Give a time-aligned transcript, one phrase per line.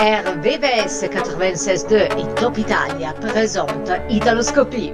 [0.00, 4.92] RVVS 96.2 et Top Italia présente Italoscopie.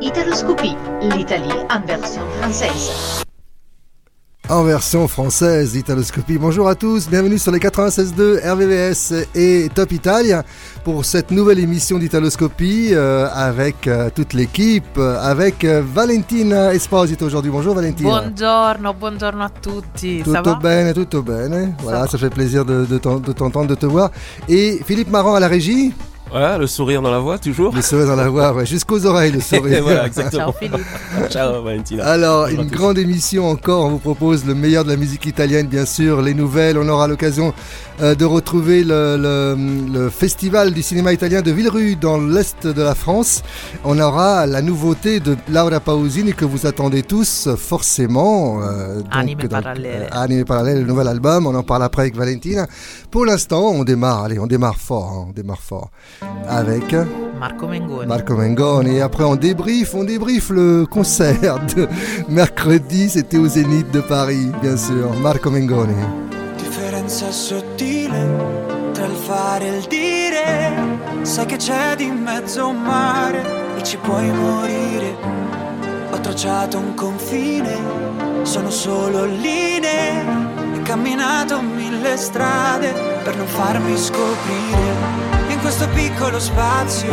[0.00, 3.23] Italoscopie, l'Italie en version française
[4.48, 6.36] en version française d'Italoscopie.
[6.38, 10.44] Bonjour à tous, bienvenue sur les 96.2 RVVS et Top Italia
[10.84, 17.50] pour cette nouvelle émission d'Italoscopie euh, avec euh, toute l'équipe, euh, avec Valentina Esposito aujourd'hui.
[17.50, 18.08] Bonjour Valentina.
[18.10, 20.22] Buongiorno, buongiorno a tutti.
[20.22, 21.74] Tutto bene, tutto bene.
[21.82, 24.10] Voilà, ça, fait plaisir de, de t'entendre, de te voir.
[24.48, 25.94] Et Philippe Marant à la régie.
[26.34, 27.72] Voilà, le sourire dans la voix, toujours.
[27.72, 29.84] Le sourire dans la voix, ouais, jusqu'aux oreilles, le sourire.
[29.84, 30.46] voilà, exactement.
[30.46, 31.30] Ciao, Philippe.
[31.30, 32.04] Ciao, Valentina.
[32.04, 33.84] Alors, une grande émission encore.
[33.84, 36.76] On vous propose le meilleur de la musique italienne, bien sûr, les nouvelles.
[36.76, 37.54] On aura l'occasion
[38.00, 39.16] euh, de retrouver le,
[39.92, 43.44] le, festival du cinéma italien de Villerue dans l'est de la France.
[43.84, 48.60] On aura la nouveauté de Laura Pausini que vous attendez tous, forcément.
[48.60, 50.08] Euh, donc, Anime Parallèle.
[50.12, 51.46] Euh, Anime Parallèle, le nouvel album.
[51.46, 52.66] On en parle après avec Valentina.
[53.12, 54.24] Pour l'instant, on démarre.
[54.24, 55.12] Allez, on démarre fort.
[55.14, 55.90] Hein, on démarre fort
[56.48, 56.94] avec
[57.38, 58.06] Marco Mengoni.
[58.06, 58.96] Marco Mengoni.
[58.96, 61.88] Et après, on débrief, on débrief le concert de
[62.28, 63.10] mercredi.
[63.10, 65.12] C'était au Zénith de Paris, bien sûr.
[65.20, 65.94] Marco Mengoni.
[66.56, 71.22] Differenza sottile tra il fare e il dire.
[71.22, 73.42] Sai che c'è di mezzo un mare
[73.76, 75.16] e ci puoi morire.
[76.12, 77.76] Ho tracciato un confine,
[78.42, 80.24] sono solo linee.
[80.76, 85.23] E camminato mille strade per non farmi scoprire
[85.64, 87.10] questo piccolo spazio,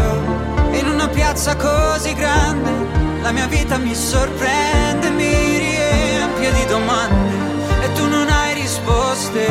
[0.73, 2.69] in una piazza così grande,
[3.21, 7.33] la mia vita mi sorprende, mi riempie di domande
[7.81, 9.47] e tu non hai risposte,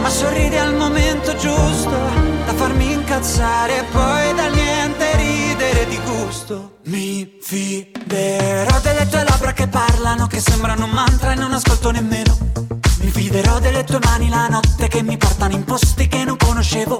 [0.00, 1.90] ma sorridi al momento giusto,
[2.46, 6.78] da farmi incazzare e poi da niente ridere di gusto.
[6.84, 12.38] Mi fiderò delle tue labbra che parlano, che sembrano un mantra e non ascolto nemmeno.
[13.00, 16.98] Mi fiderò delle tue mani la notte che mi portano in posti che non conoscevo.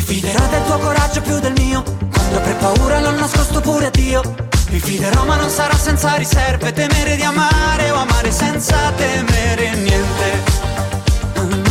[0.00, 1.82] Mi fiderò del tuo coraggio più del mio.
[2.10, 4.22] Quando avrei paura l'ho nascosto pure a Dio.
[4.70, 6.72] Mi fiderò ma non sarà senza riserve.
[6.72, 10.42] Temere di amare o amare senza temere niente.
[11.38, 11.64] Mm,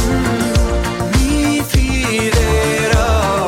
[1.15, 3.47] Mi fiderò.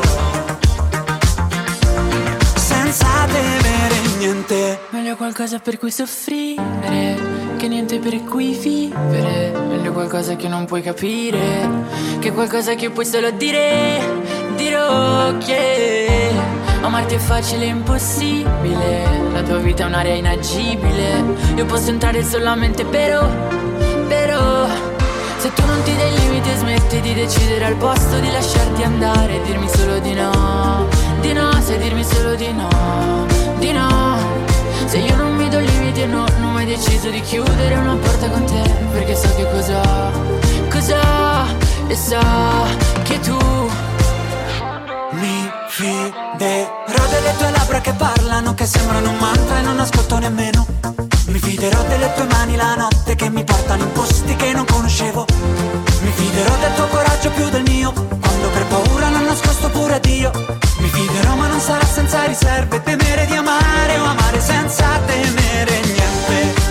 [2.55, 4.79] Senza temere niente
[5.11, 7.17] Meglio qualcosa per cui soffrire
[7.57, 9.51] Che niente per cui vivere.
[9.67, 11.69] Meglio qualcosa che non puoi capire
[12.17, 13.99] Che qualcosa che puoi solo dire
[14.55, 16.31] dirò che
[16.79, 21.23] amarti è facile e impossibile, la tua vita è un'area inagibile,
[21.55, 23.27] io posso entrare solamente però,
[24.07, 24.67] però,
[25.37, 29.35] se tu non ti dai limiti e smetti di decidere al posto di lasciarti andare.
[29.35, 30.87] E dirmi solo di no,
[31.19, 33.27] di no, sai dirmi solo di no,
[33.57, 34.10] di no,
[34.91, 37.95] se io non mi do limiti e no, non ho mai deciso di chiudere una
[37.95, 39.81] porta con te, perché so che cosa,
[40.69, 41.47] cosa,
[41.87, 42.21] e sa
[43.01, 43.37] che tu
[45.11, 50.67] mi fiderò delle tue labbra che parlano, che sembrano un mantra e non ascolto nemmeno.
[51.27, 55.25] Mi fiderò delle tue mani la notte che mi portano in posti che non conoscevo.
[56.01, 57.93] Mi fiderò del tuo coraggio più del mio,
[59.31, 60.29] nascosto pure a Dio.
[60.79, 66.69] Mi fiderò ma non sarà senza riserve, temere di amare o amare senza temere niente.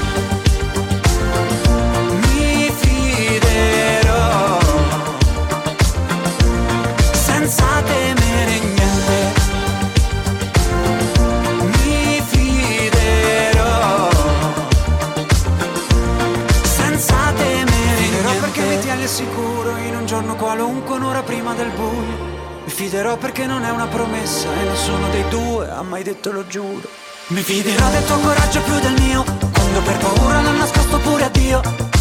[19.07, 22.40] sicuro in un giorno qualunque, un'ora prima del buio.
[22.71, 26.47] Mi fiderò perché non è una promessa e nessuno dei due ha mai detto lo
[26.47, 26.89] giuro.
[27.27, 31.29] Mi fiderò del tuo coraggio più del mio, quando per paura l'ho nascosto pure a
[31.31, 31.61] Dio.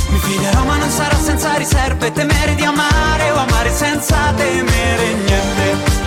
[0.10, 5.99] Mi fiderò ma non sarà senza riserve, temere di amare o amare senza temere niente.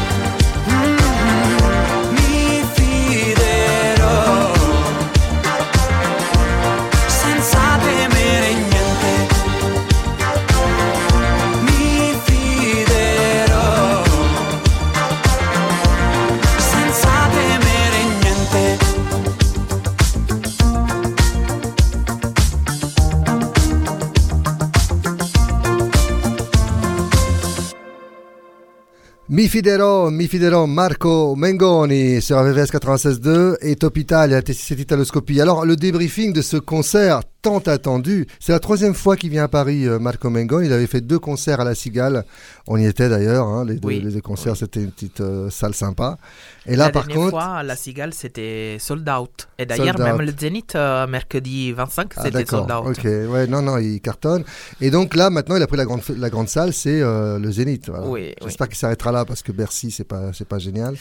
[29.42, 30.28] Mi fiderò, mi
[30.68, 35.41] Marco Mengoni sur RVS 96.2 et Top Italia, c'est Italoscopie.
[35.41, 38.27] Alors, le débriefing de ce concert tant attendu.
[38.41, 40.60] C'est la troisième fois qu'il vient à Paris, euh, Marco Mengon.
[40.60, 42.24] Il avait fait deux concerts à la Cigale.
[42.68, 43.47] On y était d'ailleurs.
[43.48, 44.59] hein, les, deux, Oui, les deux concerts, oui.
[44.60, 46.18] c'était une petite euh, salle sympa.
[46.66, 49.48] Et là, la par dernière contre, fois, à la Cigale, c'était sold out.
[49.59, 50.22] Et d'ailleurs, même out.
[50.22, 52.86] le Zénith, euh, mercredi 25, Ah, c'était sold out.
[52.86, 54.44] Ok, ouais, non, non, il cartonne.
[54.80, 57.50] Et donc là, maintenant, il a pris la grande, la grande salle, c'est euh, le
[57.50, 57.89] Zénith.
[57.89, 58.06] voilà.
[58.06, 60.94] Oui, J'espère qu'il s'arrêtera là parce que Bercy, c'est pas, pas génial.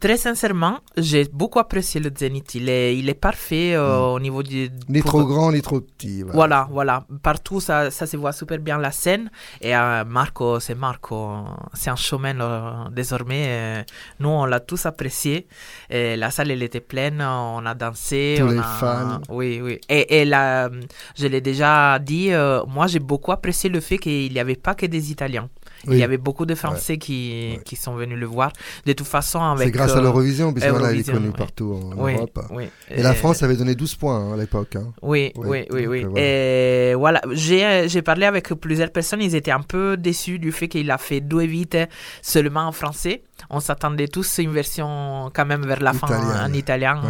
[0.00, 2.54] Très sincèrement, j'ai beaucoup apprécié le Zénith.
[2.54, 4.68] Il est, il est parfait euh, au niveau du.
[4.68, 4.92] Mm.
[4.92, 6.22] Ni trop grand, ni trop petit.
[6.22, 6.34] voilà.
[6.34, 7.06] Voilà, voilà.
[7.22, 9.30] Partout, ça, ça se voit super bien la scène.
[9.60, 11.30] Et euh, Marco, c'est Marco.
[11.74, 13.84] C'est un showman euh, désormais.
[14.20, 15.46] Nous, on l'a tous apprécié.
[15.90, 17.22] Et la salle, elle était pleine.
[17.22, 18.36] On a dansé.
[18.38, 19.20] Tous on les a- fans.
[19.28, 19.80] Oui, oui.
[19.88, 20.68] Et, et là,
[21.16, 24.74] je l'ai déjà dit, euh, moi, j'ai beaucoup apprécié le fait qu'il n'y avait pas
[24.74, 25.48] que des Italiens.
[25.86, 25.96] Oui.
[25.96, 28.52] Il y avait beaucoup de Français qui, qui sont venus le voir.
[28.86, 29.66] De toute façon, avec.
[29.66, 31.30] C'est grâce à euh, l'Eurovision, puisqu'on elle est oui.
[31.36, 32.38] partout en oui, Europe.
[32.50, 32.64] oui.
[32.90, 34.76] Et la Euh, France avait donné 12 points hein, à l'époque.
[34.76, 34.92] hein.
[35.02, 36.90] oui, Oui, oui, oui, donc, euh.
[36.92, 40.90] Et voilà, j'ai parlé avec plusieurs personnes, ils étaient un peu déçus du fait qu'il
[40.90, 41.76] a fait Due Vite
[42.22, 43.22] seulement en français.
[43.50, 46.06] On s'attendait tous à une version quand même vers la fin
[46.46, 47.00] en italien.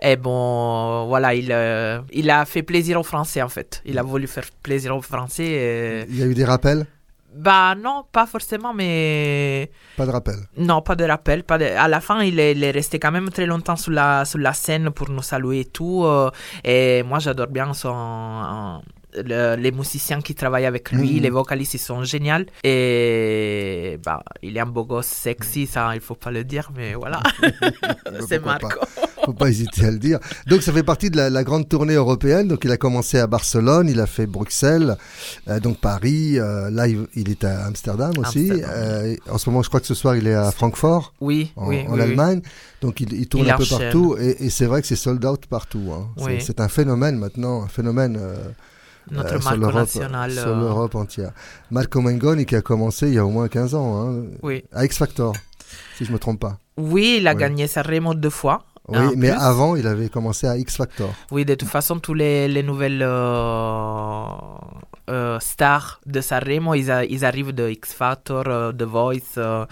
[0.00, 3.82] Et bon, voilà, il, euh, il a fait plaisir aux Français en fait.
[3.84, 5.44] Il a voulu faire plaisir aux Français.
[5.44, 6.86] et- Il y a eu des rappels?
[7.32, 10.34] Bah non, pas forcément, mais Pas de rappel.
[10.56, 11.44] non, pas de rappel.
[11.44, 11.64] Pas de...
[11.64, 14.38] À la fin, il est, il est resté quand même très longtemps sur la, sur
[14.40, 16.02] la scène pour nous saluer et tout.
[16.04, 16.30] euh,
[16.64, 18.82] et moi, j'adore bien son,
[19.14, 21.14] le- les musiciens qui travaillent avec lui.
[21.16, 21.20] Mhm.
[21.22, 22.44] Les vocalistes, ils sont géniaux.
[22.64, 26.94] Et bah, il est un beau gosse sexy, ça, il faut pas le dire, mais
[26.94, 27.20] voilà.
[28.28, 28.68] C'est Pourquoi pas?
[28.68, 28.86] Marco.
[29.26, 30.18] Faut pas hésiter à le dire.
[30.46, 32.48] Donc ça fait partie de la, la grande tournée européenne.
[32.48, 34.96] Donc il a commencé à Barcelone, il a fait Bruxelles,
[35.48, 36.38] euh, donc Paris.
[36.38, 38.50] euh, là il, il est à Amsterdam aussi.
[38.50, 38.70] Amsterdam.
[38.74, 41.12] Euh, en ce moment, je crois que ce soir il est à Francfort.
[41.20, 42.00] Oui, En, oui, en oui, oui.
[42.02, 42.40] Allemagne,
[42.80, 45.22] donc il, il tourne Il un peu partout et, et c'est vrai que c'est sold
[45.24, 45.90] out partout.
[45.92, 46.08] hein.
[46.16, 46.40] C'est- Oui.
[46.40, 48.36] C'est un phénomène maintenant, un phénomène euh,
[49.10, 50.30] Notre euh, sur Marco l'Europe national.
[50.32, 51.32] sur euh, l'Europe entière.
[51.70, 54.64] Marco Mengoni qui a commencé il y a au moins 15 ans hein, Oui.
[54.72, 55.34] à X Factor,
[55.96, 56.58] si je me trompe pas.
[56.76, 57.38] Oui, il a Oui.
[57.38, 58.64] gagné Sanremo deux fois.
[58.88, 59.38] Oui, en mais plus.
[59.38, 61.12] avant il avait commencé à X Factor.
[61.30, 63.02] Oui, de toute façon, tous les, les nouvelles
[65.08, 69.64] euh, stars de Sanremo, ils, a- ils arrivent de X Factor, euh, The Voice, euh,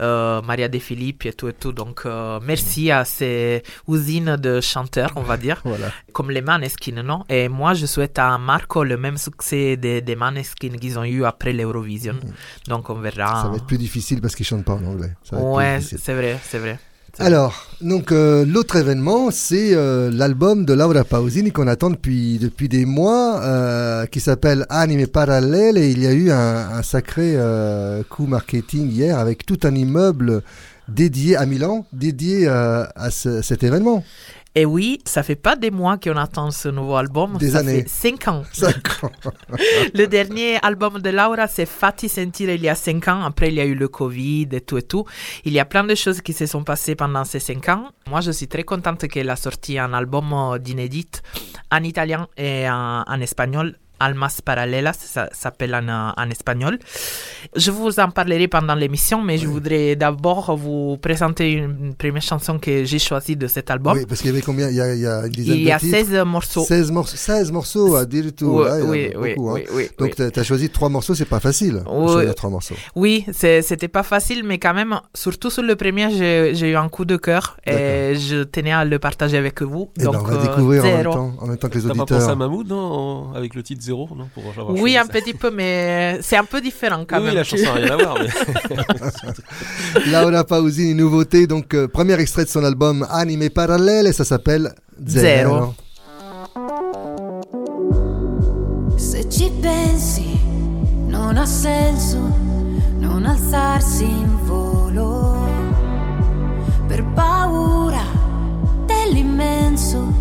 [0.00, 1.72] euh, Maria De Filippi et tout et tout.
[1.72, 2.04] Donc,
[2.42, 5.90] merci à ces usines de chanteurs, on va dire, Voilà.
[6.12, 7.24] comme les Maneskin, non?
[7.28, 11.24] Et moi, je souhaite à Marco le même succès des, des Maneskin qu'ils ont eu
[11.24, 12.16] après l'Eurovision.
[12.66, 13.42] Donc, on verra.
[13.42, 15.12] Ça va être plus difficile parce qu'il chante pas en anglais.
[15.24, 16.78] Ça va Ouais, c'est vrai, c'est vrai.
[17.18, 22.68] Alors, donc euh, l'autre événement, c'est euh, l'album de Laura Pausini qu'on attend depuis depuis
[22.68, 28.02] des mois, euh, qui s'appelle Anime Parallèle, et il y a eu un, sacré euh,
[28.08, 30.42] coup marketing hier avec tout un immeuble
[30.88, 34.02] dédié à Milan, dédié à ce- cet événement.
[34.56, 37.38] Et oui, ça fait pas des mois qu'on attend ce nouveau album.
[37.38, 37.82] Des ça années.
[37.82, 38.42] fait cinq ans.
[38.52, 39.10] Cinq ans.
[39.94, 43.22] Le dernier album de Laura, c'est Fatti Sentire il y a 5 ans.
[43.24, 45.04] Après, il y a eu le Covid et tout et tout.
[45.44, 47.90] Il y a plein de choses qui se sont passées pendant ces 5 ans.
[48.08, 51.22] Moi, je suis très contente qu'elle a sorti un album euh, d'inédite
[51.70, 53.76] en italien et en, en espagnol.
[54.00, 56.78] Almas Paralelas, ça s'appelle en, en espagnol.
[57.54, 62.58] Je vous en parlerai pendant l'émission, mais je voudrais d'abord vous présenter une première chanson
[62.58, 63.96] que j'ai choisie de cet album.
[63.96, 64.68] Oui, parce qu'il y avait combien?
[64.68, 65.96] Il y a, il y a une dizaine il y a de titres.
[65.98, 66.64] 16 morceaux.
[66.64, 68.46] 16 morceaux, 16 morceaux à dire tout.
[68.46, 69.54] Oui, là, il y en a oui, oui, beaucoup, hein.
[69.56, 70.30] oui, oui, Donc oui.
[70.32, 71.82] tu as choisi trois morceaux, c'est pas facile.
[71.86, 72.74] choisir trois morceaux.
[72.96, 76.10] Oui, c'était pas facile, mais quand même, surtout sur le premier,
[76.54, 79.90] j'ai eu un coup de cœur et je tenais à le partager avec vous.
[79.98, 81.82] Et ben, Donc, on va euh, découvrir en même, temps, en même temps que les
[81.82, 82.18] T'as pas auditeurs.
[82.18, 84.44] pensé à Mahmoud, non Avec le titre Zéro, non pour
[84.80, 85.08] Oui, un ça.
[85.12, 87.34] petit peu, mais c'est un peu différent quand Oui, même.
[87.34, 88.16] la chanson n'a rien à voir.
[88.20, 88.28] Mais...
[90.12, 94.72] Laura Pausini, nouveauté, donc euh, premier extrait de son album Anime Parallèle et ça s'appelle
[95.04, 95.74] Zero.
[95.74, 95.74] Zero.
[98.96, 100.38] Se ci pensi,
[101.08, 102.18] non ha senso
[102.98, 105.38] non alzarsi in volo
[106.86, 108.04] per paura
[108.86, 110.12] dell'immenso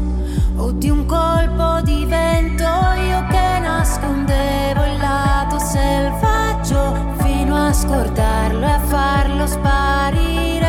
[0.55, 2.63] o di un colpo di vento.
[2.63, 3.48] Io che
[3.79, 10.67] nascondevo il lato selvaggio fino a scordarlo e a farlo sparire.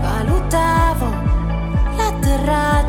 [0.00, 1.08] Valutavo
[1.96, 2.79] l'atterraggio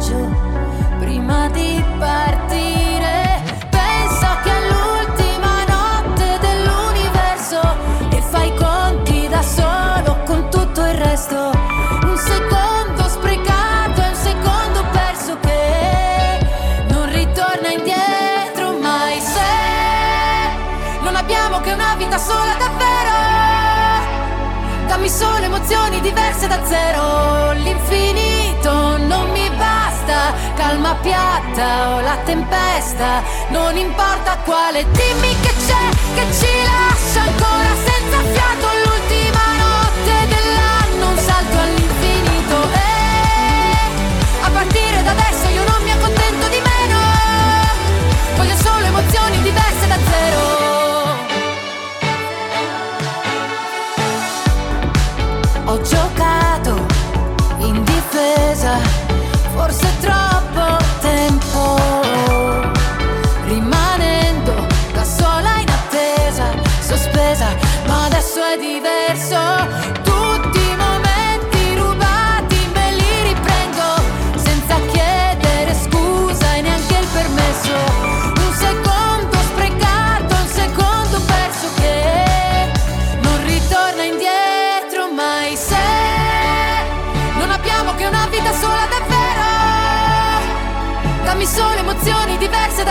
[25.71, 27.51] emozioni diverse da zero.
[27.53, 30.33] L'infinito non mi basta.
[30.55, 37.73] Calma piatta o la tempesta, non importa quale, dimmi che c'è, che ci lascia ancora
[37.85, 38.80] senza fiato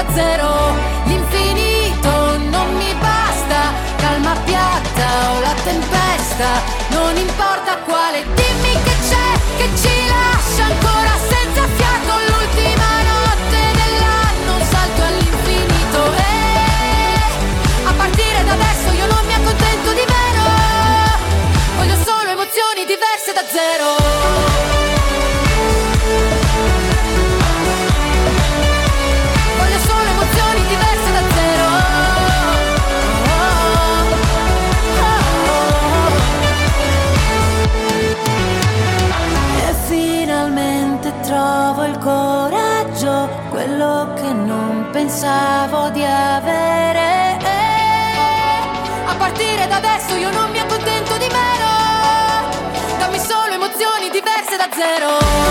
[0.02, 0.48] da zero.
[1.04, 3.72] L'infinito non mi basta.
[3.96, 6.79] Calma piatta o la tempesta
[45.20, 47.36] pensavo di avere.
[49.04, 52.48] A partire da adesso io non mi accontento di meno.
[52.98, 55.49] Dammi solo emozioni diverse da zero.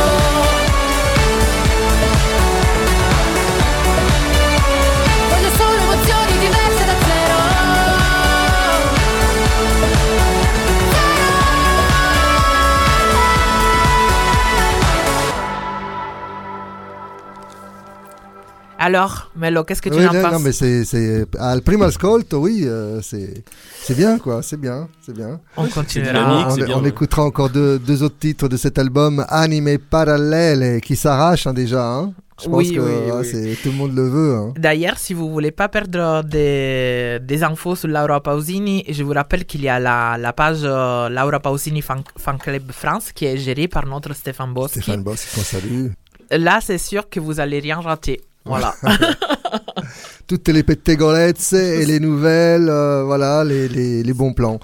[18.81, 20.31] Alors, Melo, qu'est-ce que tu Oui, en non, penses?
[20.31, 23.43] non, mais c'est, c'est, al primo ascolto, oui, euh, c'est,
[23.83, 25.41] c'est bien, quoi, c'est bien, c'est bien.
[25.57, 26.13] On continuera.
[26.13, 26.47] dynamique.
[26.49, 26.89] on, bien, on ouais.
[26.89, 31.85] écoutera encore deux, deux autres titres de cet album, Anime Parallèle, qui s'arrache hein, déjà.
[31.85, 32.13] Hein.
[32.41, 34.35] Je pense Oui, que oui, ah, tout le monde le veut.
[34.37, 34.53] Hein.
[34.57, 39.43] D'ailleurs, si vous voulez pas perdre des, des infos sur Laura Pausini, je vous rappelle
[39.43, 43.35] qu'il y a la, la page euh, Laura Pausini Fan, Fan Club France qui est
[43.37, 44.79] gérée par notre Stéphane Boschi.
[44.79, 45.87] Stéphane Boss, qu'on salue.
[46.31, 48.21] Là, c'est sûr que vous allez rien rater.
[48.45, 48.75] Voilà.
[50.27, 54.59] Toutes les pettegolezze et les nouvelles, euh, voilà, les, les, les bons plans.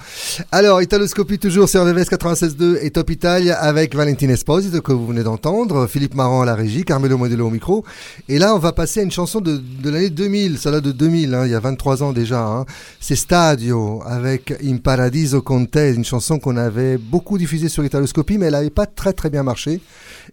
[0.52, 5.24] Alors, Italoscopie toujours sur RVVS 96.2 et Top Italia avec Valentine Esposito que vous venez
[5.24, 7.84] d'entendre, Philippe Marant à la régie, Carmelo Modelo au micro.
[8.30, 11.34] Et là, on va passer à une chanson de, de l'année 2000, celle-là de 2000,
[11.34, 12.46] hein, il y a 23 ans déjà.
[12.46, 12.66] Hein.
[13.00, 18.38] C'est Stadio avec In Paradiso con te, une chanson qu'on avait beaucoup diffusée sur Italoscopie,
[18.38, 19.82] mais elle n'avait pas très très bien marché.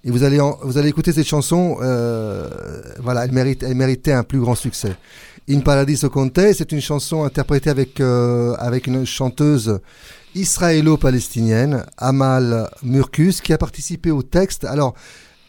[0.05, 2.49] Et vous allez, vous allez écouter cette chanson, euh,
[3.01, 4.97] voilà, elle, mérite, elle méritait un plus grand succès.
[5.49, 9.79] In Paradiso con te, c'est une chanson interprétée avec, euh, avec une chanteuse
[10.35, 14.65] israélo-palestinienne, Amal Murkus, qui a participé au texte.
[14.65, 14.95] Alors,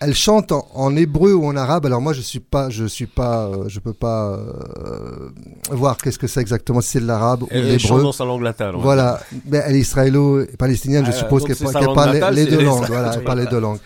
[0.04, 1.86] elle chante en, en hébreu ou en arabe.
[1.86, 5.30] Alors moi, je suis pas, je suis pas, euh, je peux pas euh,
[5.72, 8.04] voir qu'est-ce que c'est exactement, si c'est de l'arabe ou de Elle elle chante l'hébreu.
[8.04, 8.76] dans sa langue latale.
[8.78, 12.64] Voilà, mais elle est israélo-palestinienne, je Ah, suppose qu'elle parle les- natale, les c'est deux
[12.64, 12.86] langues.
[12.88, 13.80] Voilà, elle parle les deux langues.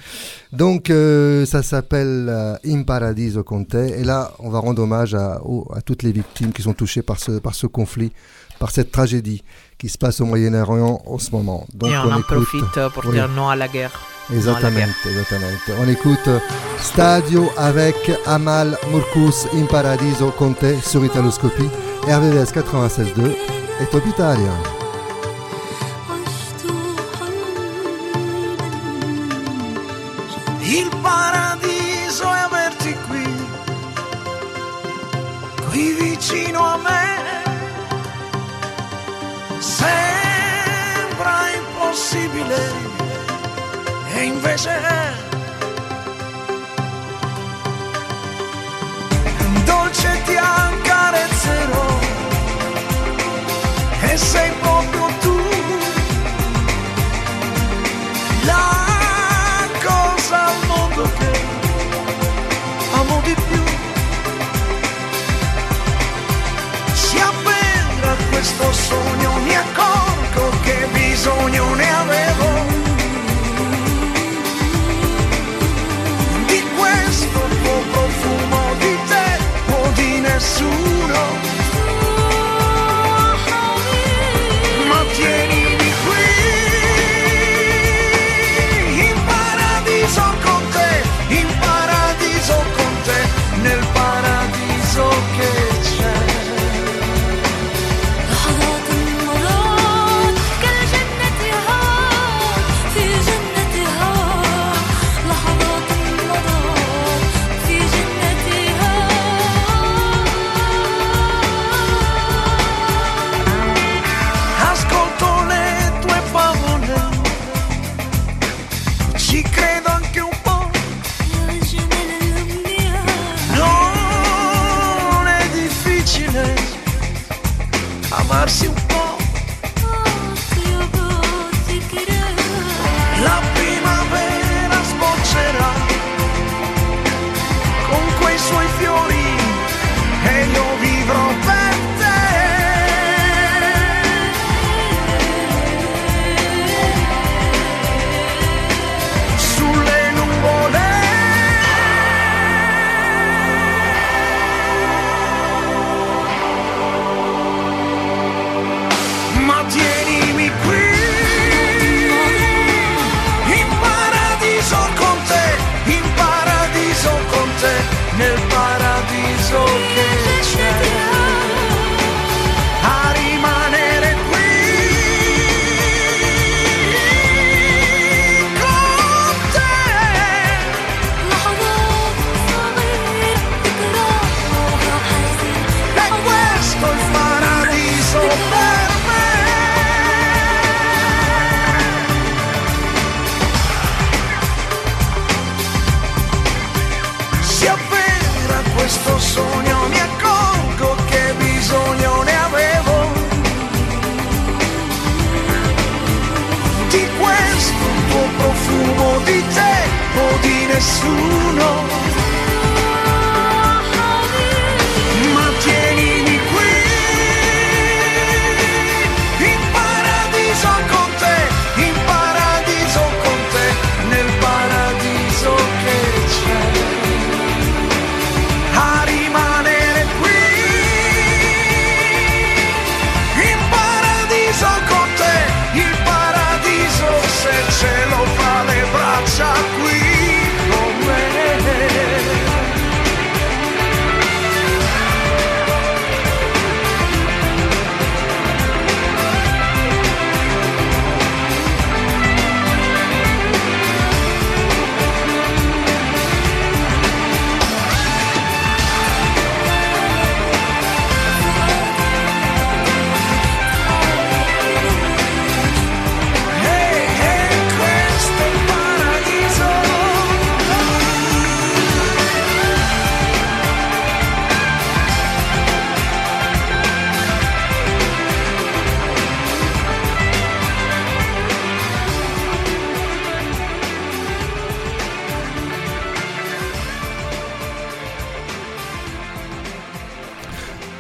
[0.54, 3.78] Donc euh, ça s'appelle euh, In Paradiso con te.
[3.78, 5.42] Et là, on va rendre hommage à,
[5.86, 8.12] toutes les victimes qui sont touchées par ce, par ce conflit,
[8.60, 9.44] par cette tragédie
[9.78, 11.68] qui se passe au Moyen-Orient en ce moment.
[11.74, 12.26] Donc Et on, en écoute.
[12.28, 13.12] profite pour oui.
[13.14, 13.92] dire non à la guerre.
[14.34, 14.90] Exactement, guerre.
[15.06, 15.80] exactement.
[15.80, 16.30] On écoute
[16.80, 21.70] Stadio avec Amal Murkus in Paradiso con te sur Italoscopie,
[22.08, 23.36] RVVS 96.2
[23.82, 24.52] et Top Italia.
[30.62, 33.24] Il paradiso è averti qui,
[35.70, 37.16] qui vicino a me.
[39.60, 42.87] Sembra impossibile
[44.18, 44.72] e invece.
[49.64, 52.00] Dolce ti accarezzerò
[54.02, 55.38] e sei proprio tu
[58.46, 61.32] la cosa al mondo che
[62.94, 63.64] amo di più.
[66.94, 72.57] Si avvera questo sogno, mi accorgo che bisogno ne avevo
[76.78, 77.47] di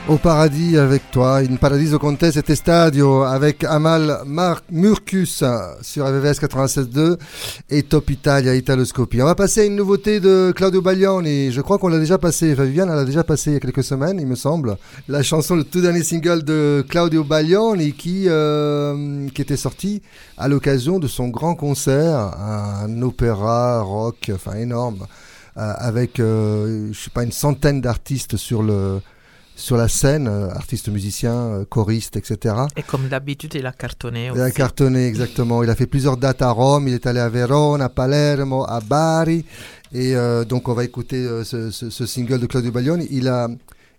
[0.09, 5.43] Au paradis avec toi, in paradiso con te, c'était Stadio avec Amal Mar Murcus
[5.81, 7.17] sur AVVS 96.2
[7.69, 9.21] et Top Italia Italoscopie.
[9.21, 11.51] On va passer à une nouveauté de Claudio Baglioni.
[11.51, 12.53] Je crois qu'on l'a déjà passé.
[12.53, 14.77] Viviane, l'a déjà passé il y a quelques semaines, il me semble.
[15.09, 20.01] La chanson, le tout dernier single de Claudio Baglioni qui, euh, qui était sorti
[20.37, 25.05] à l'occasion de son grand concert, un opéra rock, enfin énorme,
[25.57, 29.01] euh, avec, euh, je sais pas, une centaine d'artistes sur le
[29.59, 32.55] sur la scène, euh, artistes musiciens, euh, choristes, etc.
[32.77, 34.53] Et comme d'habitude, il a cartonné Il a aussi.
[34.53, 35.63] cartonné, exactement.
[35.63, 38.79] Il a fait plusieurs dates à Rome, il est allé à Vérone, à Palermo, à
[38.79, 39.43] Bari.
[39.93, 43.07] Et euh, donc, on va écouter ce, ce- ce single de Claudio Baglioni.
[43.09, 43.49] Il a,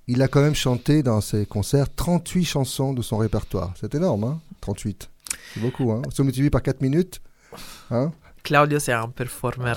[0.07, 3.75] il a quand même chanté dans ses concerts 38 chansons de son répertoire.
[3.81, 4.41] C'est énorme, hein?
[4.61, 5.11] 38.
[5.55, 6.03] C'est beaucoup, hein?
[6.21, 7.21] Multiplie par 4 minutes,
[7.91, 8.13] hein?
[8.49, 9.73] Claudio, c'est un performer.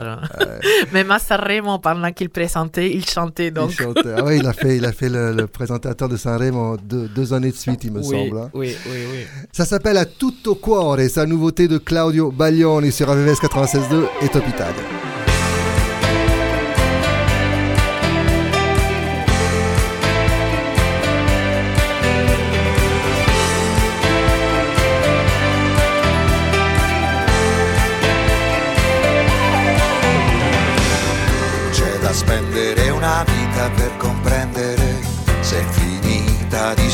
[0.94, 3.72] Même à Sanremo, pendant qu'il présentait, il chantait il donc.
[3.72, 4.14] chantait.
[4.16, 7.34] Ah ouais, il a fait, il a fait le, le présentateur de Sanremo deux, deux
[7.34, 8.38] années de suite, il me oui, semble.
[8.38, 8.50] hein.
[8.54, 9.26] oui, oui, oui.
[9.52, 14.44] Ça s'appelle A Tutto Cuore, sa nouveauté de Claudio Baglioni sur AVVS 96.2 et Top
[14.48, 15.11] Italia.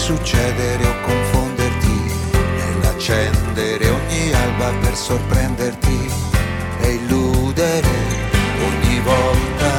[0.08, 2.13] Succedere o confonderti
[2.56, 6.10] nell'accendere ogni alba per sorprenderti
[6.80, 7.89] e illudere
[8.67, 9.70] ogni volta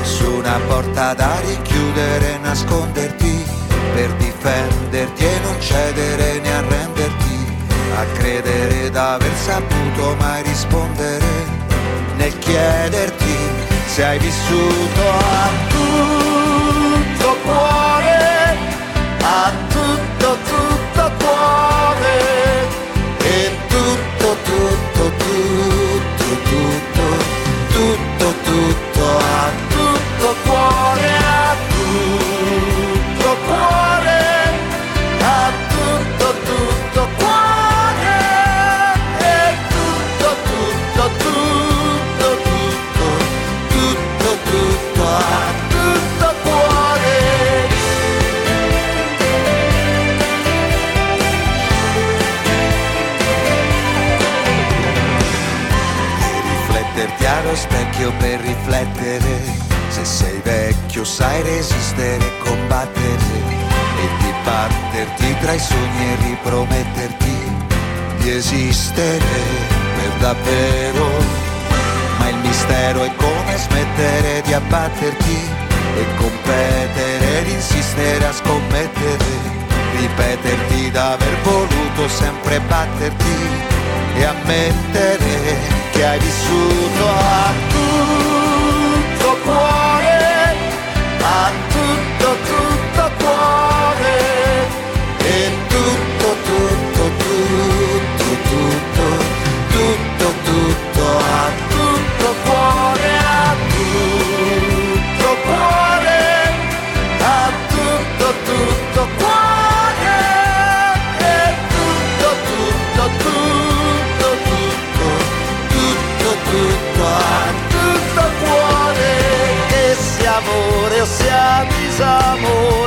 [0.00, 3.44] su una porta da richiudere, nasconderti
[3.92, 7.56] per difenderti e non cedere né arrenderti
[7.96, 11.26] a credere d'aver saputo mai rispondere
[12.16, 13.36] nel chiederti
[13.94, 17.93] se hai vissuto a tutto cuore,
[57.68, 59.40] vecchio per riflettere,
[59.88, 63.52] se sei vecchio sai resistere e combattere.
[63.96, 67.36] E dibatterti tra i sogni e riprometterti
[68.18, 69.42] di esistere
[69.96, 71.08] per davvero.
[72.18, 75.38] Ma il mistero è come smettere di abbatterti
[75.96, 79.24] e competere ed insistere a scommettere,
[79.96, 83.73] ripeterti d'aver voluto sempre batterti
[84.24, 85.56] e ammettere
[85.92, 90.03] che hai vissuto a tutto cuore,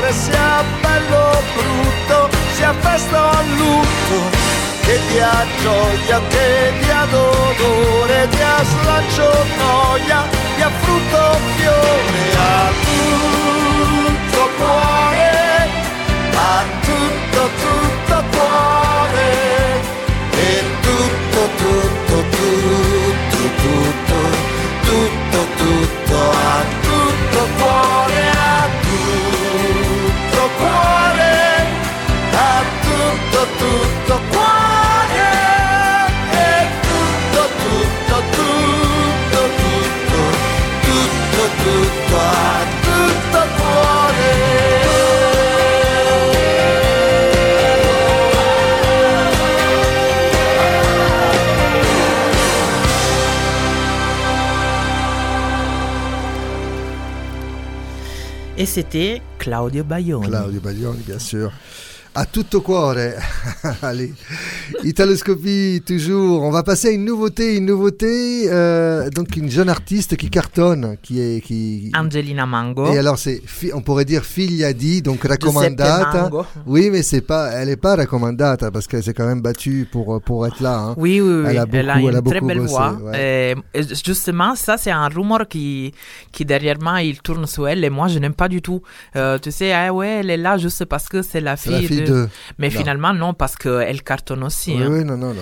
[0.08, 4.36] disamore sia bello o brutto sia festa o lutto
[4.82, 10.24] che dia gioia che dia dolore dia slancio noia
[10.56, 12.06] dia frutto fiore.
[12.38, 15.70] A tutto cuore
[16.34, 17.87] a tutto tutto
[58.60, 60.28] Et c'était Claudio Baglioni.
[60.28, 61.52] Claudio Baglioni, bien sûr.
[62.16, 62.96] À tutto cuore.
[63.84, 64.14] Allez.
[64.84, 66.44] Italoscopie, toujours.
[66.44, 67.58] On va passer à une nouveauté.
[67.58, 71.42] Une nouveauté, euh, donc une jeune artiste qui cartonne, qui est.
[71.42, 71.92] Qui...
[71.96, 72.92] Angelina Mango.
[72.94, 73.42] Et alors, c'est,
[73.74, 76.30] on pourrait dire figlia di, donc raccomandata.
[76.66, 80.22] Oui, mais c'est pas, elle est pas raccomandata parce qu'elle s'est quand même battue pour,
[80.22, 80.78] pour être là.
[80.80, 80.96] hein.
[80.98, 81.46] Oui, oui, oui.
[81.50, 82.92] Elle a beaucoup, elle une a très belle bossé, voix.
[83.04, 83.56] ouais.
[83.74, 85.94] Et, justement, ça, c'est un rumeur qui,
[86.32, 88.82] qui derrière moi, il tourne sur elle et moi, je n'aime pas du tout.
[89.16, 91.82] Euh, tu sais, ah ouais, elle est là juste parce que c'est la fille, la
[91.82, 92.06] fille de...
[92.06, 92.28] de.
[92.58, 92.80] Mais Non.
[92.80, 94.67] finalement, non, parce qu'elle cartonne aussi.
[94.76, 94.90] Oui, hein.
[94.92, 95.42] oui, non, non, non.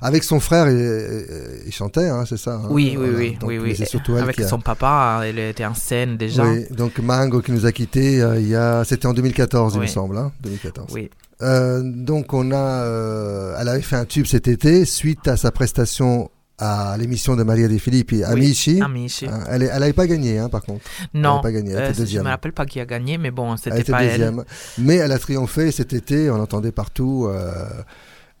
[0.00, 1.24] Avec son frère, il,
[1.66, 2.54] il chantait, hein, c'est ça.
[2.54, 2.68] hein.
[2.70, 3.18] Oui, oui, Voilà.
[3.18, 3.74] oui, Donc, oui, oui.
[3.76, 6.44] C'est surtout elle Avec a- son papa, elle était en scène déjà.
[6.44, 9.78] Oui, donc Mango qui nous a quittés euh, il y a, c'était en 2014 il
[9.78, 9.88] me Oui.
[9.90, 10.88] semble, hein, 2014.
[10.92, 11.10] Oui.
[11.40, 15.50] Euh, donc on a, euh, elle avait fait un tube cet été suite à sa
[15.52, 18.80] prestation à l'émission de Maria De Filippi, Amici.
[18.82, 19.26] Amici.
[19.26, 20.80] Hein, elle, est- elle avait pas gagné, hein, par contre.
[21.14, 22.24] Non, Elle a pas gagné, elle euh, était je deuxième.
[22.24, 24.42] me rappelle pas qui a gagné, mais bon, Elle c'était était pas deuxième.
[24.78, 27.28] Mais elle a triomphé cet été, on entendait partout.
[27.32, 27.52] Euh,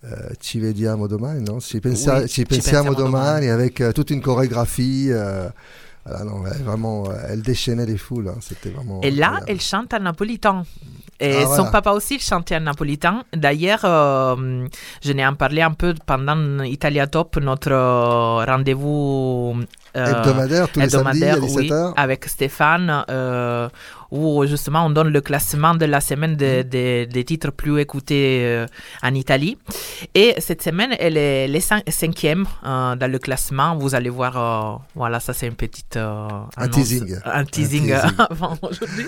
[0.04, 3.48] euh, Ci vediamo domani, non Ci, pensa- Oui, ci Ci pensiamo pensiamo domani, domani.
[3.48, 5.08] avec euh, toute une chorégraphie.
[5.10, 5.48] euh,
[6.04, 8.28] voilà, non, elle, vraiment, euh, elle déchaînait les foules.
[8.28, 9.00] hein, C'était vraiment.
[9.02, 10.64] Et là, elle chante en napolitain.
[11.20, 11.70] Et Ah, son voilà.
[11.72, 13.24] papa aussi chantait en napolitain.
[13.34, 14.64] D'ailleurs, euh,
[15.02, 17.72] je n'ai en parlé un peu pendant Italia Top, notre
[18.46, 19.56] rendez-vous
[19.96, 21.92] euh, hebdomadaire tous les samedis à hebdomadaire, oui, 17h.
[21.96, 23.68] avec Stéphane, euh,
[24.10, 26.68] où justement on donne le classement de la semaine des Mm.
[26.68, 28.66] des- titres plus écoutés euh,
[29.02, 29.58] en Italie.
[30.14, 33.76] Et cette semaine, elle est les cin- cinquième euh, dans le classement.
[33.76, 37.16] Vous allez voir, euh, voilà, ça c'est une petite Un annonce- teasing.
[37.24, 38.14] un teasing, Un teasing.
[38.30, 39.06] avant aujourd'hui.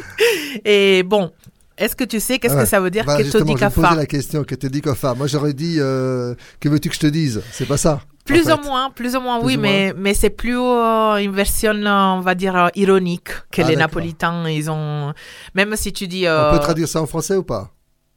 [0.65, 1.31] Et bon,
[1.79, 4.83] est-ce que tu sais qu'est-ce que ça veut dire Voilà, que te dit
[5.15, 7.41] Moi, j'aurais dit, euh, que veux-tu que je te dise?
[7.53, 8.03] C'est pas ça.
[8.33, 11.17] Plus en ou moins, plus ou moins, Plus oui, ou mais, mais c'est plus euh,
[11.17, 13.77] une version, euh, on va dire, euh, ironique que Ah, les.
[13.77, 15.13] Napolitains, ils ont...
[15.55, 16.25] Même si tu dis...
[16.27, 17.71] On euh, peut traduire ça en français ou pas?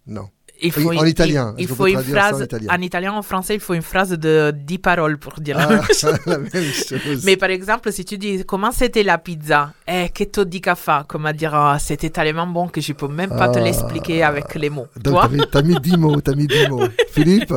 [0.05, 0.27] Non.
[0.61, 1.55] il faut en italien.
[1.57, 4.11] Il, faut une ça en phrase, italien en italien, en français, il faut une phrase
[4.11, 6.17] de 10 paroles pour dire la Ah, même chose.
[6.25, 7.23] la même chose.
[7.25, 11.05] Mais par exemple, si tu dis comment c'était la pizza, eh, que te di fa?
[11.07, 13.61] Comment dire, ah, c'était tellement bon que je peux même pas te Ah.
[13.61, 14.87] l'expliquer avec les mots.
[15.01, 16.83] Donc, Toi t'as mis- t'as mis 10 mots, t'as mis 10 mots.
[17.11, 17.53] Philippe?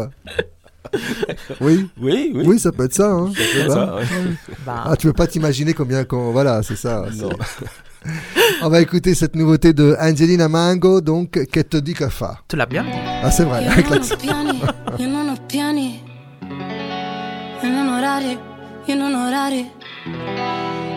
[1.60, 2.42] Oui Oui, oui.
[2.46, 3.10] Oui, ça peut être ça.
[3.10, 3.30] Hein.
[3.36, 4.02] Ça peut être ça, ouais.
[4.64, 6.32] Bah, Ah, tu peux pas t'imaginer combien qu'on.
[6.32, 7.04] Voilà, c'est ça.
[8.62, 12.38] On va écouter cette nouveauté de Angelina Mango, donc Che te dica fa?
[12.48, 12.90] Tu l'as bien dit.
[13.22, 14.14] Ah, c'est vrai, avec l'accent.
[18.86, 19.70] io non orari.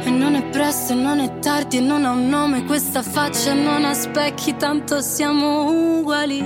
[0.04, 3.54] E non è presto e non è tardi e non ha un nome questa faccia
[3.54, 6.42] non ha specchi, tanto siamo uguali.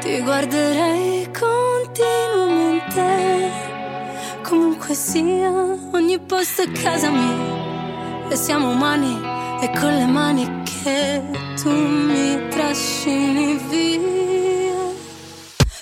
[0.00, 3.50] Ti guarderei continuamente
[4.42, 5.50] comunque sia,
[5.92, 8.26] ogni posto è casa mia.
[8.30, 9.20] E siamo umani
[9.60, 11.22] e con le mani che
[11.60, 14.86] tu mi trascini via.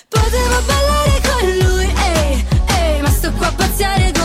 [0.09, 4.16] Potevo ballare con lui, ehi, ehi, ma sto qua a pazziare.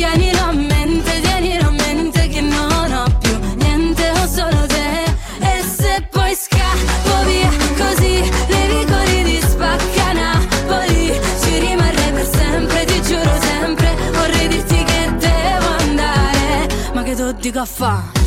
[0.00, 5.04] Tienilo a mente, tienilo a mente che non ho più niente, ho solo te.
[5.40, 12.84] E se poi scappo via così, nei vicoli di spacca Napoli, ci rimarrei per sempre,
[12.86, 13.94] ti giuro sempre.
[14.12, 18.19] Vorrei dirti che devo andare, ma che tu dico a fa'?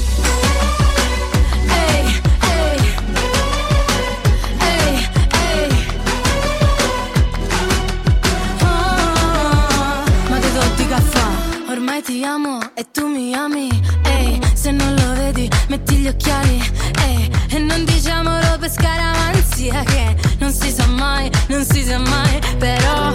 [12.24, 13.70] Amo e tu mi ami.
[14.04, 16.62] Ehi, se non lo vedi, metti gli occhiali.
[17.06, 22.40] Ehi, e non diciamolo per scaramanzia che non si sa mai, non si sa mai.
[22.58, 23.14] Però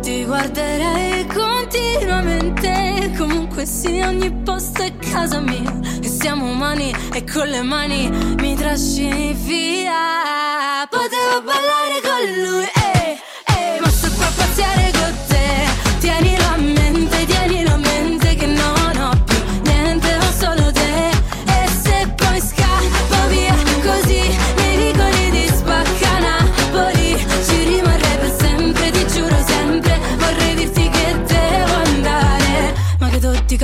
[0.00, 3.12] ti guarderei continuamente.
[3.16, 5.72] Comunque sia, ogni posto è casa mia.
[6.02, 8.08] E siamo umani e con le mani
[8.40, 10.86] mi trascini via.
[10.88, 13.18] Potevo ballare con lui, ehi,
[13.56, 14.87] ehi, ma sto qua a pazziare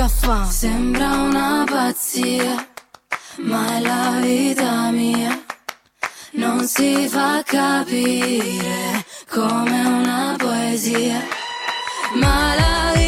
[0.07, 0.51] tutti caffè.
[0.51, 2.67] Sembra una pazzia,
[3.37, 5.43] ma è la vita mia.
[6.33, 11.21] Non si fa capire come una poesia.
[12.13, 13.04] Ma la vita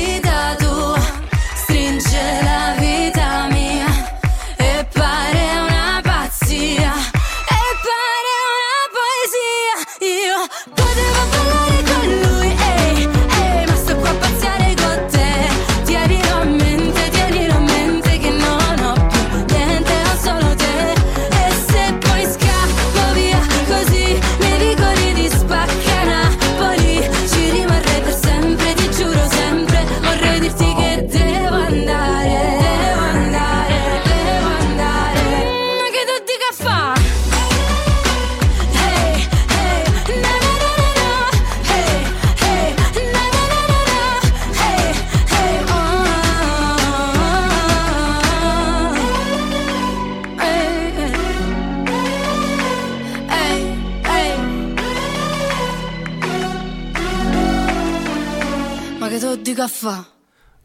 [59.58, 60.06] Ma che tu dica fa?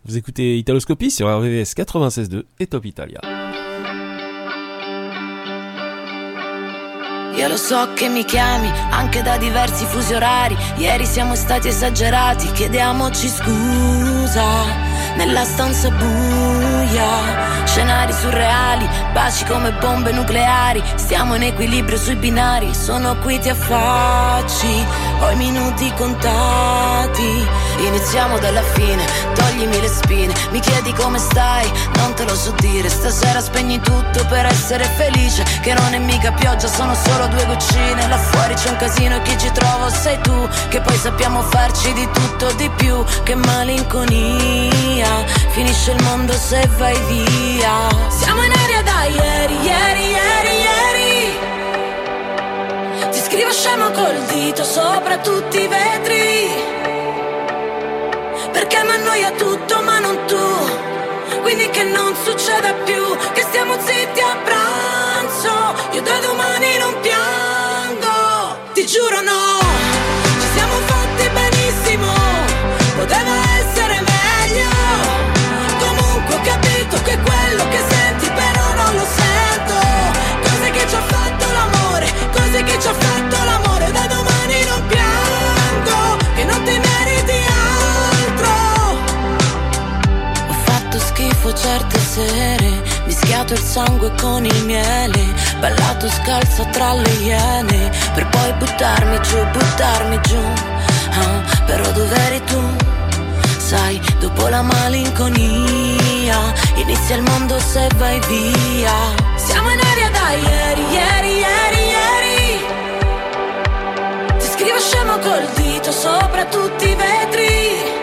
[0.04, 3.20] Vous écoutez Italoscopie sur RVVS 96.2 et Top Italia.
[7.34, 10.56] Io lo so che mi chiami anche da diversi fusi orari.
[10.76, 14.91] Ieri siamo stati esagerati, chiediamoci scusa.
[15.16, 20.82] Nella stanza buia, scenari surreali, baci come bombe nucleari.
[20.96, 24.84] Stiamo in equilibrio sui binari, sono qui ti affacci.
[25.20, 27.46] Ho i minuti contati.
[27.78, 30.34] Iniziamo dalla fine, toglimi le spine.
[30.50, 32.88] Mi chiedi come stai, non te lo so dire.
[32.88, 35.44] Stasera spegni tutto per essere felice.
[35.60, 38.08] Che non è mica pioggia, sono solo due goccine.
[38.08, 40.48] Là fuori c'è un casino e chi ci trovo sei tu.
[40.68, 43.04] Che poi sappiamo farci di tutto di più.
[43.22, 45.01] Che malinconia.
[45.50, 47.88] Finisce il mondo se vai via.
[48.08, 51.38] Siamo in aria da ieri, ieri, ieri, ieri.
[53.10, 56.72] Ti scrivo scemo col dito sopra tutti i vetri.
[58.52, 64.20] Perché mi annoia tutto ma non tu Quindi che non succeda più Che stiamo zitti
[64.20, 69.61] a pranzo Io da domani non piango Ti giuro no
[91.54, 98.52] certe sere Mischiato il sangue con il miele Ballato scalza tra le iene Per poi
[98.54, 100.40] buttarmi giù, buttarmi giù.
[101.10, 102.60] Ah, Però dov'eri tu?
[103.58, 108.92] Sai, dopo la malinconia Inizia il mondo se vai via.
[109.36, 112.64] Siamo in aria da ieri, ieri, ieri, ieri.
[114.38, 118.01] Ti scrivo scemo col dito sopra tutti i vetri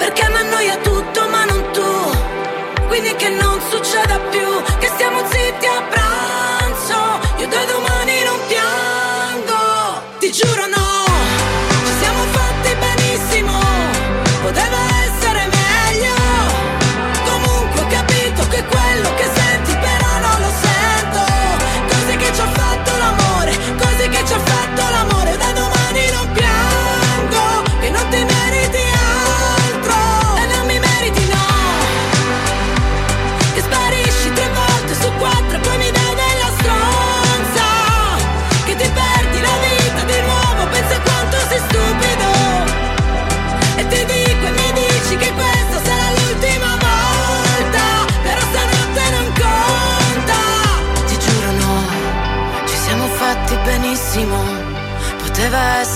[0.00, 1.90] Perché mi annoia tutto ma non tu.
[2.88, 4.48] Quindi che non succeda più
[4.80, 6.09] Che stiamo zitti a pranzo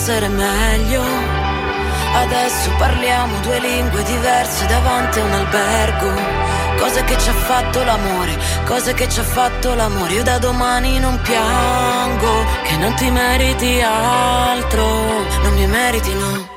[0.05, 1.03] essere meglio.
[2.14, 6.12] Adesso parliamo due lingue diverse davanti a un albergo.
[6.77, 10.12] Cose che ci ha fatto l'amore, cose che ci ha fatto l'amore.
[10.12, 14.85] Io da domani non piango, che non ti meriti altro,
[15.43, 16.54] non mi meriti no.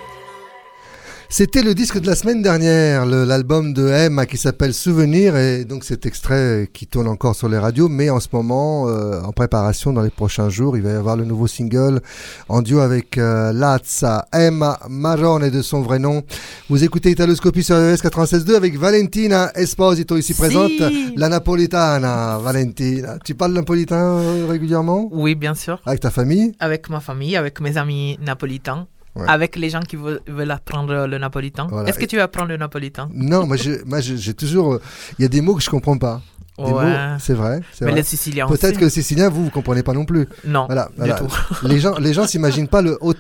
[1.30, 5.84] C'était le disque de la semaine dernière, l'album de Emma qui s'appelle Souvenir, et donc
[5.84, 9.92] cet extrait qui tourne encore sur les radios, mais en ce moment, euh, en préparation
[9.92, 12.00] dans les prochains jours, il va y avoir le nouveau single
[12.48, 16.24] en duo avec euh, Lazza, Emma Marrone de son vrai nom.
[16.70, 20.80] Vous écoutez Italoscopie sur RS 96.2 avec Valentina Esposito ici présente,
[21.18, 22.38] la napolitana.
[22.38, 25.10] Valentina, tu parles napolitain euh, régulièrement?
[25.12, 25.82] Oui, bien sûr.
[25.86, 26.54] Avec ta famille?
[26.60, 28.88] Avec ma famille, avec mes amis napolitains.
[29.18, 29.26] Ouais.
[29.28, 31.68] Avec les gens qui veulent, veulent apprendre le napolitain.
[31.70, 31.90] Voilà.
[31.90, 33.10] Est-ce que tu veux apprendre le napolitain?
[33.14, 34.80] Non, moi, j'ai toujours.
[35.18, 36.22] Il y a des mots que je comprends pas.
[36.58, 36.86] Des Ouais.
[36.86, 37.62] mots, c'est vrai.
[37.72, 38.00] c'est Mais vrai.
[38.00, 40.28] les Siciliens Peut-être que le sicilien, vous, vous comprenez pas non plus.
[40.46, 40.86] Non, Voilà.
[40.90, 41.16] du voilà.
[41.20, 41.28] tout.
[41.68, 43.14] Les gens, les gens s'imaginent pas le haut-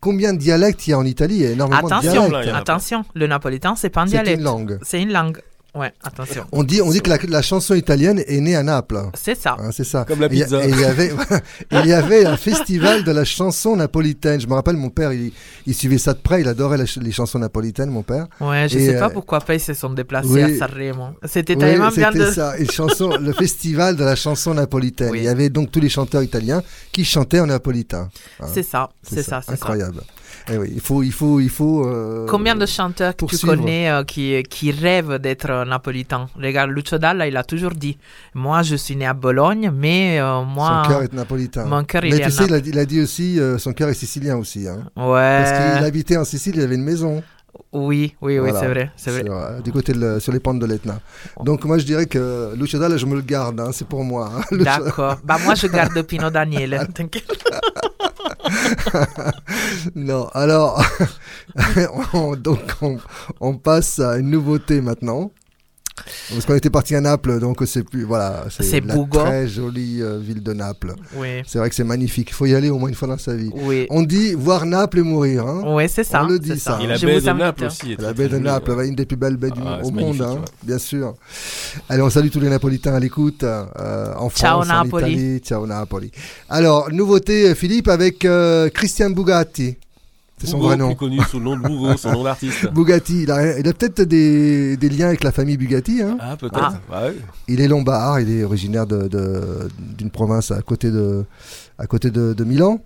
[0.00, 1.36] combien de dialectes il y a en Italie.
[1.36, 4.38] Il y a énormément de Attention, attention, le napolitain, c'est pas un C'est dialecte.
[4.38, 4.78] une langue.
[4.82, 5.40] C'est une langue.
[5.74, 6.44] Ouais, attention.
[6.52, 9.00] On dit, on dit que la, la chanson italienne est née à Naples.
[9.14, 9.56] C'est ça.
[9.58, 10.04] Hein, c'est ça.
[10.04, 10.64] Comme la pizza.
[10.64, 11.12] Et il y avait,
[11.72, 14.40] il y avait un festival de la chanson napolitaine.
[14.40, 15.32] Je me rappelle, mon père, il,
[15.66, 16.42] il suivait ça de près.
[16.42, 18.26] Il adorait la les chansons napolitaines, mon père.
[18.40, 20.42] Ouais, je Et, sais pas euh, pourquoi pas ils se sont déplacés oui.
[20.42, 21.08] à Sanremo.
[21.24, 22.30] C'était Oui, tellement bien c'était de.
[22.30, 22.58] ça.
[22.58, 25.10] Et chanson, le festival de la chanson napolitaine.
[25.10, 25.18] Oui.
[25.18, 28.10] Il y avait donc tous les chanteurs italiens qui chantaient en napolitain.
[28.40, 28.46] Hein.
[28.52, 29.52] C'est ça, c'est ça, c'est ça.
[29.54, 30.02] Incroyable.
[30.52, 31.86] Eh oui, il faut, il faut, il faut.
[31.86, 36.28] euh, Combien de chanteurs que tu connais euh, qui, qui rêvent d'être euh, napolitains?
[36.36, 37.96] Regarde, Lucio Dalla, il a toujours dit
[38.34, 40.82] Moi, je suis né à Bologne, mais euh, moi.
[40.84, 41.64] Son cœur est napolitain.
[41.64, 42.62] Mon cœur, il Mais est tu sais, il a, Naples.
[42.62, 44.68] dit- il a dit aussi, euh, son cœur est sicilien aussi.
[44.68, 44.84] Hein.
[44.96, 45.42] Ouais.
[45.44, 47.22] Parce qu'il habitait en Sicile, il avait une maison.
[47.72, 48.60] Oui, oui, oui, Voilà.
[48.60, 48.90] c'est vrai.
[48.96, 49.22] C'est vrai.
[49.24, 51.00] Sur, euh, du côté le- sur les pentes de l'Etna.
[51.44, 54.30] Donc moi je dirais que Lucio Dalla, je me le garde, hein, c'est pour moi.
[54.36, 54.42] hein.
[54.56, 55.18] D'accord.
[55.24, 56.30] bah, moi, je garde Pino.
[56.30, 57.44] T'inquiète.
[59.94, 60.82] non, alors,
[62.12, 62.98] on- donc on,
[63.40, 65.30] on passe à une nouveauté maintenant.
[66.30, 70.18] Parce qu'on était parti à Naples, donc c'est plus voilà, C'est la très jolie euh,
[70.18, 70.94] ville de Naples.
[71.16, 71.42] Oui.
[71.46, 72.30] C'est vrai que c'est magnifique.
[72.30, 73.50] Il faut y aller au moins une fois dans sa vie.
[73.54, 73.86] Oui.
[73.90, 75.46] On dit voir Naples et mourir.
[75.46, 75.62] Hein.
[75.66, 76.24] Oui, c'est ça.
[76.24, 76.78] On le dit ça.
[76.82, 77.30] Et la Je baie de.
[77.30, 77.92] Naples aussi.
[77.92, 80.28] est La baie de Naples, une des plus belles baies du Ah, au magnifique, monde,
[80.28, 80.44] hein, ouais.
[80.64, 81.14] bien sûr.
[81.88, 85.12] Allez, on salue tous les Napolitains à l'écoute, euh, en Ciao, France, en Napoli.
[85.12, 85.38] Italie.
[85.40, 86.10] Ciao Napoli.
[86.48, 89.76] Alors, nouveauté, Philippe, avec euh, Christian Bugatti.
[90.38, 90.88] C'est son vrai nom.
[90.88, 92.70] plus connu sous le nom de Bugo, son nom d'artiste.
[92.72, 96.02] Bugatti, il a, il a peut-être des, des liens avec la famille Bugatti.
[96.02, 96.16] Hein.
[96.20, 96.74] Ah, peut-être.
[96.92, 97.02] Ah.
[97.06, 97.16] Ouais.
[97.48, 101.24] Il est lombard, il est originaire de- de- d'une province à côté de,
[101.78, 102.80] à côté de, de Milan.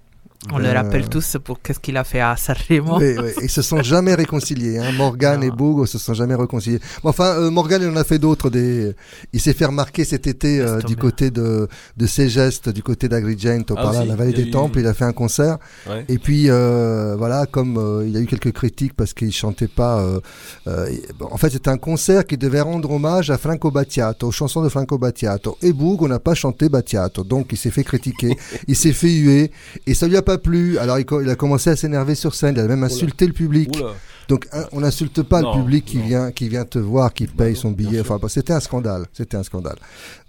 [0.53, 2.99] On le Euh, rappelle tous pour qu'est-ce qu'il a fait à Sanremo.
[3.01, 4.79] Oui, oui, Ils se sont jamais réconciliés.
[4.79, 4.93] Hein.
[4.93, 5.51] Morgan et.
[5.51, 6.79] Boug se sont jamais réconciliés.
[7.03, 8.49] Bon, enfin, euh, Morgan, il en a fait d'autres.
[8.49, 8.95] Des...
[9.33, 11.67] Il s'est fait remarquer cet été euh, Laisse du côté de,
[11.97, 14.79] de Segeste, du côté d'Agrigento, Ah, par là, la vallée des eu- Temples.
[14.79, 15.59] Il a fait un concert.
[15.89, 16.05] Ouais.
[16.09, 19.67] Et puis, euh, voilà, comme euh, il y a eu quelques critiques parce qu'il chantait
[19.67, 20.01] pas.
[20.03, 20.21] euh,
[20.69, 24.33] euh, bon, en fait, c'était un concert qui devait rendre hommage à Franco Battiato, aux
[24.33, 25.59] chansons de Franco Battiato.
[25.63, 27.25] Et Boug, on n'a pas chanté Battiato.
[27.25, 28.37] Donc, il s'est fait critiquer,
[28.69, 29.51] il s'est fait huer.
[29.89, 30.77] Et ça lui a pas plu.
[30.77, 32.55] Alors, il, a commencé à s'énerver sur scène.
[32.55, 33.75] Il a même insulté le public.
[33.77, 33.95] Oula.
[34.29, 36.05] Donc on n'insulte pas Non, le public qui non.
[36.05, 38.01] vient qui vient te voir, qui paye son billet.
[38.01, 39.07] Enfin, bah, c'était un scandale.
[39.15, 39.77] C'était un scandale.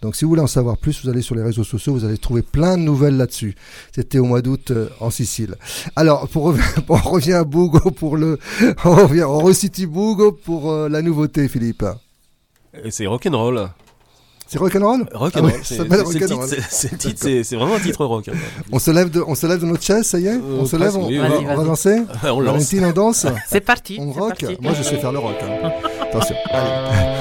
[0.01, 2.17] Donc si vous voulez en savoir plus, vous allez sur les réseaux sociaux, vous allez
[2.17, 3.55] trouver plein de nouvelles là-dessus.
[3.93, 5.55] C'était au mois d'août euh, en Sicile.
[5.97, 6.55] Alors pour
[6.87, 8.39] on revient à Bugo pour le,
[8.85, 11.83] on revient, on resitue Bugo pour euh, la nouveauté, Philippe.
[12.81, 13.67] Et c'est rock'n'roll.
[14.51, 15.05] C'est rock'n'roll.
[15.13, 15.51] Rock'n'roll.
[15.53, 18.29] Ah c'est vraiment un titre rock.
[18.29, 18.33] hein.
[18.71, 20.31] On se lève de, on se lève de notre chaise, ça y est.
[20.31, 22.01] Euh, on se lève, on, oui, on va, on va danser.
[22.23, 22.53] On lance.
[22.53, 23.27] Valentine, on danse.
[23.47, 23.97] C'est parti.
[24.01, 24.39] On rock.
[24.41, 24.57] parti.
[24.59, 25.35] Moi, je sais faire le rock.
[25.43, 25.69] hein.
[26.01, 26.35] Attention.
[26.51, 27.18] Allez.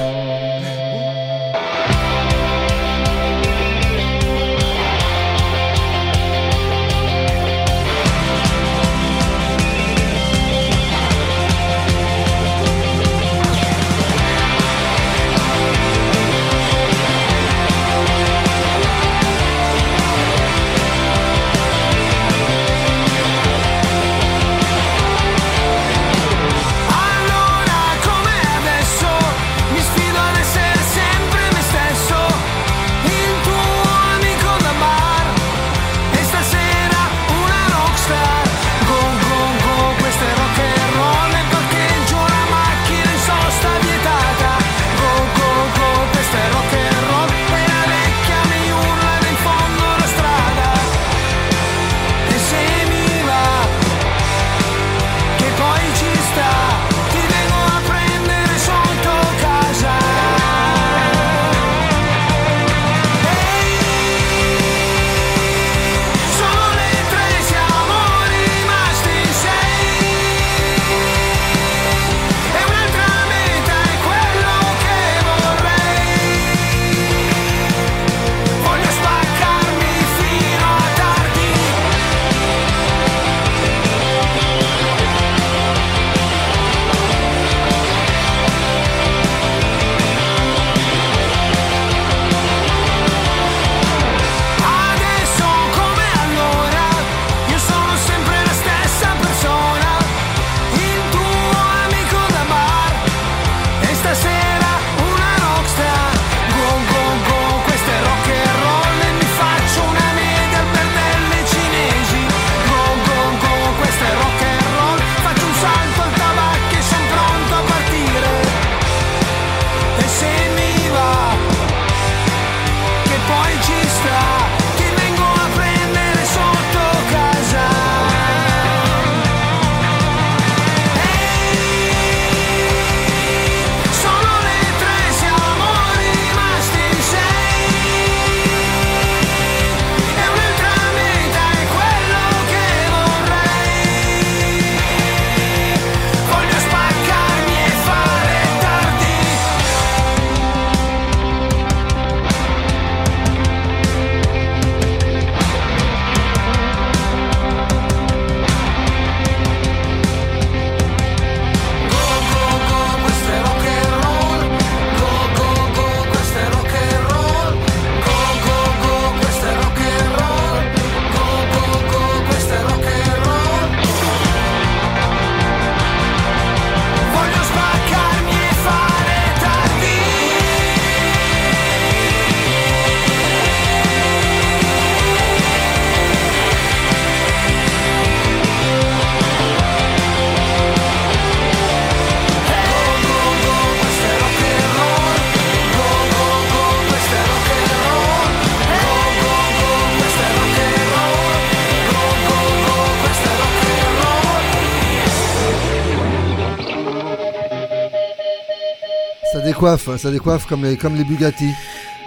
[209.59, 211.49] Décoiffe, ça décoiffe comme les, comme les Bugatti.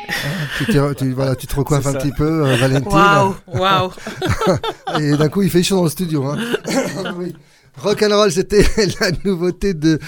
[0.09, 0.13] Hein,
[0.59, 2.91] tu, te- tu- voilà, tu te recoiffes un petit peu, euh, Valentine.
[2.91, 3.91] Waouh, waouh.
[5.01, 6.25] Et d'un coup, il fait chaud dans le studio.
[6.25, 6.39] Hein.
[7.19, 7.35] oui.
[7.77, 8.65] Rock'n'roll, c'était
[9.01, 9.99] la nouveauté de,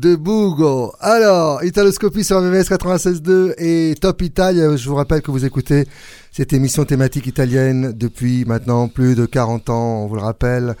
[0.00, 0.94] de Bugo.
[0.98, 4.74] Alors, Italoscopie sur MMS 96.2 et Top Italia.
[4.74, 5.86] Je vous rappelle que vous écoutez
[6.32, 10.02] cette émission thématique italienne depuis maintenant plus de 40 ans.
[10.02, 10.74] On vous le rappelle.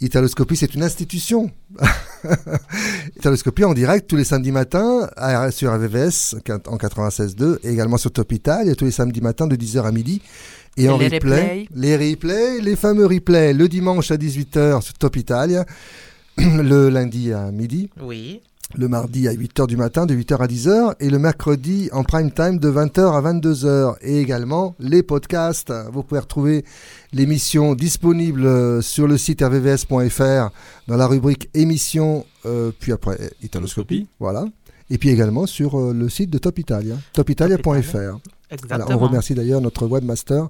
[0.00, 1.50] Italoscopie, c'est une institution.
[3.16, 5.08] Italoscopie en direct tous les samedis matins
[5.50, 6.36] sur RVVS
[6.68, 10.22] en 96.2 et également sur Top Italia tous les samedis matins de 10h à midi.
[10.76, 11.68] Et, Et en les replay, replays.
[11.74, 15.64] les replays, les fameux replays le dimanche à 18h sur Top Italia,
[16.38, 18.40] le lundi à midi, Oui.
[18.76, 22.30] Le mardi à 8h du matin, de 8h à 10h, et le mercredi en prime
[22.30, 23.96] time de 20h à 22h.
[24.02, 25.72] Et également les podcasts.
[25.92, 26.64] Vous pouvez retrouver
[27.12, 30.50] l'émission disponible euh, sur le site rvvs.fr
[30.88, 34.06] dans la rubrique émissions, euh, puis après euh, Italoscopie.
[34.18, 34.44] Voilà.
[34.90, 37.68] Et puis également sur euh, le site de Top Italia, topitalia.fr.
[37.72, 38.18] Exactement.
[38.68, 40.48] Voilà, on remercie d'ailleurs notre webmaster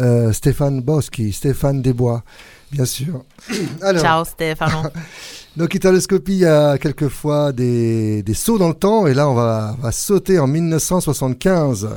[0.00, 2.24] euh, Stéphane Boschi, Stéphane Desbois,
[2.72, 3.24] bien sûr.
[3.82, 4.88] Alors, Ciao Stefano.
[5.56, 9.34] donc Italoscopie, il y a quelquefois des, des sauts dans le temps, et là on
[9.34, 11.88] va, va sauter en 1975.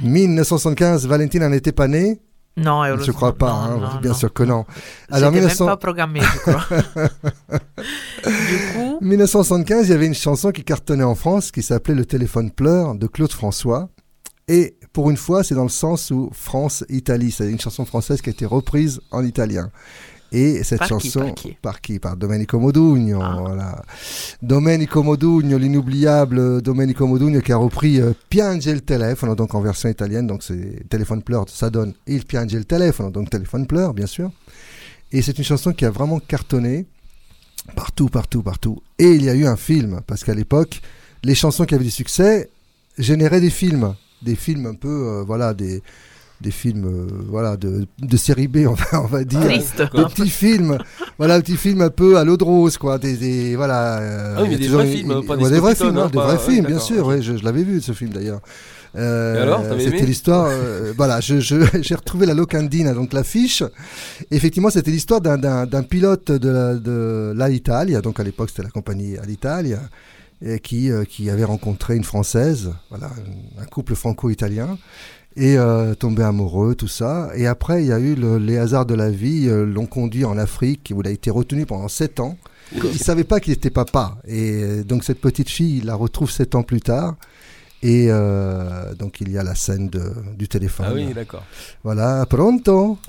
[0.00, 2.20] 1975, Valentine n'en était pas née?
[2.56, 4.16] Non, Je ne crois pas, non, hein, non, bien non.
[4.16, 4.64] sûr que non.
[5.10, 6.64] Alors, Alors, même 1900 pas programmé, je crois.
[8.26, 12.04] du coup, 1975, il y avait une chanson qui cartonnait en France qui s'appelait Le
[12.04, 13.90] téléphone pleure de Claude François.
[14.48, 17.30] Et pour une fois, c'est dans le sens où France-Italie.
[17.30, 19.70] C'est une chanson française qui a été reprise en italien.
[20.32, 21.56] Et cette Par qui, chanson, par qui?
[21.62, 21.98] par qui?
[22.00, 23.20] Par Domenico Modugno.
[23.22, 23.36] Ah.
[23.38, 23.82] Voilà.
[24.42, 29.88] Domenico Modugno, l'inoubliable Domenico Modugno qui a repris euh, Piange il telefono, donc en version
[29.88, 30.26] italienne.
[30.26, 34.32] Donc c'est téléphone pleure, ça donne Il piange il telefono, donc téléphone pleure, bien sûr.
[35.12, 36.86] Et c'est une chanson qui a vraiment cartonné
[37.76, 38.82] partout, partout, partout.
[38.98, 40.80] Et il y a eu un film, parce qu'à l'époque,
[41.22, 42.50] les chansons qui avaient du succès
[42.98, 45.82] généraient des films, des films un peu, euh, voilà, des,
[46.40, 49.40] des films, euh, voilà, de, de série B, on va, on va dire.
[49.44, 49.78] triste.
[49.94, 50.78] Des petits films,
[51.18, 53.98] voilà, un petit film un peu à l'eau de rose, quoi, des, des- voilà.
[53.98, 56.04] euh, Ah oui, mais des vrais une- films, pas ouais, des des vrais films, hein,
[56.06, 58.40] hein, des vrais films, bien sûr, ouais, je, je l'avais vu ce film d'ailleurs.
[58.96, 63.12] Euh, Et alors, t'avais C'était l'histoire, euh, voilà, je- je- j'ai retrouvé la locandine, donc
[63.12, 63.62] l'affiche.
[64.30, 69.18] Effectivement, c'était l'histoire d'un- pilote de la- de l'Alitalia, donc à l'époque c'était la compagnie
[69.18, 69.80] Alitalia,
[70.42, 73.10] et qui, euh, qui avait rencontré une Française, voilà,
[73.60, 74.78] un, couple franco-italien,
[75.36, 77.30] et euh, tombé amoureux, tout ça.
[77.36, 80.24] Et après, il y a eu le- les hasards de la vie, euh, l'ont conduit
[80.24, 82.36] en Afrique, où il a été retenu pendant sept ans.
[82.72, 84.18] Il ne savait pas qu'il était papa.
[84.26, 87.16] Et donc cette petite fille, il la retrouve sept ans plus tard.
[87.82, 90.86] Et euh, donc il y a la scène de, du téléphone.
[90.88, 91.44] Ah oui, d'accord.
[91.84, 92.98] Voilà, pronto.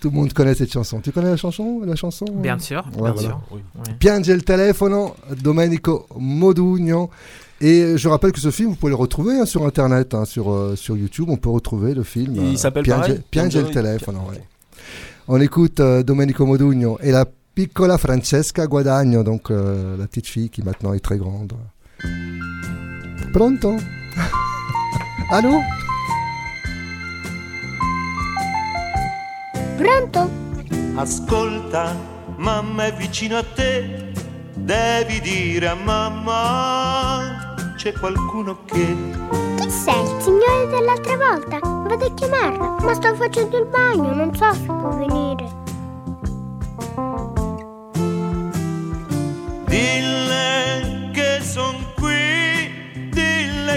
[0.00, 1.00] Tout le monde connaît cette chanson.
[1.00, 3.20] Tu connais la chanson, la chanson bien sûr, Ouais, bien voilà.
[3.28, 3.40] sûr.
[3.50, 3.60] Oui.
[3.98, 7.10] Piange il telefono, Domenico Modugno.
[7.60, 10.52] Et je rappelle que ce film, vous pouvez le retrouver hein, sur Internet, hein, sur,
[10.52, 11.26] euh, sur YouTube.
[11.30, 12.34] On peut retrouver le film.
[12.36, 14.18] Il euh, s'appelle Piange, Piange il telefono.
[14.26, 14.32] Ok.
[14.32, 14.42] ouais.
[15.28, 20.50] On écoute euh, Domenico Modugno et la piccola Francesca Guadagno, donc euh, la petite fille
[20.50, 21.54] qui maintenant est très grande.
[23.32, 23.76] Pronto
[25.30, 25.60] Allô
[29.76, 30.30] Pronto?
[30.94, 31.94] Ascolta,
[32.36, 34.12] mamma è vicino a te,
[34.54, 38.96] devi dire a mamma c'è qualcuno che
[39.56, 40.02] Chi sei?
[40.02, 41.58] Il signore dell'altra volta?
[41.60, 45.64] Vado a chiamarlo, ma sto facendo il bagno, non so se può venire.
[49.66, 51.85] dille che son qui,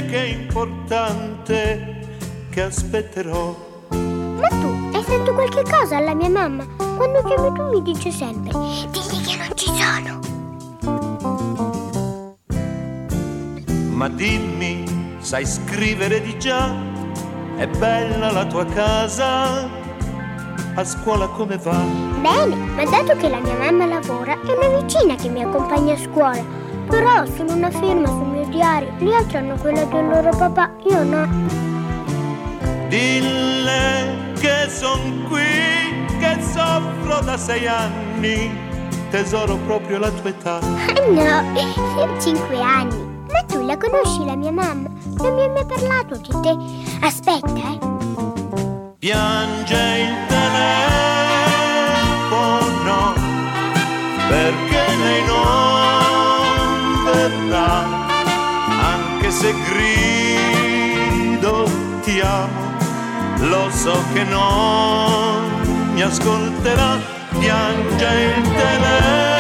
[0.05, 2.07] che è importante,
[2.49, 3.55] che aspetterò.
[3.89, 6.65] Ma tu hai fatto qualche cosa alla mia mamma?
[6.95, 8.51] Quando chiami tu mi dice sempre,
[8.91, 10.19] digli che non ci sono.
[13.91, 16.73] Ma dimmi, sai scrivere di già?
[17.57, 19.67] È bella la tua casa?
[20.75, 21.77] A scuola come va?
[22.21, 25.97] Bene, ma dato che la mia mamma lavora, è una vicina che mi accompagna a
[25.97, 26.41] scuola.
[26.89, 30.71] Però ho solo una firma sul mio diario, gli altri hanno quella del loro papà,
[30.89, 31.27] io no.
[32.87, 35.43] Dille che son qui,
[36.19, 38.51] che soffro da sei anni,
[39.11, 40.55] tesoro proprio la tua età.
[40.55, 43.07] Ah no, io ho cinque anni.
[43.31, 44.89] Ma tu la conosci la mia mamma?
[45.17, 46.57] Non mi hai mai parlato di te.
[47.05, 47.77] Aspetta, eh.
[48.97, 50.73] Piange il telefono
[54.27, 54.68] perché
[59.29, 61.53] anche se grido
[62.01, 62.73] ti amo,
[63.37, 66.97] lo so che non mi ascolterà,
[67.37, 69.37] piange il telefono,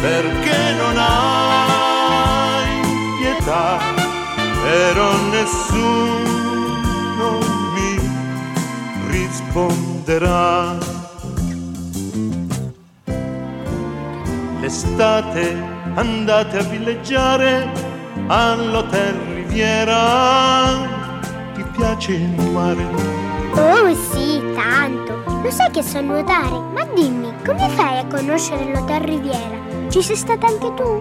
[0.00, 2.80] perché non hai
[3.18, 3.78] pietà,
[4.62, 6.18] però nessuno
[7.74, 8.00] mi
[9.10, 10.78] risponderà.
[14.60, 17.70] L'estate andate a villeggiare
[18.28, 20.88] all'hotel Riviera.
[21.54, 22.86] Ti piace il mare?
[23.54, 25.22] Oh sì, tanto.
[25.42, 26.60] Lo sai che so nuotare?
[26.72, 29.58] Ma dimmi, come fai a conoscere l'Hotel Riviera?
[29.88, 31.00] Ci sei stata anche tu?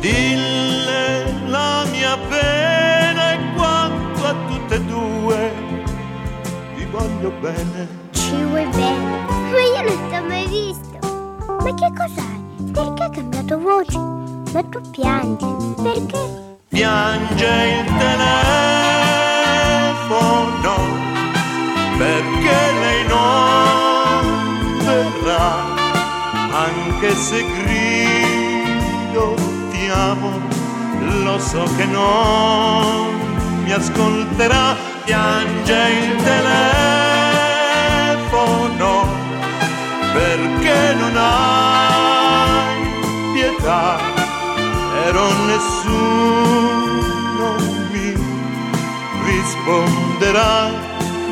[0.00, 5.52] Dille la mia pena e quanto a tutte e due
[6.76, 7.88] vi voglio bene.
[8.12, 9.26] Ci vuoi bene?
[9.50, 10.98] Ma io non ti ho mai visto.
[11.46, 12.33] Ma che cos'hai?
[12.74, 13.98] Perché hai cambiato voce?
[13.98, 15.46] Ma tu piangi.
[15.80, 16.18] Perché?
[16.68, 18.34] Piange il telefono
[21.96, 25.64] perché lei non verrà,
[26.50, 29.34] anche se grido
[29.70, 30.40] ti amo,
[31.22, 36.72] lo so che non mi ascolterà, piange il telefono
[40.12, 42.03] perché non hai
[43.64, 43.96] pietà,
[44.92, 46.76] però nessuno
[47.90, 48.12] mi
[49.24, 50.70] risponderà,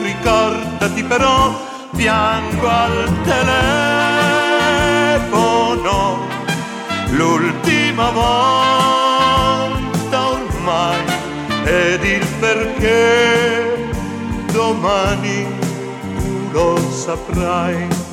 [0.03, 1.55] ricordati però,
[1.95, 4.31] piango al telefono
[7.11, 9.71] l'ultima volta
[10.29, 11.05] ormai
[11.65, 13.91] ed il perché
[14.53, 15.47] domani
[16.17, 18.12] tu lo saprai.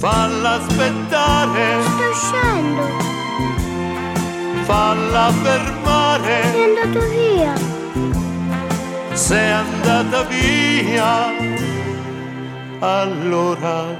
[0.00, 2.82] Falla aspettare, Sto uscendo.
[4.64, 7.54] falla fermare, È andato via.
[9.14, 11.26] sei andata via,
[12.80, 13.94] allora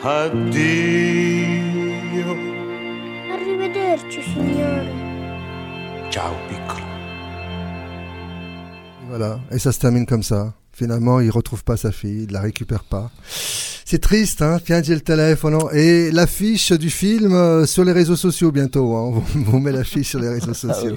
[0.00, 0.70] addio.
[3.34, 4.90] Arrivederci, signore.
[6.08, 6.80] Ciao piccolo.
[9.10, 10.54] Voilà, et ça se termine comme ça.
[10.72, 13.10] Finalement, il retrouve pas sa fille, il la récupère pas.
[13.84, 15.58] C'est triste, hein, Piange le téléphone.
[15.74, 18.96] Et l'affiche du film euh, sur les réseaux sociaux bientôt.
[18.96, 19.22] Hein.
[19.36, 20.96] On vous met l'affiche sur les réseaux sociaux.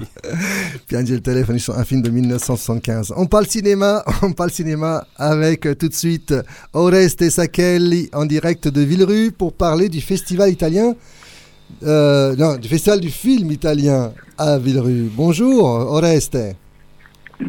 [0.88, 3.13] Piange le téléphone, un film de 1975.
[3.17, 6.34] On parle cinéma, on parle cinéma avec euh, tout de suite
[6.71, 10.93] Oreste Sachelli en direct de Villerue pour parler du festival italien.
[11.84, 15.09] euh, non, du festival du film italien à Villerue.
[15.13, 16.38] Bonjour Oreste.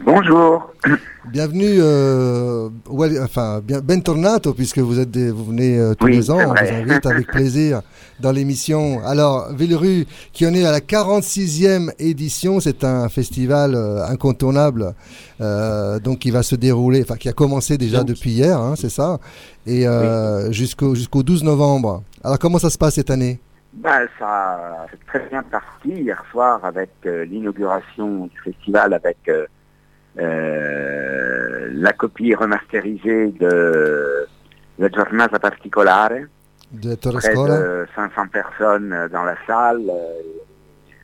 [0.04, 0.72] Bonjour.
[1.32, 6.12] Bienvenue, euh, ouais, enfin, bien, bentornato, puisque vous, êtes des- vous venez euh, tous Oui,
[6.12, 7.82] les ans, on vous invite avec plaisir
[8.20, 9.00] dans l'émission.
[9.04, 14.94] Alors, Villerue, qui en est à la 46e édition, c'est un festival euh, incontournable,
[15.40, 18.90] euh, donc qui va se dérouler, enfin, qui a commencé déjà depuis hier, hein, c'est
[18.90, 19.18] ça,
[19.66, 22.04] et euh, jusqu'au jusqu'au 12 novembre.
[22.22, 23.40] Alors, comment ça se passe cette année?
[23.74, 25.88] Bah, ça c'est très bien parti.
[25.90, 29.18] Hier soir avec l'inauguration du festival avec
[30.18, 34.26] euh, la copie remasterisée de
[34.78, 36.26] La Giornata Particolare.
[36.72, 39.82] de Près de 500 personnes euh, dans la salle.
[39.88, 40.22] euh,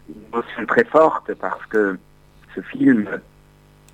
[0.09, 1.99] Une émotion très forte parce que
[2.55, 3.09] ce film,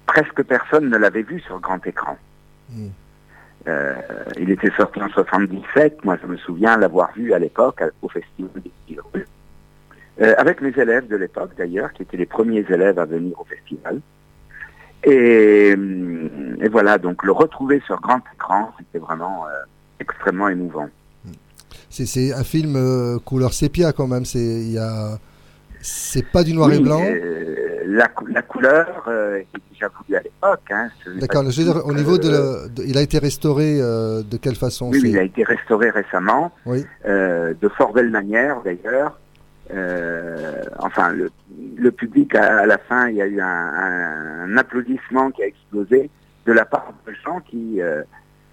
[0.06, 2.16] presque personne ne l'avait vu sur grand écran.
[2.70, 2.88] Mm.
[3.66, 3.94] Euh,
[4.38, 8.50] il était sorti en 77, moi je me souviens l'avoir vu à l'époque au Festival
[8.62, 8.72] des.
[10.20, 13.44] Euh, avec mes élèves de l'époque d'ailleurs, qui étaient les premiers élèves à venir au
[13.44, 14.00] festival.
[15.04, 19.50] Et, hum, et voilà, donc le retrouver sur grand écran, c'était vraiment euh,
[20.00, 20.88] extrêmement émouvant.
[21.90, 24.74] C'est- un film euh, couleur sépia quand même, c'est
[26.32, 27.54] pas du noir et blanc euh,
[27.86, 30.60] la, cou- la couleur euh, était déjà voulue à l'époque.
[30.70, 30.88] Hein,
[31.20, 34.90] D'accord, je veux dire, au niveau de, Il a été restauré euh, de quelle façon
[34.90, 36.84] Oui, il a été restauré récemment, Oui.
[37.06, 39.18] euh, de fort belle manière d'ailleurs.
[39.70, 41.30] Euh, enfin, le,
[41.76, 45.42] le public, à, à la fin, il y a eu un, un- un applaudissement qui
[45.42, 46.10] a explosé
[46.46, 48.02] de la part de gens qui, euh,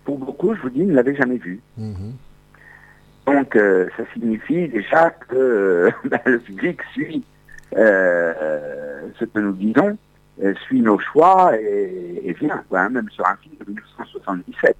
[0.04, 1.62] pour beaucoup, je vous dis, ne l'avaient jamais vu.
[1.78, 2.14] Mhm.
[3.28, 7.24] Donc, euh, ça signifie déjà que euh, ben, le public suit
[7.78, 9.98] euh, ce que nous disons,
[10.66, 14.76] suit nos choix et, et vient, quoi, hein, même sur un film de 1977.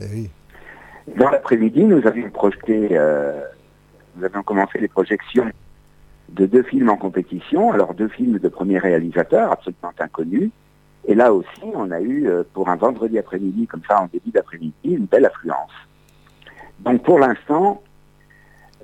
[0.00, 0.30] Eh oui.
[1.16, 2.98] Dans l'après-midi, nous avions projeté,
[4.16, 5.50] nous avions commencé les projections
[6.30, 10.50] de deux films en compétition, alors deux films de premiers réalisateurs absolument inconnus.
[11.08, 14.30] Et là aussi, on a eu, euh, pour un vendredi après-midi, comme ça en début
[14.30, 15.70] d'après-midi, une belle affluence.
[16.80, 17.82] Donc pour l'instant,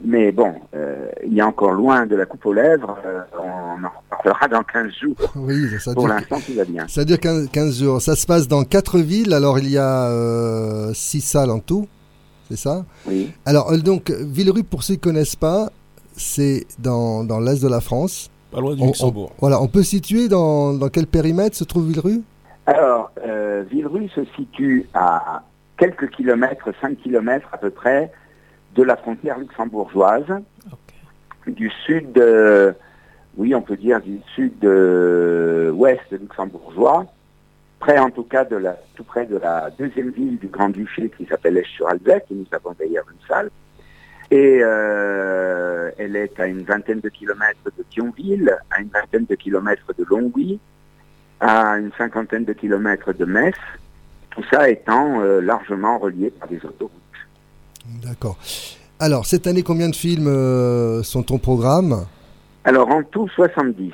[0.05, 3.91] mais bon, euh, il est encore loin de la coupe aux lèvres, euh, on en
[4.11, 5.17] reparlera dans 15 jours.
[5.37, 6.87] Oui, ça Pour l'instant, tout va bien.
[6.89, 8.01] ça dure 15, 15 jours.
[8.01, 11.89] Ça se passe dans quatre villes, alors il y a 6 salles en tout,
[12.49, 12.85] c'est ça?
[13.07, 13.33] Oui.
[13.47, 15.71] Alors, euh, donc, Villerue, pour ceux qui ne connaissent pas,
[16.17, 18.31] c'est dans, dans l'est de la France.
[18.51, 19.33] Pas loin du On- on- Luxembourg.
[19.41, 22.21] voilà, on peut situer dans, dans quel périmètre se trouve Villerue
[22.67, 25.43] Alors, euh, Villerue se situe à
[25.79, 28.13] quelques kilomètres, 5 kilomètres à peu près,
[28.75, 30.25] de la frontière luxembourgeoise,
[31.47, 32.73] du sud, euh,
[33.37, 37.07] oui, on peut dire du sud-ouest luxembourgeois,
[37.81, 41.27] près en tout cas de la, tout près de la deuxième ville du Grand-Duché qui
[41.27, 43.51] s'appelle Esch-sur-Alzette, et nous avons d'ailleurs une salle.
[44.33, 49.35] Et euh, elle est à une vingtaine de kilomètres de Thionville, à une vingtaine de
[49.35, 50.59] kilomètres de Longwy,
[51.39, 53.59] à une cinquantaine de kilomètres de Metz,
[54.31, 56.93] tout ça étant euh, largement relié par des autoroutes.
[58.03, 58.39] D'accord.
[58.99, 62.07] Alors, cette année, combien de films euh, sont au programme?
[62.65, 63.93] Alors en tout 70.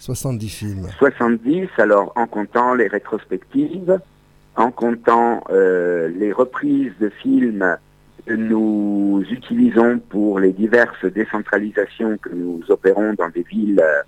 [0.00, 0.88] 70 films.
[0.98, 4.00] 70, alors en comptant les rétrospectives,
[4.56, 7.78] en comptant euh, les reprises de films
[8.36, 14.02] nous utilisons pour les diverses décentralisations que nous opérons dans des villes euh,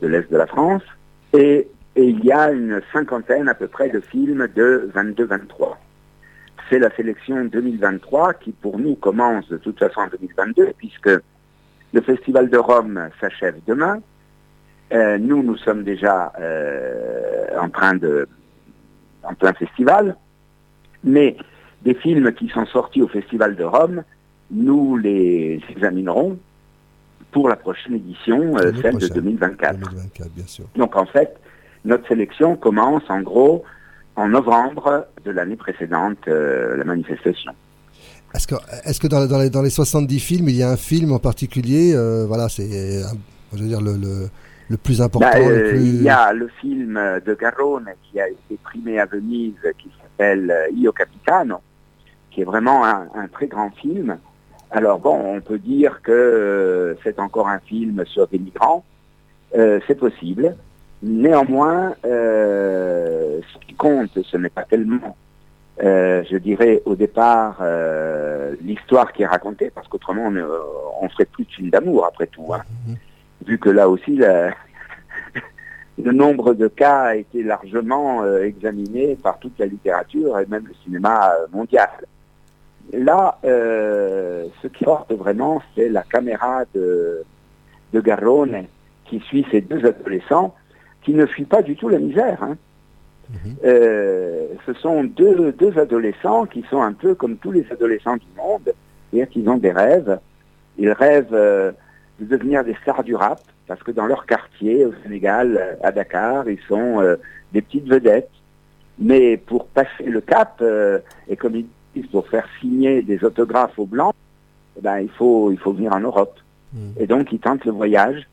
[0.00, 0.82] de l'Est de la France.
[1.32, 1.68] Et,
[2.00, 5.74] il y a une cinquantaine à peu près de films de 22-23.
[6.70, 11.10] C'est la sélection 2023 qui pour nous commence de toute façon en 2022 puisque
[11.92, 14.00] le Festival de Rome s'achève demain.
[14.92, 18.28] Euh, nous, nous sommes déjà euh, en train de,
[19.24, 20.16] en plein festival,
[21.02, 21.36] mais
[21.84, 24.02] des films qui sont sortis au Festival de Rome,
[24.50, 26.38] nous les examinerons
[27.30, 29.78] pour la prochaine édition, euh, celle de 2024.
[29.78, 30.64] 2024, bien sûr.
[30.76, 31.36] Donc en fait,
[31.84, 33.64] notre sélection commence en gros
[34.16, 37.52] en novembre de l'année précédente, euh, la manifestation.
[38.34, 40.76] Est-ce que, est-ce que dans, dans les, dans les 70 films, il y a un
[40.76, 43.02] film en particulier euh, Voilà, c'est,
[43.54, 44.28] je veux dire, le, le,
[44.68, 45.28] le plus important.
[45.30, 45.80] Bah, le plus...
[45.80, 50.52] Il y a le film de Garrone qui a été primé à Venise, qui s'appelle
[50.74, 51.60] Io Capitano,
[52.30, 54.18] qui est vraiment un, un très grand film.
[54.70, 58.84] Alors bon, on peut dire que euh, c'est encore un film sur des migrants,
[59.56, 60.54] Euh, c'est possible.
[61.02, 65.16] Néanmoins, euh, ce qui compte, ce n'est pas tellement,
[65.82, 67.62] euh, je dirais, au départ,
[68.60, 70.36] l'histoire qui est racontée, parce qu'autrement, on,
[71.04, 72.52] on ferait plus de film d'amour, après tout.
[72.52, 72.62] hein.
[73.46, 74.50] Vu que là aussi, la-
[76.06, 80.74] le nombre de cas a été largement examiné par toute la littérature et même le
[80.84, 81.88] cinéma mondial.
[82.92, 87.22] Là, euh, ce qui porte vraiment, c'est la caméra de,
[87.92, 88.64] de Garrone
[89.04, 90.54] qui suit ces deux adolescents
[91.02, 92.42] qui ne fuient pas du tout la misère.
[92.42, 92.56] hein.
[93.64, 98.26] Euh, ce sont deux, deux adolescents qui sont un peu comme tous les adolescents du
[98.36, 98.72] monde,
[99.10, 100.18] c'est-à-dire qu'ils ont des rêves.
[100.78, 101.72] Ils rêvent euh,
[102.20, 106.48] de devenir des stars du rap, parce que dans leur quartier, au Sénégal, à Dakar,
[106.48, 107.16] ils sont euh,
[107.52, 108.30] des petites vedettes.
[108.98, 110.62] Mais pour passer le cap,
[111.28, 111.66] et comme ils
[112.06, 114.14] pour faire signer des autographes aux Blancs,
[114.78, 116.38] eh ben, il, faut, il faut venir en Europe.
[116.98, 118.28] Et donc, ils tentent le voyage.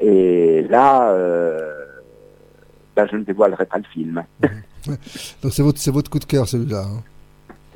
[0.00, 1.72] Et là, euh,
[2.96, 4.24] ben, je ne dévoilerai pas le film.
[4.86, 6.82] Donc c'est votre, c'est votre coup de cœur celui-là.
[6.84, 7.02] hein.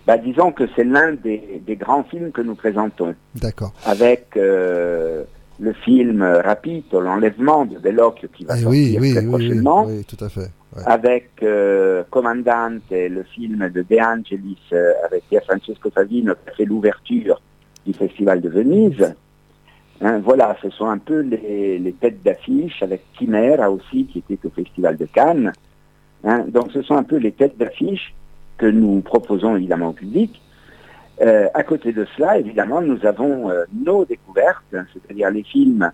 [0.06, 3.14] Bah, disons que c'est l'un des, des grands films que nous présentons.
[3.34, 3.72] D'accord.
[3.84, 5.24] Avec euh,
[5.60, 9.30] le film Rapito, l'enlèvement de Bellocchio qui va Eh sortir oui, oui, très oui, oui,
[9.30, 9.84] prochainement.
[9.86, 10.50] oui, tout à fait.
[10.76, 10.82] ouais.
[10.86, 16.64] Avec euh, Commandante, le film de De Angelis euh, avec Francesco Favino qui a fait
[16.64, 17.40] l'ouverture
[17.84, 19.14] du Festival de Venise.
[20.00, 24.38] Hein, voilà, ce sont un peu les, les têtes d'affiche avec Chimera aussi qui était
[24.46, 25.52] au Festival de Cannes.
[26.24, 28.14] Hein, donc ce sont un peu les têtes d'affiche
[28.58, 30.40] que nous proposons évidemment au public.
[31.20, 35.90] Euh, à côté de cela, évidemment, nous avons euh, nos découvertes, hein, c'est-à-dire les films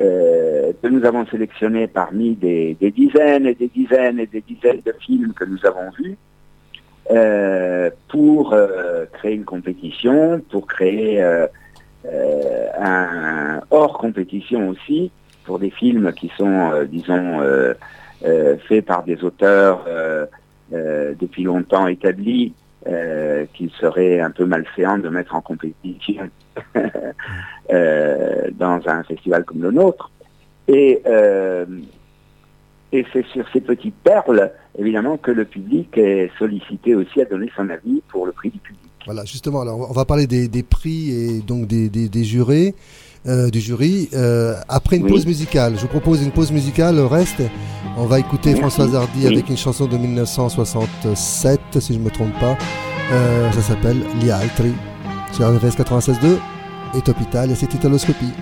[0.00, 4.80] euh, que nous avons sélectionnés parmi des, des dizaines et des dizaines et des dizaines
[4.84, 6.16] de films que nous avons vus
[7.10, 11.46] euh, pour euh, créer une compétition, pour créer euh,
[12.80, 15.12] un hors compétition aussi
[15.44, 17.40] pour des films qui sont, disons,
[18.68, 19.84] faits par des auteurs
[20.70, 22.52] depuis longtemps établis,
[22.88, 26.30] euh, qu'il serait un peu malséant de mettre en compétition
[27.72, 30.10] euh, dans un festival comme le nôtre.
[30.68, 31.66] Et, euh,
[32.92, 37.50] et c'est sur ces petites perles, évidemment, que le public est sollicité aussi à donner
[37.56, 38.90] son avis pour le prix du public.
[39.04, 42.74] Voilà, justement, alors on va parler des, prix et donc des jurés,
[43.28, 44.08] euh, du jury.
[44.14, 45.10] euh, après une Oui.
[45.10, 46.96] pause musicale, je vous propose une pause musicale.
[46.96, 47.42] Le reste,
[47.96, 48.60] on va écouter Merci.
[48.60, 49.26] Françoise Hardy Oui.
[49.26, 52.56] avec une chanson de 1967, si je ne me trompe pas.
[53.12, 54.72] Euh, ça s'appelle Gli altri
[55.32, 56.38] sur RFS 96.2
[56.96, 58.32] et Top Italia, c'est Italoscopie.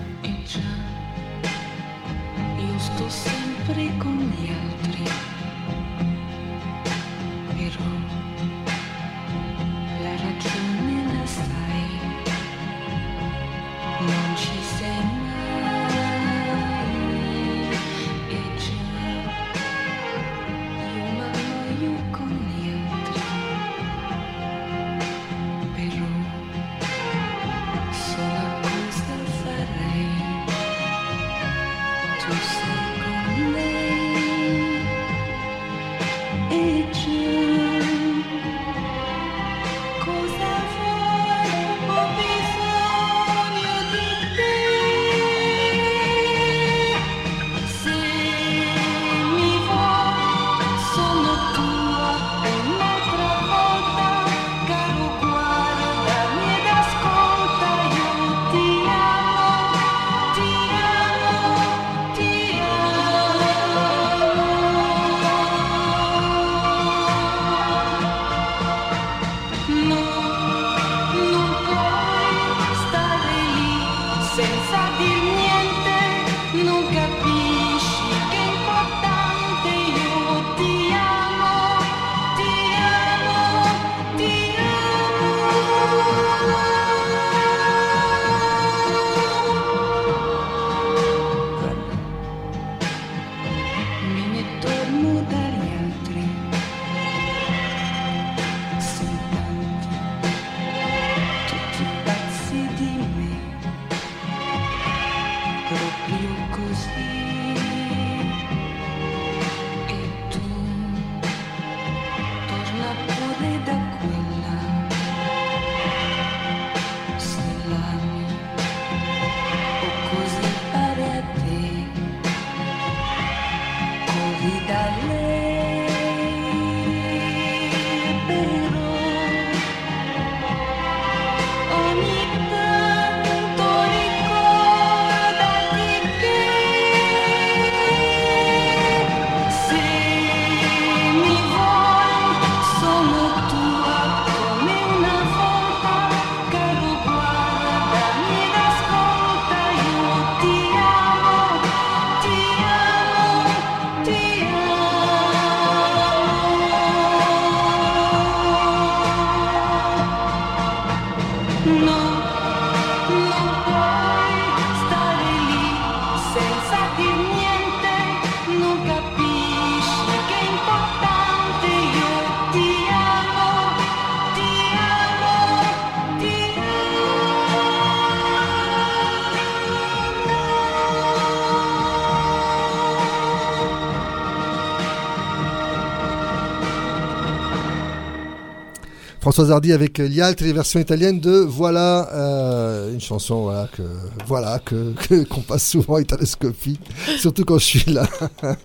[189.34, 193.82] Françoise Hardy avec gli altri, version italienne de Voilà, euh, une chanson voilà, que
[194.28, 196.78] voilà que qu'on passe souvent Italoscopie,
[197.18, 198.06] surtout quand je suis là.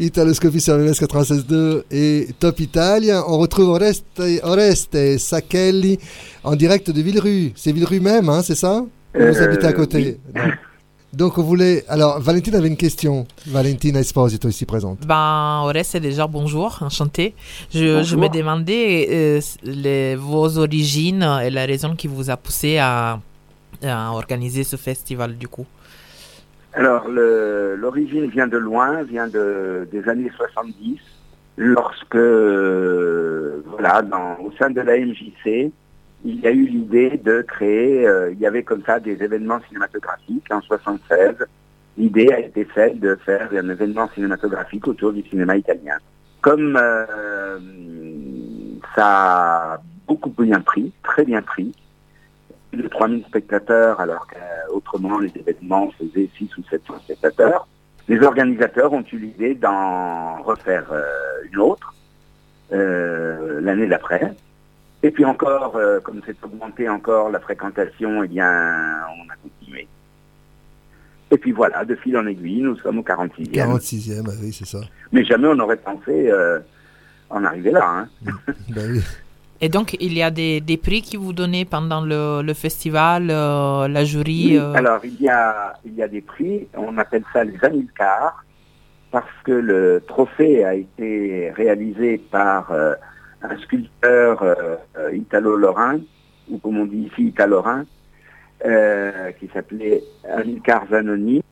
[0.00, 3.24] Italoscopie sur RMS 96.2 et Top Italia.
[3.26, 4.04] On retrouve Oreste,
[4.42, 5.98] Oreste Sacchelli
[6.44, 7.54] en direct de Villerue.
[7.56, 8.80] C'est Villerue même, hein, c'est ça?
[8.82, 10.42] Ou Vous Euh, habitez à côté Non.
[11.12, 11.84] Donc on voulait...
[11.88, 13.26] Alors Valentine avait une question.
[13.46, 15.06] Valentina Esposito ici présente.
[15.06, 17.34] Ben, Oreste, déjà, bonjour, enchanté.
[17.70, 22.78] Je, je me demandais euh, les, vos origines et la raison qui vous a poussé
[22.78, 23.20] à,
[23.82, 25.66] à organiser ce festival, du coup.
[26.74, 30.98] Alors, l'origine vient de loin, vient de, des années 70,
[31.58, 35.70] lorsque, euh, voilà, dans, au sein de la MJC,
[36.24, 39.60] il y a eu l'idée de créer, euh, il y avait comme ça des événements
[39.68, 41.34] cinématographiques en 76.
[41.98, 45.96] L'idée a été faite de faire un événement cinématographique autour du cinéma italien.
[46.40, 47.58] Comme euh,
[48.94, 51.72] ça a beaucoup bien pris, très bien pris,
[52.70, 57.66] plus de 3000 spectateurs alors qu'autrement les événements faisaient 6 ou 700 spectateurs.
[58.08, 61.02] Les organisateurs ont eu l'idée d'en refaire euh,
[61.50, 61.94] une autre
[62.70, 64.32] l'année d'après.
[65.02, 68.46] Et puis encore, euh, comme c'est augmenté encore la fréquentation, eh bien,
[69.18, 69.88] on a continué.
[71.30, 73.50] Et puis voilà, de fil en aiguille, nous sommes au 46e.
[73.52, 74.80] 46e, ah oui, c'est ça.
[75.12, 76.60] Mais jamais on n'aurait pensé euh,
[77.30, 77.84] en arriver là.
[77.84, 78.08] hein.
[78.68, 79.00] Ben oui.
[79.64, 83.28] Et donc, il y a des, des prix qui vous donnez pendant le, le festival,
[83.30, 86.98] euh, la jury Oui, euh, alors il y, a, il y a des prix, on
[86.98, 88.44] appelle ça les Amilcars,
[89.12, 92.94] parce que le trophée a été réalisé par euh,
[93.42, 96.00] un sculpteur euh, euh, italo-lorrain,
[96.50, 97.84] ou comme on dit ici italo-lorrain,
[98.64, 101.42] euh, qui s'appelait Amilcar Zanoni,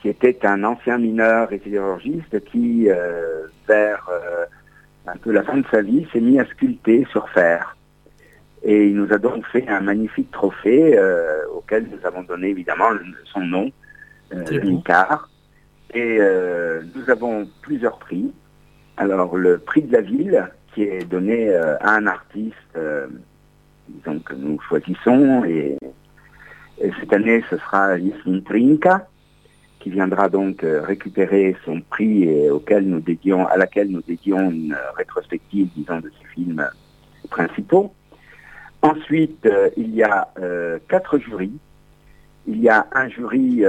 [0.00, 4.08] qui était un ancien mineur et sidérurgiste qui, euh, vers
[5.06, 7.76] un peu la fin de sa vie, s'est mis à sculpter sur fer.
[8.62, 10.98] Et il nous a donc fait un magnifique trophée
[11.54, 12.90] auquel nous avons donné évidemment
[13.32, 13.70] son nom.
[14.62, 15.28] Micard.
[15.94, 16.18] Et
[16.94, 18.32] nous avons plusieurs prix.
[18.96, 23.06] Alors le prix de la ville, qui est donné euh, à un artiste, euh,
[23.88, 25.78] disons que nous choisissons, et,
[26.80, 29.06] et cette année ce sera Yasmin Trinka,
[29.78, 34.50] qui viendra donc euh, récupérer son prix et auquel nous dédions, à laquelle nous dédions
[34.50, 36.66] une rétrospective, disons, de ses films
[37.30, 37.94] principaux.
[38.82, 39.48] Ensuite,
[39.78, 40.28] il y a
[40.88, 41.58] quatre jurys.
[42.46, 43.64] Il y a un jury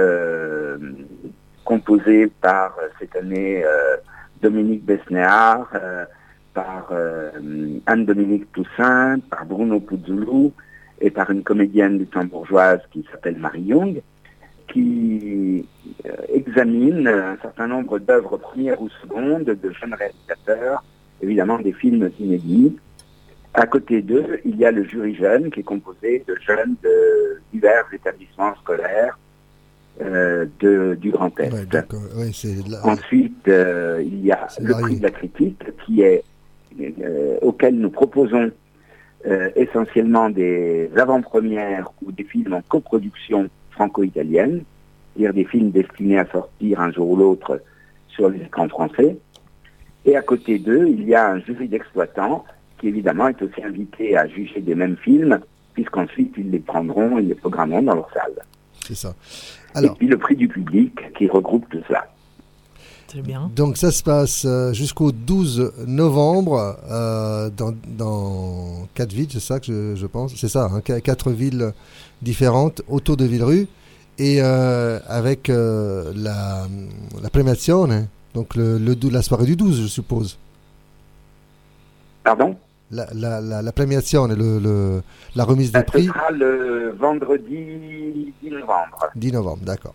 [1.64, 3.64] composé par cette année
[4.42, 5.70] Dominique Besnéard,
[6.56, 7.30] par euh,
[7.84, 10.52] Anne-Dominique Toussaint, par Bruno Puzzulu
[11.02, 14.00] et par une comédienne luxembourgeoise qui s'appelle Marie Young,
[14.72, 15.66] qui
[16.06, 20.82] euh, examine un certain nombre d'œuvres premières ou secondes de jeunes réalisateurs,
[21.20, 22.74] évidemment des films inédits.
[23.52, 27.38] À côté d'eux, il y a le jury jeune qui est composé de jeunes de
[27.52, 29.18] divers établissements scolaires
[30.00, 31.52] euh, de, du Grand Est.
[31.52, 31.66] Ouais.
[32.16, 32.30] Ouais,
[32.82, 36.24] Ensuite, euh, il y a le prix de la critique qui est
[36.80, 38.50] euh, auquel nous proposons
[39.26, 44.62] euh, essentiellement des avant-premières ou des films en coproduction franco-italienne,
[45.14, 47.60] c'est-à-dire des films destinés à sortir un jour ou l'autre
[48.08, 49.16] sur les écrans français.
[50.04, 52.44] Et à côté d'eux, il y a un jury d'exploitants
[52.78, 55.40] qui évidemment est aussi invité à juger des mêmes films,
[55.74, 58.34] puisqu'ensuite ils les prendront et les programmeront dans leur salle.
[58.86, 59.14] C'est ça.
[59.82, 62.06] Et puis le prix du public qui regroupe tout cela.
[63.08, 63.50] Très bien.
[63.54, 69.60] Donc ça se passe euh, jusqu'au 12 novembre euh, dans, dans quatre villes, c'est ça
[69.60, 70.34] que je, je pense?
[70.36, 71.72] C'est ça, hein, qu- quatre villes
[72.20, 73.68] différentes autour de Villerue
[74.18, 76.66] et euh, avec euh, la,
[77.22, 80.36] la premiazione, donc le, le dou- la soirée du 12, je suppose.
[82.24, 82.56] Pardon?
[82.90, 85.02] La, la, la, la premiazione, le, le-
[85.34, 89.10] la remise des Ce prix, sera le vendredi 10 novembre.
[89.14, 89.94] 10 novembre, d'accord.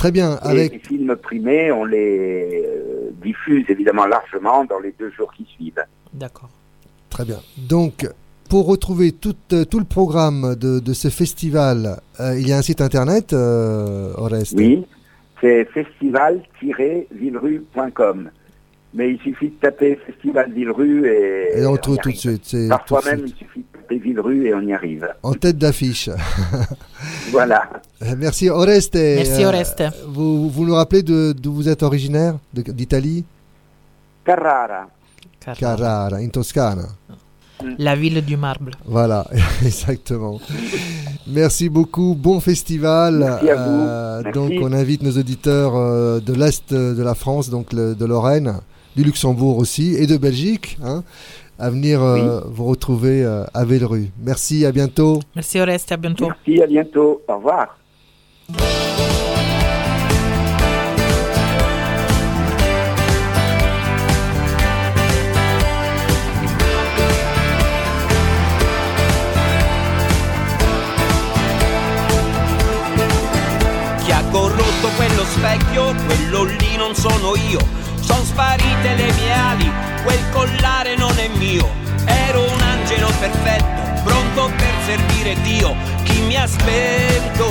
[0.00, 4.94] Très bien, Et avec les films primés, on les euh, diffuse évidemment largement dans les
[4.98, 5.84] deux jours qui suivent.
[6.14, 6.48] D'accord.
[7.10, 7.36] Très bien.
[7.68, 8.08] Donc,
[8.48, 12.56] pour retrouver tout, euh, tout le programme de, de ce festival, euh, il y a
[12.56, 14.54] un site internet, euh, Oreste?
[14.56, 14.86] Oui,
[15.42, 18.30] c'est festival-villerue.com.
[18.94, 22.56] Mais il suffit de taper Festival Villerue et, Et on trouve tout de suite.
[22.70, 23.36] Parfois même, suite.
[23.38, 25.08] il suffit de taper Villerue et on y arrive.
[25.22, 26.08] En tête d'affiche.
[27.32, 27.70] Voilà.
[28.02, 28.94] Euh, Merci Oreste.
[28.94, 29.82] Merci, Euh, Oreste.
[30.08, 33.24] vous, vous nous rappelez de- d'où vous êtes originaire D'Italie?
[34.24, 34.88] Carrara.
[35.58, 36.86] Carrara, in Toscana.
[37.78, 38.70] La ville du marbre.
[38.86, 39.26] Voilà,
[39.64, 40.40] exactement.
[41.26, 43.18] Merci beaucoup, bon festival.
[43.18, 43.80] Merci à vous.
[43.80, 44.38] Euh, Merci.
[44.38, 48.56] donc on invite nos auditeurs euh, de l'Est de la France, donc le- de Lorraine,
[48.96, 51.02] du Luxembourg aussi, et de Belgique, hein,
[51.60, 54.10] à venir euh, vous retrouver euh, à Vellerue.
[54.24, 55.20] Merci, à bientôt.
[55.34, 56.28] Merci Oreste, à bientôt.
[56.28, 57.20] Merci, à bientôt.
[57.28, 57.76] Au revoir.
[74.02, 77.89] Chi ha corrotto quello specchio, quello lì non sono io.
[78.10, 81.70] Sono sparite le mie ali, quel collare non è mio.
[82.06, 85.76] Ero un angelo perfetto, pronto per servire Dio.
[86.02, 87.46] Chi mi ha spento?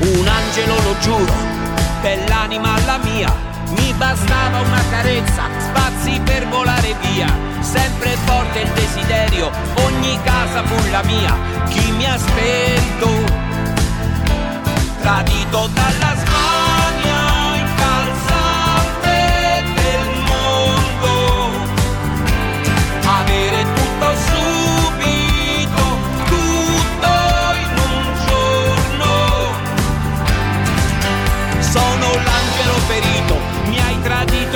[0.00, 1.32] Un angelo lo giuro,
[2.02, 3.32] dell'anima alla mia.
[3.68, 7.32] Mi bastava una carezza, spazi per volare via.
[7.60, 9.52] Sempre forte il desiderio,
[9.84, 11.32] ogni casa fu la mia.
[11.68, 13.46] Chi mi ha spento?
[15.00, 16.27] tradito dalla smania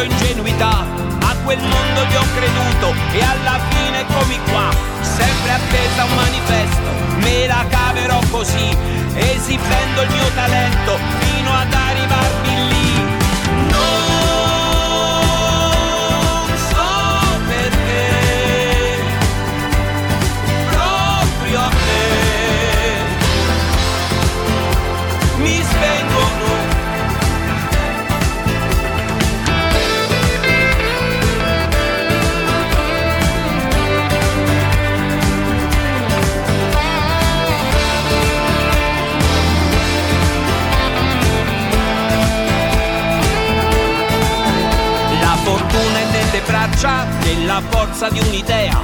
[0.03, 0.84] tradito ingenuità.
[1.20, 4.70] A quel mondo gli ho creduto e alla fine eccomi qua.
[5.00, 8.76] Sempre appesa un manifesto, me la caverò così,
[9.14, 12.32] esibendo il mio talento fino ad arrivarmi
[46.53, 48.78] braccia della forza di un'idea,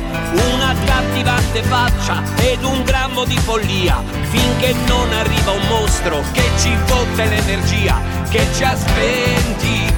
[0.54, 6.74] una accattivante faccia ed un grammo di follia, finché non arriva un mostro che ci
[6.86, 8.00] fotte l'energia,
[8.30, 9.92] che ci ha spenti.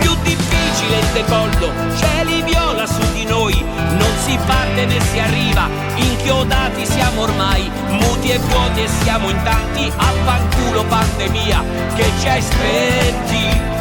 [0.00, 5.66] Più difficile il decollo, cieli viola su di noi, non si parte né si arriva,
[5.94, 11.64] inchiodati siamo ormai, muti e vuoti e siamo in tanti, affanculo pandemia
[11.94, 13.71] che ci hai spenti,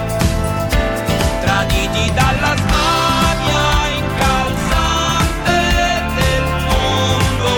[1.61, 5.59] traditi dalla smania incalzante
[6.15, 7.51] del mondo,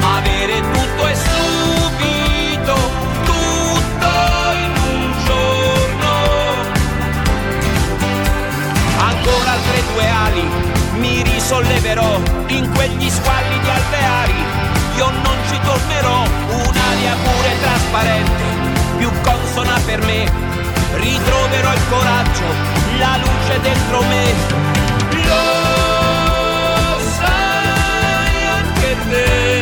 [0.00, 2.74] avere tutto e subito,
[3.24, 4.12] tutto
[4.54, 6.12] in un giorno.
[8.98, 10.48] Ancora altre due ali
[10.98, 14.44] mi risolleverò in quegli squalli di alveari.
[14.96, 18.44] Io non ci tornerò un'aria pure trasparente
[18.96, 20.55] più consona per me
[20.96, 22.44] ritroverò il coraggio
[22.98, 24.34] la luce dentro me.
[25.24, 29.55] Lo sai anche te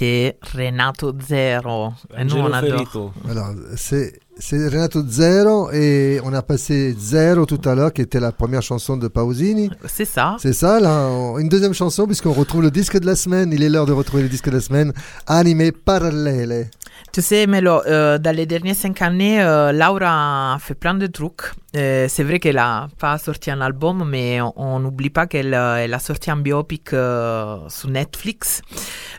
[0.00, 1.92] C'était Renato Zero.
[2.18, 3.12] Et nous, on adore.
[3.28, 8.18] Alors, c'est c'est Renato Zero et on a passé Zero tout à l'heure qui était
[8.20, 9.70] la première chanson de Pausini.
[9.86, 10.36] C'est ça.
[10.40, 11.06] C'est ça, là.
[11.10, 13.52] on- Une deuxième chanson puisqu'on retrouve le disque de la semaine.
[13.52, 14.94] Il est l'heure de retrouver le disque de la semaine.
[15.26, 16.70] Anime Parallele.
[17.12, 21.06] Tu sais, Melo, euh, dans les dernières cinq années, euh, Laura a fait plein de
[21.08, 21.42] trucs.
[21.76, 25.92] Euh, c'est vrai qu'elle n'a pas sorti un album, mais on n'oublie pas qu'elle elle
[25.94, 28.62] a sorti un biopic sur Netflix.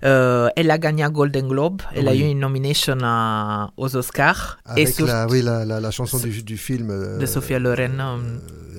[0.02, 1.82] Elle a gagné un Golden Globe.
[1.94, 2.20] Elle a Oui.
[2.22, 4.58] eu une nomination à- aux Oscars.
[4.66, 7.18] Avec sur- la, oui, la, la, la chanson du, du film.
[7.20, 8.02] de Sofia Loren.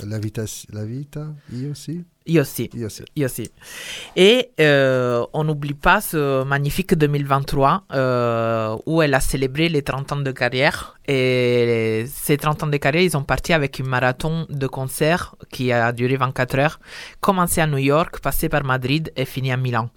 [0.07, 0.43] la, Vita,
[0.73, 1.27] la Vita,
[1.71, 2.05] aussi.
[2.29, 2.71] Aussi.
[2.75, 3.51] Io aussi.
[4.17, 10.13] Et euh, on n'oublie pas ce magnifique 2023 euh, où elle a célébré les 30
[10.13, 10.99] ans de carrière.
[11.09, 15.73] Et ces 30 ans de carrière, ils ont parti avec une marathon de concerts qui
[15.73, 16.81] a duré 24 heures,
[17.21, 19.91] commencé à New York, passé par Madrid et fini à Milan.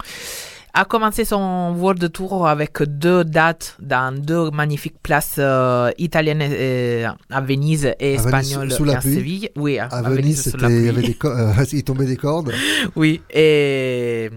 [0.77, 7.07] A commencé son world tour avec deux dates dans deux magnifiques places euh, italiennes euh,
[7.31, 9.13] à Venise et À espagnoles à pluie.
[9.13, 9.49] Séville.
[9.55, 12.51] Oui, à, À à Venise, il y avait des euh, il tombait des cordes.
[12.97, 14.29] Oui, et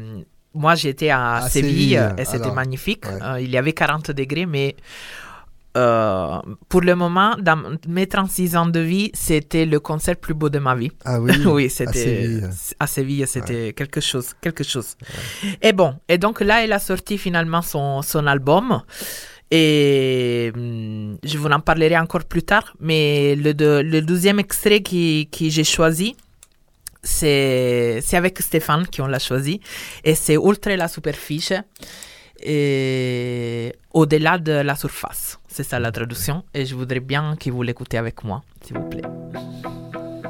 [0.54, 3.04] moi j'étais à, À Séville, Séville, et c'était magnifique.
[3.06, 3.42] ouais.
[3.42, 4.76] Il y avait 40 degrés, mais
[5.78, 10.48] euh, pour le moment, dans mes 36 ans de vie, c'était le concert plus beau
[10.50, 10.90] de ma vie.
[11.04, 12.50] Ah oui, oui, à c'était Séville.
[12.80, 14.96] à Séville, c'était quelque chose, quelque chose.
[15.62, 18.82] Et bon, et donc là, elle a sorti finalement son, son album.
[19.50, 24.80] Et hum, je vous en parlerai encore plus tard, mais le, de- le deuxième extrait
[24.82, 26.16] qui, qui j'ai choisi,
[27.02, 29.60] c'est avec Stéphane qu'on l'a choisi,
[30.04, 31.54] et c'est Oltre la superficie,
[32.42, 35.38] et au-delà de la surface.
[35.48, 38.88] C'est ça la traduction, et je voudrais bien que vous l'écoutez avec moi, s'il vous
[38.88, 39.02] plaît.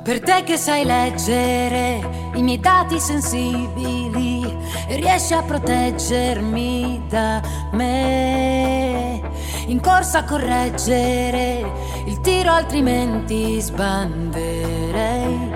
[0.08, 2.00] Per te che sai leggere
[2.34, 4.40] i miei dati sensibili
[4.88, 7.42] riesci a proteggermi da
[7.72, 9.20] me.
[9.66, 11.62] In corsa a correggere
[12.06, 15.47] il tiro, altrimenti sbanderei.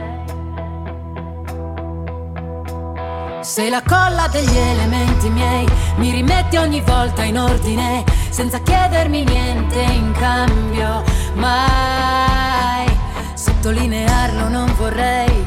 [3.42, 5.66] Sei la colla degli elementi miei,
[5.96, 11.02] mi rimetti ogni volta in ordine, senza chiedermi niente in cambio,
[11.34, 12.86] mai
[13.34, 15.46] sottolinearlo non vorrei,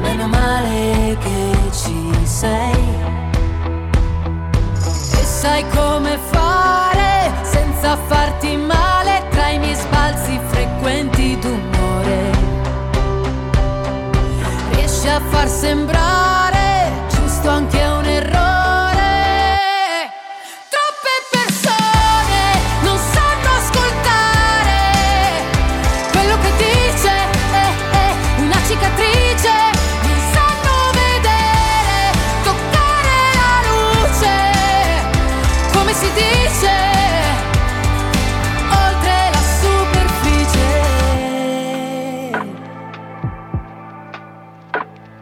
[0.00, 2.94] meno male che ci sei.
[4.82, 12.30] E sai come fare senza farti male tra i miei sbalzi frequenti d'umore.
[14.70, 16.47] Riesci a far sembrare
[17.48, 18.36] giusto anche un errore.
[20.68, 24.76] Troppe persone non sanno ascoltare
[26.12, 27.10] quello che dice
[27.52, 29.52] è, una cicatrice.
[30.02, 32.12] Non sanno vedere,
[32.42, 34.34] toccare la luce.
[35.72, 36.74] Come si dice?
[38.70, 40.66] Oltre la superficie.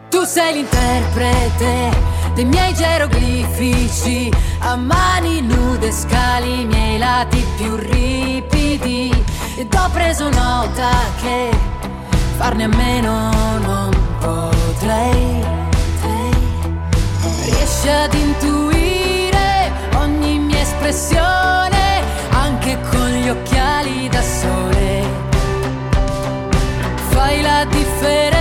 [0.09, 9.11] Tu sei l'interprete dei miei geroglifici, a mani nude scali i miei lati più ripidi.
[9.55, 11.49] Ed ho preso nota che
[12.37, 13.31] farne a meno
[13.65, 13.89] non
[14.19, 15.45] potrei.
[17.45, 25.03] Riesci ad intuire ogni mia espressione, anche con gli occhiali da sole.
[27.09, 28.36] Fai la differenza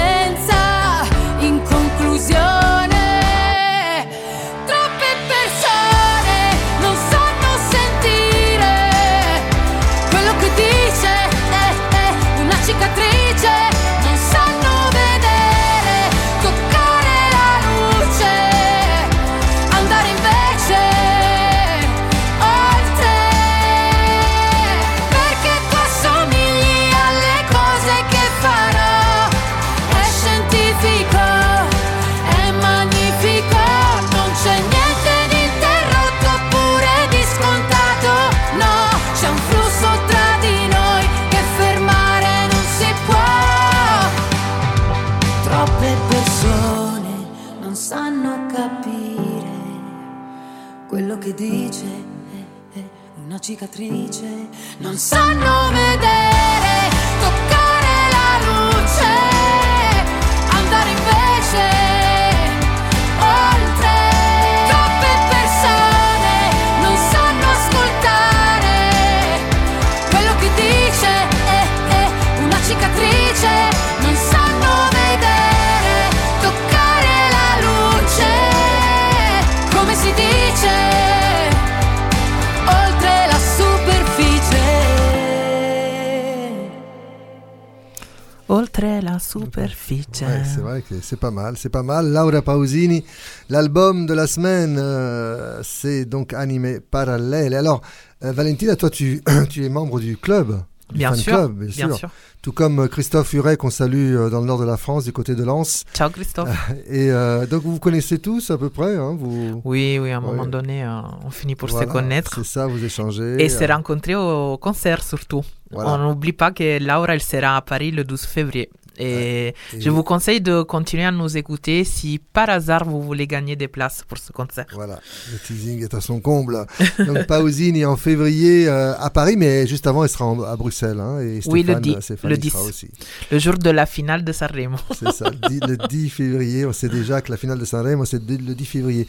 [90.70, 92.12] vrai que c'est pas mal, c'est pas mal.
[92.12, 93.04] Laura Pausini,
[93.48, 97.54] l'album de la semaine, euh, c'est donc animé parallèle.
[97.54, 97.80] Alors,
[98.24, 100.60] euh, Valentina, toi, tu, tu es membre du club.
[100.94, 101.96] Bien sûr, club, bien, bien sûr.
[101.96, 102.10] sûr.
[102.42, 105.12] Tout comme euh, Christophe Huret, qu'on salue euh, dans le nord de la France, du
[105.12, 105.82] côté de Lens.
[105.92, 106.48] Ciao Christophe.
[106.88, 109.60] Et euh, donc, vous vous connaissez tous à peu près hein, vous...
[109.64, 110.26] Oui, oui, à un Ouais.
[110.28, 112.34] moment donné, euh, on finit pour Voilà, se connaître.
[112.36, 113.42] C'est ça, vous échangez.
[113.42, 115.42] Et se euh, rencontrer au concert surtout.
[115.72, 115.90] Voilà.
[115.90, 118.70] On n'oublie pas que Laura, elle sera à Paris le 12 février.
[118.98, 123.26] Et Et- je vous conseille de continuer à nous écouter si par hasard vous voulez
[123.26, 124.66] gagner des places pour ce concert.
[124.74, 124.98] Voilà,
[125.32, 126.66] le teasing est à son comble.
[127.06, 131.00] Donc Pausini en février euh, à Paris, mais juste avant, elle sera en- à Bruxelles.
[131.00, 132.00] hein, et oui, le Stéphane, 10.
[132.00, 132.50] Stéphane le y 10.
[132.50, 132.88] sera aussi.
[133.30, 134.76] Le jour de la finale de Sanremo.
[134.98, 136.64] C'est ça, le 10, le 10 février.
[136.66, 139.06] On sait déjà que la finale de Sanremo, c'est le 10 février.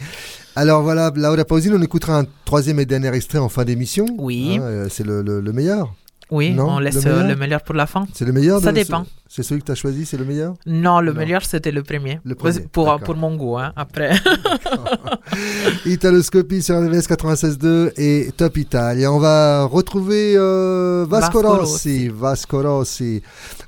[0.55, 4.05] Alors voilà, Laura Pausini, on écoutera un troisième et dernier extrait en fin d'émission.
[4.17, 4.57] Oui.
[4.59, 5.93] Hein, euh, c'est le, le- le meilleur.
[6.29, 8.05] Oui, Non, on laisse le euh, meilleur le meilleur pour la fin.
[8.13, 9.05] C'est le meilleur Ça de- dépend.
[9.29, 10.53] C'est celui que tu as choisi, c'est le meilleur?
[10.65, 11.19] Non, le Non.
[11.19, 12.19] meilleur c'était le premier.
[12.23, 14.11] Le premier, pour, pour mon goût, hein, après.
[15.85, 19.11] Italoscopie sur RVS 96.2 et Top Italia.
[19.11, 23.21] On va retrouver euh, Vasco, Vasco Rossi, Vasco Rossi,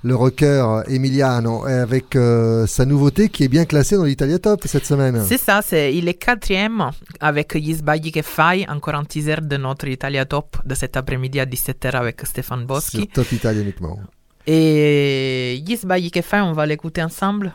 [0.03, 4.86] le rocker Emiliano, avec euh, sa nouveauté qui est bien classée dans l'Italia Top cette
[4.86, 5.23] semaine.
[5.27, 9.57] C'est ça, c'est, il est quatrième avec Gli sbagli che fai, encore un teaser de
[9.57, 13.07] notre Italia Top de cet après-midi à 17h avec Stéphane Sur Boschi.
[13.07, 13.99] Top Italia uniquement.
[14.45, 17.53] Et sbagli che fai, on va l'écouter ensemble.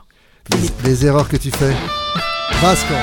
[0.51, 1.74] Les, les erreurs que tu fais.
[2.61, 2.94] Vasco.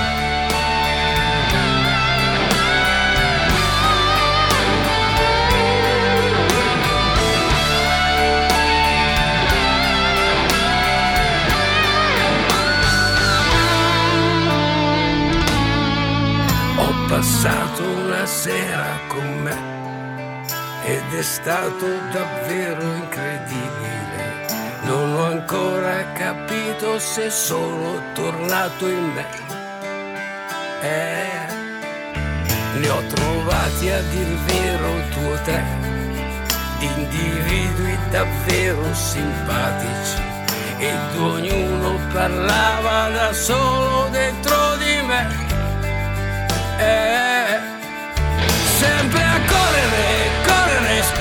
[17.07, 19.81] Passato una sera con me
[20.85, 23.60] ed è stato davvero incredibile.
[24.91, 29.25] Non ho ancora capito se sono tornato in me.
[30.81, 31.45] Eh,
[32.77, 35.63] ne ho trovati a dir vero due o tre
[36.79, 40.21] di individui davvero simpatici
[40.77, 45.21] ed ognuno parlava da solo dentro di me.
[46.79, 47.59] Eh,
[48.77, 49.30] sempre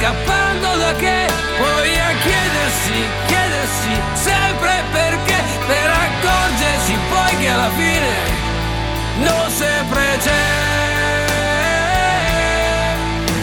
[0.00, 1.26] scappando da che,
[1.58, 5.36] poi a chiedersi, chiedersi sempre perché,
[5.66, 8.08] per accorgersi poi che alla fine
[9.18, 10.44] non sempre c'è.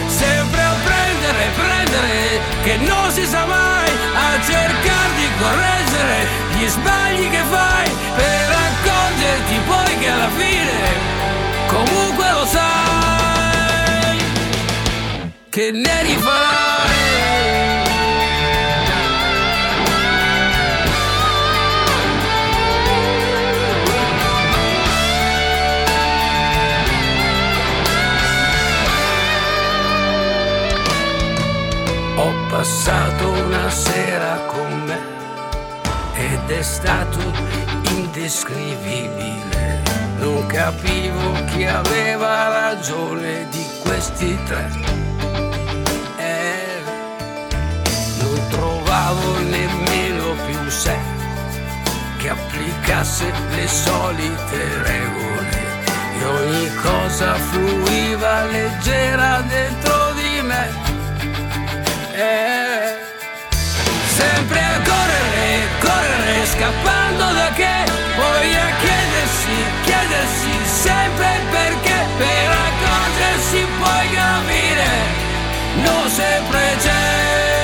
[0.08, 6.26] Sempre a prendere, prendere, che non si sa mai, a cercare di correggere
[6.56, 10.76] gli sbagli che fai, per accorgerti poi che alla fine
[11.68, 12.77] comunque lo sai
[15.58, 16.96] che ne rifarai.
[32.14, 35.00] Ho passato una sera con me
[36.14, 37.18] ed è stato
[37.96, 39.82] indescrivibile.
[40.20, 45.07] Non capivo chi aveva ragione di questi tre
[49.08, 50.96] trovavo nemmeno più un sé
[52.18, 55.60] che applicasse le solite regole
[56.18, 60.68] e ogni cosa fluiva leggera dentro di me.
[62.12, 62.96] Eh,
[64.16, 67.76] sempre a correre, correre, scappando da che,
[68.16, 70.52] poi a chiedersi, chiedersi
[70.82, 74.88] sempre perché, per accorgersi poi capire,
[75.84, 77.57] non sempre c'è.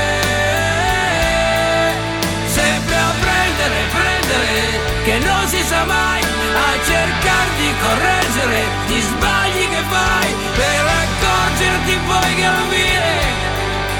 [5.04, 11.98] Che non si sa mai, a cercare di correggere gli sbagli che fai, per accorgerti
[12.06, 13.16] poi capire,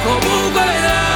[0.02, 1.13] comunque vedrai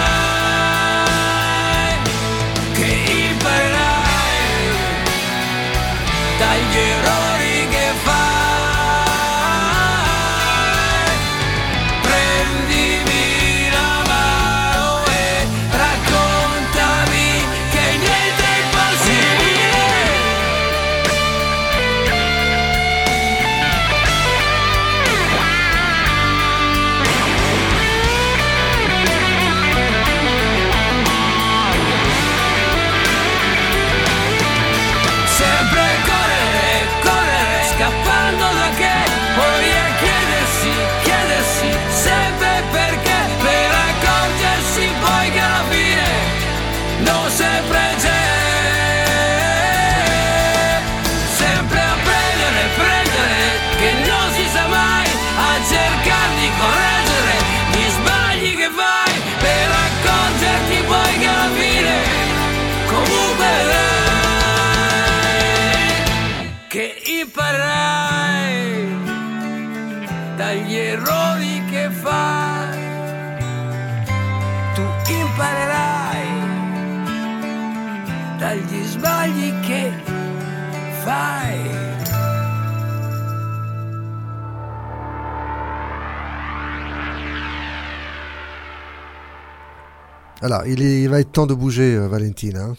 [90.41, 92.57] Alors, il, est- il va être temps de bouger, euh, Valentine.
[92.57, 92.75] hein.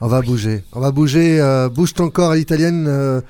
[0.00, 0.64] On va bouger.
[0.72, 1.40] On va bouger.
[1.40, 2.86] euh, bouge ton corps à l'italienne.
[2.88, 3.20] euh,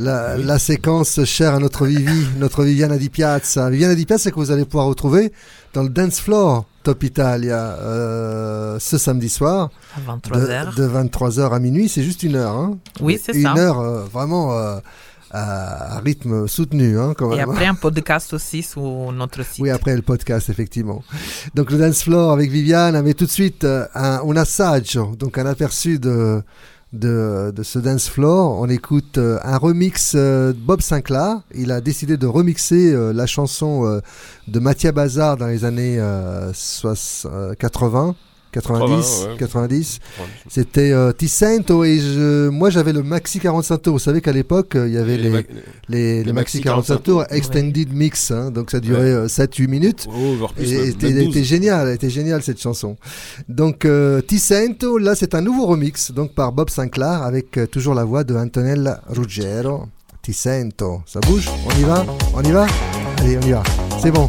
[0.00, 3.68] la, la séquence chère à notre Vivi, notre Viviana Di Piazza.
[3.68, 5.32] Viviana Di Piazza que vous allez pouvoir retrouver
[5.74, 9.70] dans le Dance Floor Top Italia euh, ce samedi soir.
[9.96, 10.76] À 23h.
[10.76, 11.88] De, 23h à minuit.
[11.88, 12.52] C'est juste une heure.
[12.54, 12.78] Hein.
[13.00, 13.54] Oui, c'est une ça.
[13.56, 14.78] heure euh, vraiment euh,
[15.30, 16.98] à, rythme soutenu.
[16.98, 17.50] Hein, quand Et même.
[17.50, 19.60] après un podcast aussi sur notre site.
[19.60, 21.02] Oui, après le podcast, effectivement.
[21.54, 25.38] Donc le dance floor avec Viviane, mais tout de suite euh, un, un assaggio, donc
[25.38, 26.42] un aperçu de,
[26.92, 28.58] de, de ce dance floor.
[28.60, 31.40] On écoute euh, un remix euh, de Bob Sinclair.
[31.54, 34.00] Il a décidé de remixer euh, la chanson euh,
[34.46, 36.94] de Mattia Bazar dans les années euh, soix-
[37.26, 38.14] euh, 80.
[38.60, 39.36] 90, 80, ouais.
[39.38, 39.98] 90.
[40.48, 43.92] C'était euh, Ticento et je, moi j'avais le Maxi 45 tours.
[43.94, 45.44] Vous savez qu'à l'époque euh, il y avait Les les, les,
[45.88, 47.24] les les Maxi Maxi 45 45 tours.
[47.30, 49.26] Extended Mix, hein, donc ça durait Ouais.
[49.26, 50.06] 7-8 minutes.
[50.08, 51.36] Oh, voire plus, et même, était, même 12.
[51.36, 52.96] était génial, était génial cette chanson.
[53.48, 57.94] Donc euh, Ticento, là c'est un nouveau remix donc par Bob Sinclair avec euh, toujours
[57.94, 59.84] la voix de Antonella Ruggiero.
[60.22, 61.48] Ticento, ça bouge?
[61.66, 62.04] On y va?
[62.34, 62.66] On y va?
[63.18, 63.62] Allez, on y va.
[64.02, 64.28] C'est bon.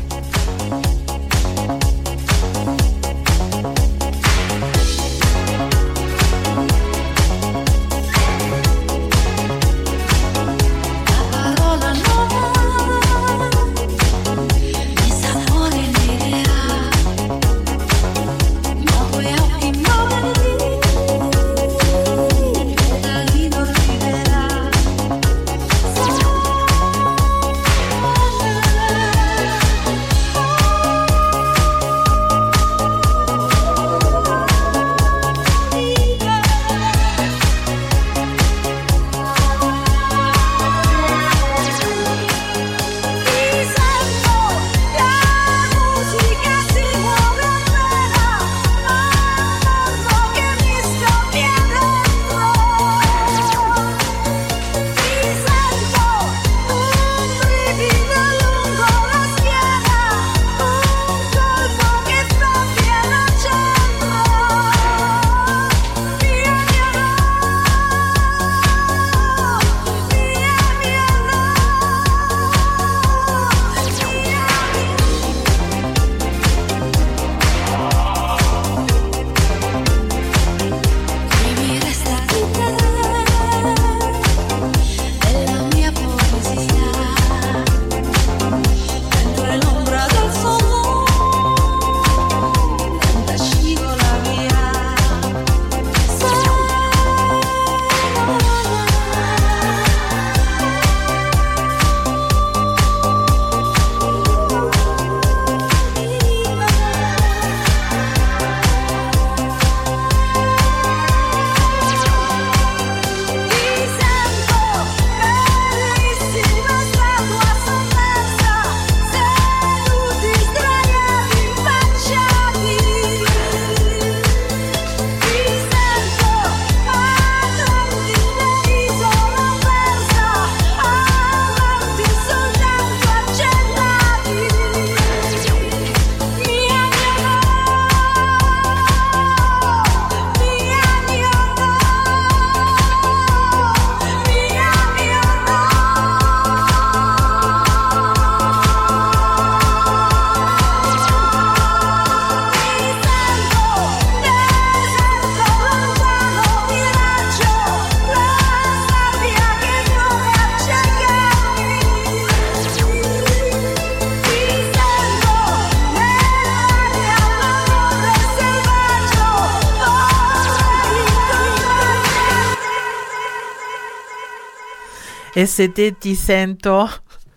[175.36, 176.88] Et c'était Ticento.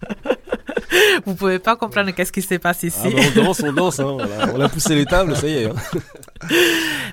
[1.24, 2.98] Vous pouvez pas comprendre qu'est-ce qui se passe ici.
[3.04, 4.52] Ah bah, on danse, on danse, hein, voilà.
[4.54, 5.66] on a poussé les tables, ça y est.
[5.66, 5.74] hein.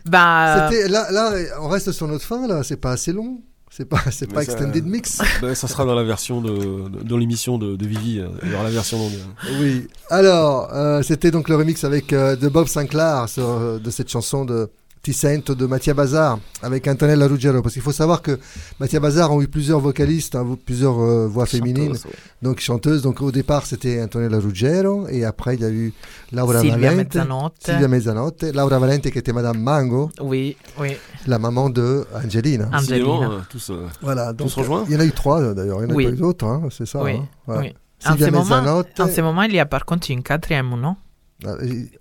[0.06, 1.32] Bah, C'était- Là, là,
[1.62, 2.64] on reste sur notre fin, là.
[2.64, 3.42] C'est pas assez long.
[3.72, 5.20] C'est pas, c'est pas ça- extended mix.
[5.42, 8.52] bah, ça sera dans la version de, de- dans l'émission de, de Vivi, euh, il
[8.52, 9.14] y aura la version longue.
[9.62, 9.88] Oui.
[10.10, 14.10] Alors, euh, c'était donc le remix avec euh, de Bob Sinclair sur, euh, de cette
[14.10, 14.70] chanson de
[15.02, 17.62] Ticento de Mattia Bazar avec Antonella Ruggiero.
[17.62, 18.38] Parce qu'il faut savoir que
[18.80, 22.12] Mattia Bazar ont eu plusieurs vocalistes, hein, plusieurs euh, voix féminines, ouais.
[22.42, 23.02] donc chanteuses.
[23.02, 25.94] Donc au départ c'était Antonella Ruggiero et après il y a eu
[26.32, 27.54] Laura Silvia Valente, Mezzanotte.
[27.64, 30.90] Silvia Mezzanotte, Laura Valente qui était Madame Mango, Oui, oui.
[31.28, 32.70] la maman de Angelina.
[32.74, 33.30] Angelina.
[33.32, 34.84] Euh, tous, euh, Voilà, donc, tous rejoints.
[34.88, 36.06] Il y en a eu trois d'ailleurs, il n'y en a Oui.
[36.06, 37.02] pas eu d'autres, hein, c'est ça.
[37.04, 37.58] Oui, hein, ouais.
[37.60, 37.74] oui.
[38.06, 40.96] En Silvia ce, moment, en ce moment, il y a par contre une quatrième, non?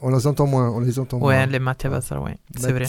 [0.00, 1.46] On les entend moins, on les entend Ouais, moins.
[1.46, 2.36] les Mattia Bazar, ouais.
[2.58, 2.86] C'est vrai.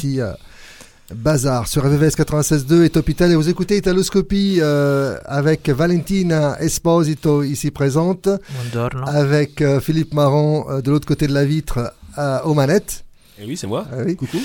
[1.14, 3.36] Bazar sur RVVS 96.2 et Top Italia.
[3.36, 8.30] Vous écoutez Italoscopie euh, avec Valentina Esposito ici présente,
[8.72, 9.08] Buongiorno.
[9.10, 13.06] avec euh, Philippe Marron euh, de l'autre côté de la vitre euh, aux manettes.
[13.40, 13.88] Et oui, c'est moi.
[13.92, 14.16] Ah oui.
[14.16, 14.38] Coucou.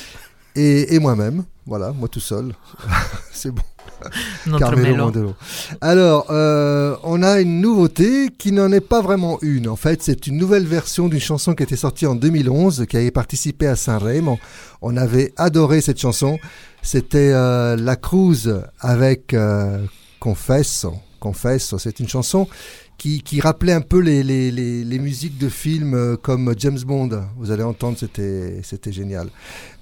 [0.57, 2.55] Et, et moi-même, voilà, moi tout seul.
[3.33, 3.63] C'est bon.
[4.59, 5.05] Carmelo Melo.
[5.05, 5.35] Mandelo.
[5.81, 9.69] Alors, euh, on a une nouveauté qui n'en est pas vraiment une.
[9.69, 13.11] En fait, c'est une nouvelle version d'une chanson qui était sortie en 2011, qui avait
[13.11, 14.39] participé à Saint-Remo.
[14.83, 16.39] On avait adoré cette chanson.
[16.83, 18.49] C'était euh, La Cruz
[18.81, 19.79] avec euh,
[20.21, 20.95] Confesso.
[21.19, 22.47] Confesso, c'est une chanson
[22.99, 27.11] qui, rappelait un peu les, musiques de films euh, comme James Bond.
[27.37, 29.29] Vous allez entendre, c'était, génial.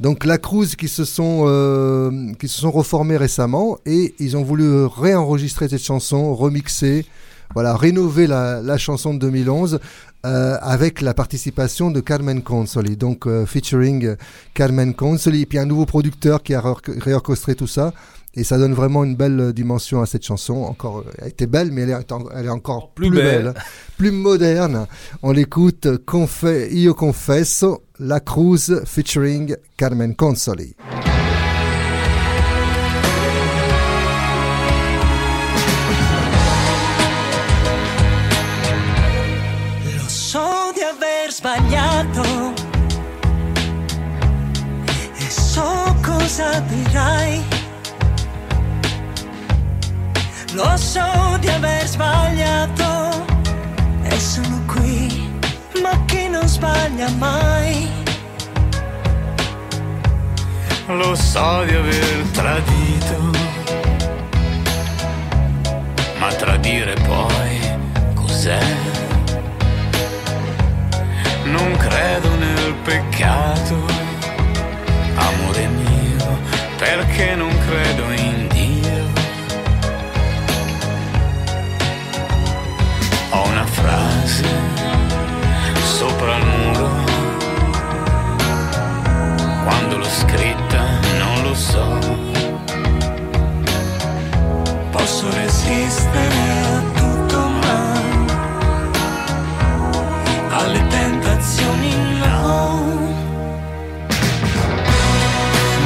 [0.00, 2.32] Donc la Cruz qui se sont euh,
[2.64, 7.06] reformés récemment et ils ont voulu réenregistrer cette chanson, remixer,
[7.54, 9.78] voilà, rénover la, chanson de 2011
[10.24, 14.16] euh, avec la participation de Carmen Consoli, donc euh, featuring
[14.54, 17.92] Carmen Consoli et puis un nouveau producteur qui a ré- réorchestré tout ça.
[18.34, 20.54] Et ça donne vraiment une belle euh, dimension à cette chanson.
[20.62, 23.44] Encore, euh, elle était belle, mais elle est, en- elle est encore plus, Plus belle,
[23.52, 23.54] belle.
[23.98, 24.86] plus moderne.
[25.22, 30.74] On l'écoute, Confe Io Confesso, La Cruz featuring Carmen Consoli.
[39.84, 42.52] Lo so di aver sbagliato
[45.16, 47.51] e so cosa dirai.
[50.54, 53.24] Lo so di aver sbagliato
[54.02, 55.30] e sono qui,
[55.82, 57.88] ma chi non sbaglia mai.
[60.88, 63.30] Lo so di aver tradito,
[66.18, 67.60] ma tradire poi
[68.12, 68.60] cos'è?
[71.44, 73.86] Non credo nel peccato,
[75.14, 76.38] amore mio,
[76.76, 78.11] perché non credo in
[84.22, 84.44] frase
[85.82, 86.90] sopra il muro,
[89.64, 91.98] quando l'ho scritta non lo so.
[94.90, 96.36] Posso resistere
[96.74, 97.92] a tutto ma
[100.58, 103.10] alle tentazioni no.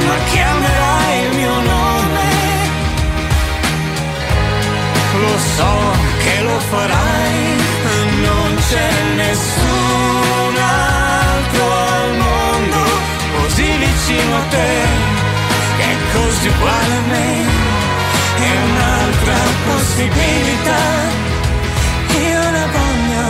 [0.07, 2.25] Ma chiamerai il mio nome,
[5.19, 5.73] Lo so
[6.23, 7.06] che lo farai,
[14.51, 14.71] te,
[15.77, 17.29] che così uguale a me,
[18.37, 20.83] è un'altra possibilità,
[22.09, 23.25] io la voglio.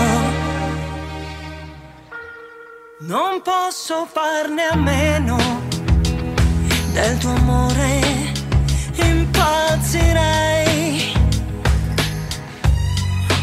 [3.01, 5.37] Non posso farne a meno
[6.93, 8.01] del tuo amore,
[8.95, 10.47] impazzirei.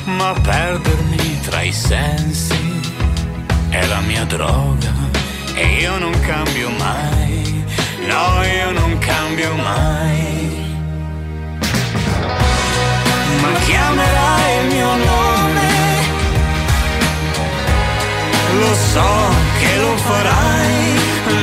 [0.06, 2.82] ma perdermi tra i sensi
[3.70, 4.92] è la mia droga
[5.56, 7.53] e io non cambio mai,
[8.08, 10.22] no io non cambio mai.
[13.42, 15.72] Ma chiamerai il mio nome,
[18.60, 19.12] lo so
[19.60, 21.00] che lo farai,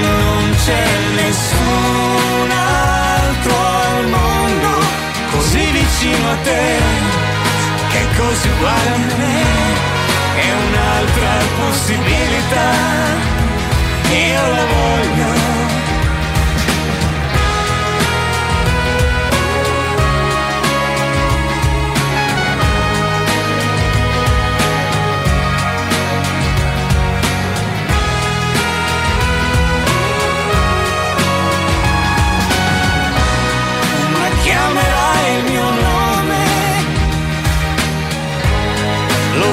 [0.07, 4.73] non c'è nessun altro al mondo
[5.33, 7.19] così vicino a te
[7.91, 9.43] che così uguale a me,
[10.37, 12.71] è un'altra possibilità,
[14.11, 15.70] io la voglio.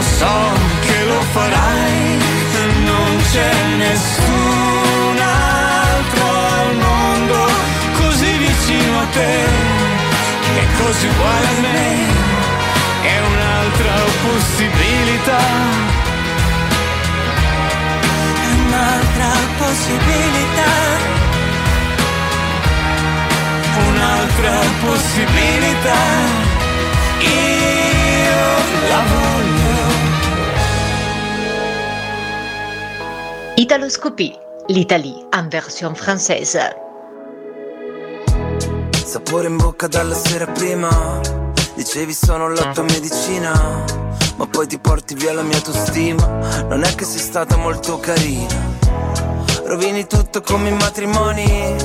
[0.01, 0.37] So
[0.81, 2.17] che lo farai,
[2.83, 6.25] non c'è nessun altro
[6.59, 7.39] al mondo
[7.99, 9.35] così vicino a te,
[10.59, 11.89] e così uguale a me,
[13.01, 13.95] è un'altra
[14.25, 15.41] possibilità.
[18.41, 20.75] È un'altra possibilità.
[23.87, 26.03] Un'altra possibilità,
[27.19, 28.45] io
[28.89, 29.56] la voglio.
[33.59, 36.75] Italoscopie, l'Italie en version française.
[39.03, 41.19] Sapore in bocca dalla sera prima.
[41.73, 43.83] Dicevi sono la tua medicina
[44.35, 46.63] Ma poi ti porti via la mia autostima.
[46.67, 48.53] Non è che sei stata molto carina.
[49.65, 51.75] Rovini tutto come i matrimoni.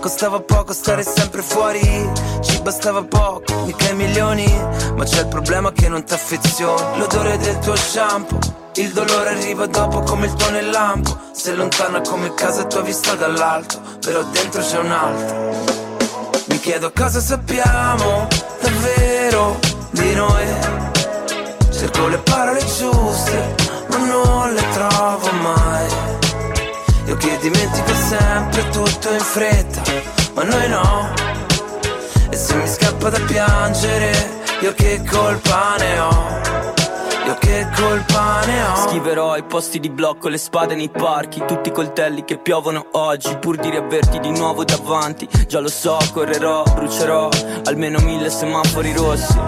[0.00, 2.10] Costava poco stare sempre fuori.
[2.40, 4.52] Ci bastava poco, mica i milioni.
[4.96, 9.66] Ma c'è il problema che non ti affezioni L'odore del tuo shampoo Il dolore arriva
[9.66, 14.60] dopo come il tuo nel lampo Sei lontana come casa tua vista dall'alto Però dentro
[14.62, 15.88] c'è un altro
[16.50, 18.26] mi chiedo cosa sappiamo
[18.60, 19.58] davvero
[19.90, 20.46] di noi.
[21.70, 23.54] Cerco le parole giuste,
[23.88, 25.88] ma non le trovo mai.
[27.06, 29.82] Io che dimentico sempre tutto in fretta,
[30.34, 31.12] ma noi no.
[32.30, 36.40] E se mi scappa da piangere, io che colpa ne ho?
[37.30, 38.74] Io che colpa ne ho?
[38.74, 43.36] Schiverò i posti di blocco, le spade nei parchi, tutti i coltelli che piovono oggi,
[43.36, 45.28] pur di riaverti di nuovo davanti.
[45.46, 47.28] Già lo so, correrò, brucerò
[47.66, 49.38] almeno mille semafori rossi.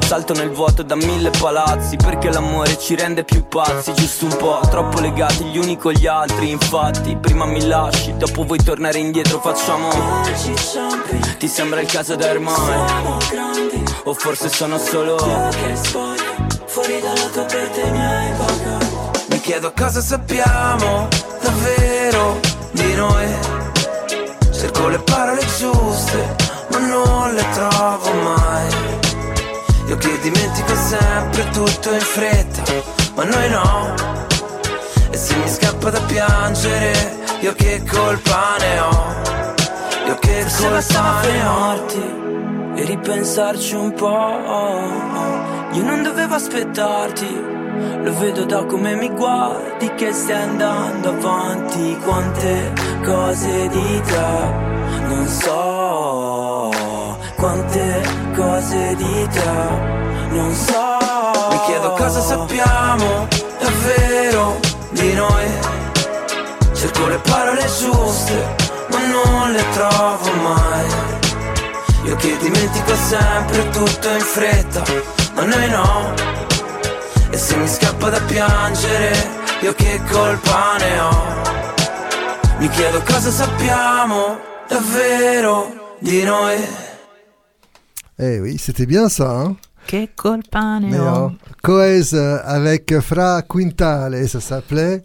[0.00, 4.60] Salto nel vuoto da mille palazzi, perché l'amore ci rende più pazzi, giusto un po',
[4.70, 6.48] troppo legati gli uni con gli altri.
[6.48, 9.90] Infatti, prima mi lasci, dopo vuoi tornare indietro, facciamo.
[11.36, 12.80] Ti sembra il caso da ormai?
[14.04, 15.18] O forse sono solo.
[16.76, 21.08] Fuori dalla tua parte mi hai pagato Mi chiedo cosa sappiamo
[21.40, 22.38] davvero
[22.72, 23.34] di noi.
[24.52, 26.36] Cerco le parole giuste,
[26.68, 28.74] ma non le trovo mai.
[29.86, 32.62] Io che dimentico sempre tutto in fretta,
[33.14, 33.94] ma noi no.
[35.12, 39.14] E se mi scappa da piangere, io che colpa ne ho?
[40.08, 41.20] Io che Forse colpa ne ho?
[41.22, 45.45] fermarti e ripensarci un po'.
[45.76, 47.28] Io non dovevo aspettarti,
[48.02, 51.98] lo vedo da come mi guardi che stai andando avanti.
[52.02, 52.72] Quante
[53.04, 54.64] cose di te
[55.06, 56.70] non so,
[57.36, 58.02] quante
[58.34, 59.50] cose di te
[60.30, 60.96] non so.
[61.50, 63.28] Mi chiedo cosa sappiamo
[63.60, 64.58] davvero
[64.92, 65.44] di noi.
[66.72, 68.54] Cerco le parole giuste,
[68.92, 70.86] ma non le trovo mai.
[72.04, 74.82] Io che dimentico sempre tutto in fretta,
[75.36, 76.14] ma noi no.
[77.30, 79.12] E se mi scappa da piangere,
[79.60, 81.34] io che colpa ne ho?
[82.58, 86.56] Mi chiedo cosa sappiamo davvero di noi.
[88.18, 89.42] Eh oui, c'était bien ça.
[89.44, 91.36] Hein Che colpa ne ho?
[91.60, 95.04] Coez avec Fra Quintale, ça s'appelait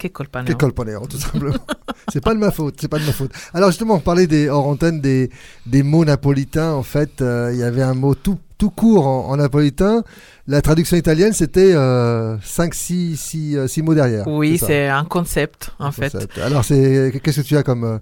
[0.00, 0.56] Che colpa ne Que ho?
[0.56, 1.56] colpa ne ho, tout simplement.
[2.12, 3.32] c'est pas de ma faute, c'est pas de ma faute.
[3.52, 5.28] Alors justement, on parlait des, hors antenne des,
[5.66, 6.72] des mots napolitains.
[6.72, 10.04] En fait, euh, il y avait un mot tout, tout court en, en napolitain.
[10.46, 14.26] La traduction italienne, c'était 5, 6 mots derrière.
[14.28, 16.12] Oui, c'est un concept, en fait.
[16.12, 16.38] Concept.
[16.38, 17.98] Alors, qu'est-ce que tu as comme, euh,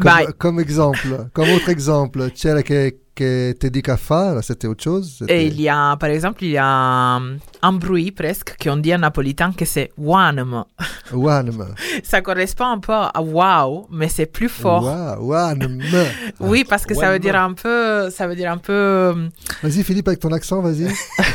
[0.00, 4.82] comme, comme exemple Comme autre exemple, c'era che, che te dica fa, là, c'était autre
[4.82, 8.76] chose Et il y a, par exemple, il y a un, un bruit presque qu'on
[8.76, 10.64] dit en napolitain que c'est wanem.
[11.12, 11.74] Wanm.
[12.02, 14.84] Ça correspond un peu à wow, mais c'est plus fort.
[14.84, 15.80] Wa- Wanm.
[16.40, 17.18] Oui, parce que ça veut Wanm.
[17.20, 18.72] dire un peu, ça veut dire un peu.
[18.72, 19.28] euh,
[19.62, 20.88] Vas-y, Philippe, avec ton accent, vas-y.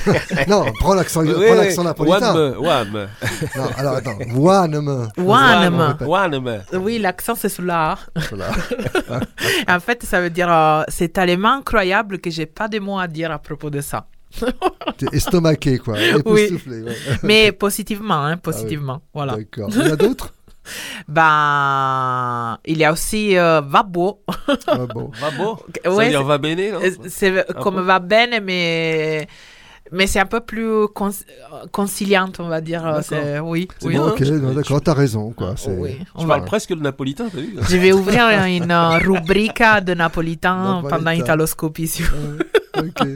[0.49, 1.57] non, prends l'accent Oui, prends oui.
[1.57, 2.53] l'accent napolitain.
[2.60, 3.07] Wam.
[3.56, 4.18] Non, alors attends.
[4.35, 5.10] Wanm.
[5.18, 5.95] Wanem.
[6.01, 6.61] Wanm.
[6.73, 7.97] Oui, l'accent c'est sur la A.
[9.76, 13.07] en fait, ça veut dire euh, c'est tellement incroyable que j'ai pas de mots à
[13.07, 14.07] dire à propos de ça.
[14.97, 15.95] T'es estomaqué, quoi.
[16.25, 16.49] Oui.
[16.67, 16.95] Ouais.
[17.23, 19.01] Mais positivement, hein, positivement.
[19.13, 19.35] Voilà.
[19.35, 19.69] D'accord.
[19.75, 20.33] Il y a d'autres
[21.07, 24.21] Ben, il y a aussi euh, va beau.
[24.67, 25.11] Ah bon.
[25.19, 26.79] Va beau Ça Ouais, veut dire c'est- va bene, non?
[27.07, 29.27] C'est Ah comme va bene, mais
[29.91, 32.86] mais c'est un peu plus cons- euh, conciliante, on va dire.
[32.86, 33.68] euh, Oui.
[33.84, 33.90] Oui.
[33.94, 35.56] bien, Ok, non, d'accord, t'as raison, quoi.
[35.68, 35.98] Oui.
[35.99, 39.61] Tu On parles va- presque le napolitain, t'as vu Je vais ouvrir une euh, rubrique
[39.86, 41.88] de napolitain pendant Italoscopie.
[41.88, 42.10] si vous-
[42.78, 43.07] Ok.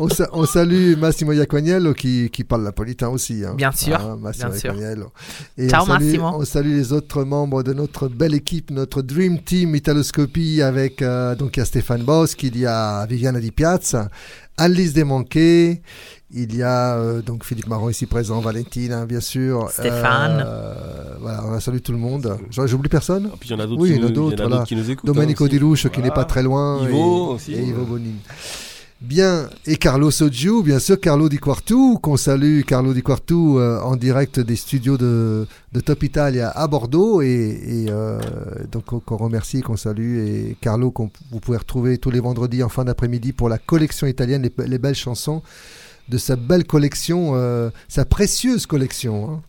[0.00, 3.44] On, sa- on salue Massimo Iacognello qui, qui parle napolitain aussi.
[3.44, 3.54] hein.
[3.56, 4.74] Bien sûr, Ah, Massimo bien sûr.
[5.56, 6.26] Et Ciao, on salue, Massimo.
[6.34, 11.34] On salue les autres membres de notre belle équipe, notre Dream Team Italoscopie avec euh,
[11.34, 14.08] donc il y a Stéphane Bosque, il y a Viviana Di Piazza,
[14.58, 15.82] Alice Desmanqués,
[16.30, 19.70] il y a euh, donc Philippe Marron ici présent, Valentina bien sûr.
[19.70, 20.44] Stéphane.
[20.46, 20.74] Euh,
[21.20, 22.36] voilà, on salue tout le monde.
[22.50, 24.56] J'oublie personne puis il y en a d'autres Oui, qui il y en a nous-
[24.60, 25.58] a qui écoutent, Domenico hein, aussi.
[25.58, 26.82] Di Luce qui n'est pas très loin.
[26.86, 27.52] Ivo et, aussi.
[27.54, 28.16] et Ivo Bonine.
[29.00, 33.80] Bien, et Carlo Soggiu, bien sûr, Carlo Di Quartu, qu'on salue, Carlo Di Quartu, euh,
[33.80, 38.18] en direct des studios de, de Top Italia à Bordeaux, et, et, euh,
[38.72, 42.68] donc qu'on remercie, qu'on salue, et Carlo, qu'on vous pouvez retrouver tous les vendredis en
[42.68, 45.42] fin d'après-midi pour la collection italienne, les, les belles chansons
[46.08, 49.30] de sa belle collection, euh, sa précieuse collection.
[49.30, 49.42] hein.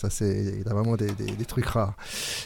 [0.00, 1.94] Ça, c'est, il a vraiment des, des- des trucs rares.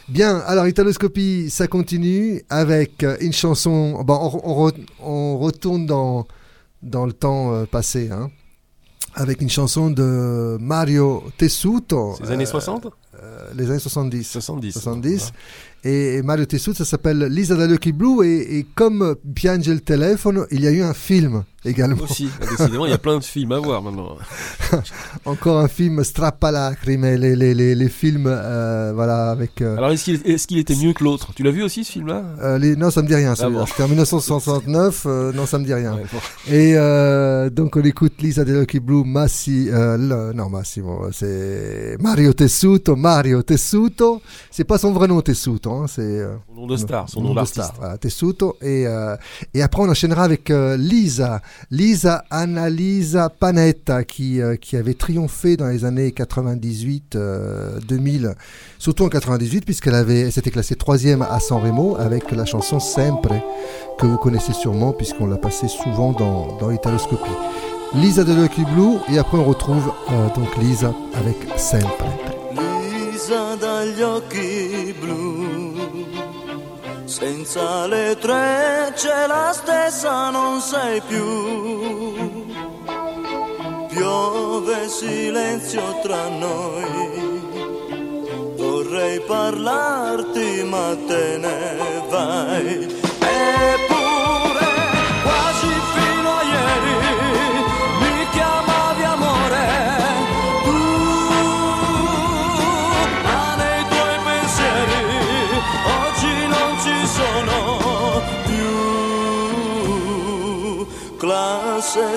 [0.09, 4.02] Bien, alors Italoscopie, ça continue avec euh, une chanson.
[4.02, 4.14] Bon,
[4.44, 6.26] on, on re- on retourne dans,
[6.82, 8.31] dans le temps euh, passé, hein,
[9.14, 12.16] avec une chanson de Mario Tessuto.
[12.22, 12.86] Les années euh, 60
[13.22, 14.24] euh, Les années 70.
[14.24, 14.72] 70.
[14.72, 15.28] 70.
[15.28, 15.32] Et,
[15.85, 18.24] et Mario Tessuto, ça s'appelle Lisa dagli occhi blu.
[18.27, 22.02] Et, et comme Piange il telefono, il y a eu un film également.
[22.05, 24.16] Aussi, décidément, il y a plein de films à voir maintenant.
[25.24, 29.62] Encore un film Strappalacrime, les, les, les, les films, euh, voilà, avec.
[29.62, 31.32] euh, Alors, est-ce qu'il était mieux que l'autre?
[31.35, 32.23] Tu l'as vu aussi ce film-là?
[32.43, 33.35] Euh, les- non, ça me dit rien.
[33.35, 33.61] celui-là.
[33.61, 33.66] bon.
[33.66, 35.05] C'était en 1969.
[35.06, 35.98] euh, non, ça me dit rien.
[36.51, 36.74] Et
[37.51, 43.43] donc on écoute Lisa De Lucky Blue, Massi, le- non Massimo, c'est Mario Tessuto, Mario
[43.43, 44.20] Tessuto.
[44.51, 47.35] C'est pas son vrai nom Tessuto, hein, c'est euh, Son nom de star, son nom
[47.35, 47.73] d'artiste.
[47.79, 48.57] voilà, Tessuto.
[48.61, 49.17] Et euh,
[49.53, 51.41] et après on enchaînera avec euh, Lisa,
[51.71, 58.35] Lisa Annalisa Panetta qui qui avait triomphé dans les années 98, euh, 2000,
[58.79, 63.35] surtout en 98 puisqu'elle avait, s'était classée troisième à San Remo avec la chanson Sempre
[63.99, 67.31] que vous connaissez sûrement puisqu'on l'a passée souvent dans dans Italoscopie.
[67.95, 72.34] Lisa de Lucky Blue et après on retrouve euh, donc Lisa avec Sempre.
[73.27, 75.73] Lisa dagli occhi blu,
[77.07, 82.45] senza le tre c'è la stessa, non sei più.
[83.89, 87.41] Piove silenzio tra noi,
[88.57, 93.03] vorrei parlarti ma te ne vai.
[93.21, 93.94] Eppure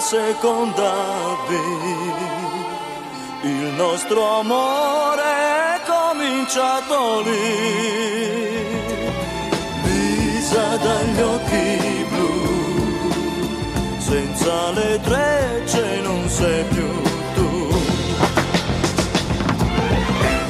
[0.07, 1.51] seconda B,
[3.41, 8.63] il nostro amore è cominciato lì.
[9.83, 13.01] Lisa dagli occhi blu,
[13.97, 16.89] senza le trecce non sei più
[17.35, 17.67] tu.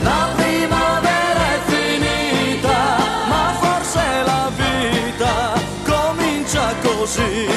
[0.03, 2.77] La primavera è finita,
[3.27, 7.56] ma forse la vita comincia così.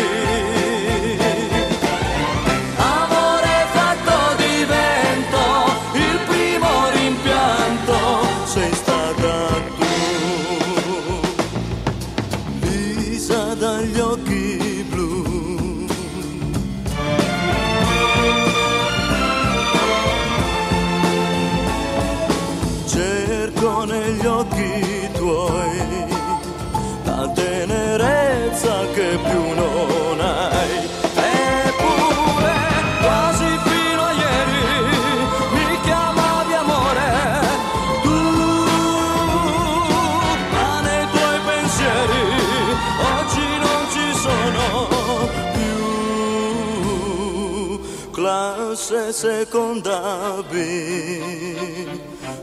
[49.21, 50.55] Seconda B.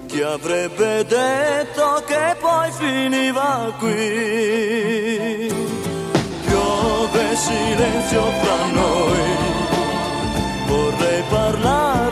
[0.06, 5.52] Chi avrebbe detto che poi finiva qui?
[6.46, 9.26] Piove silenzio fra noi,
[10.68, 12.07] vorrei parlarti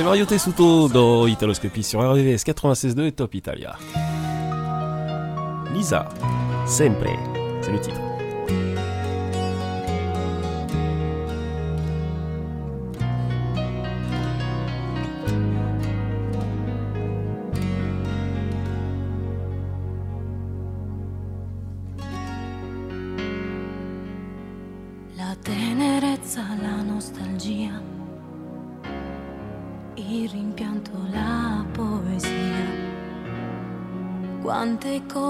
[0.00, 3.76] C'était Mario Tessuto dans Italoscopie sur RVVS 96.2 et Top Italia.
[5.74, 6.08] Lisa,
[6.64, 7.10] Sempre,
[7.60, 8.09] c'est le titre.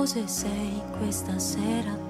[0.01, 2.10] Cose sei questa sera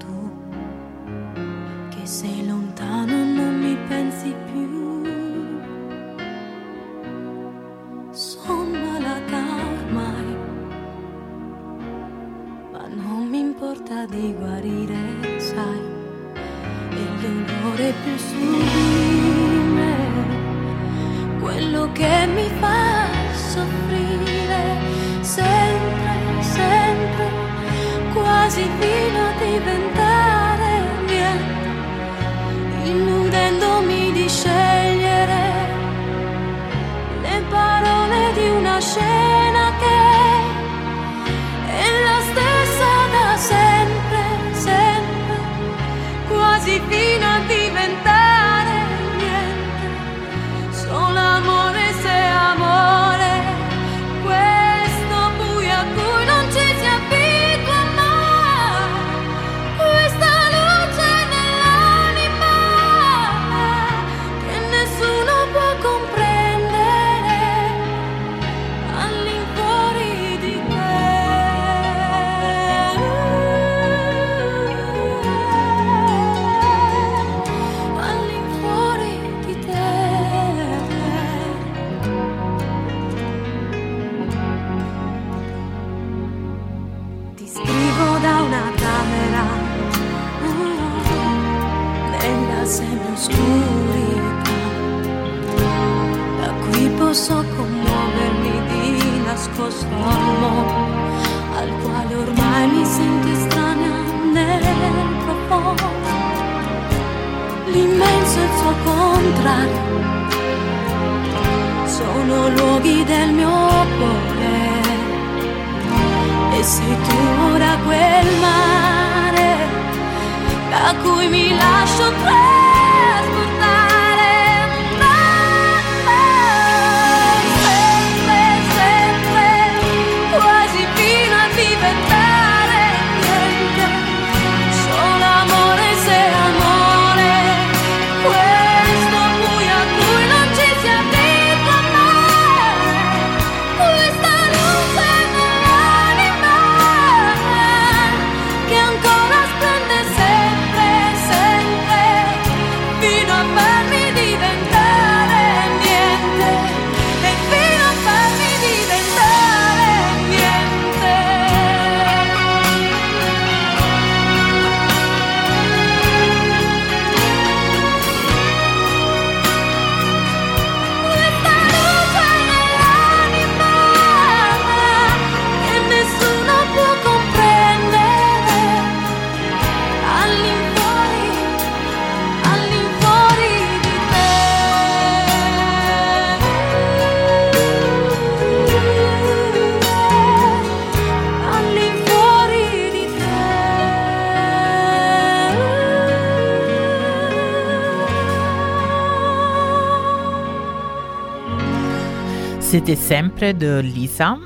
[202.71, 204.37] C'était sempre de Lisa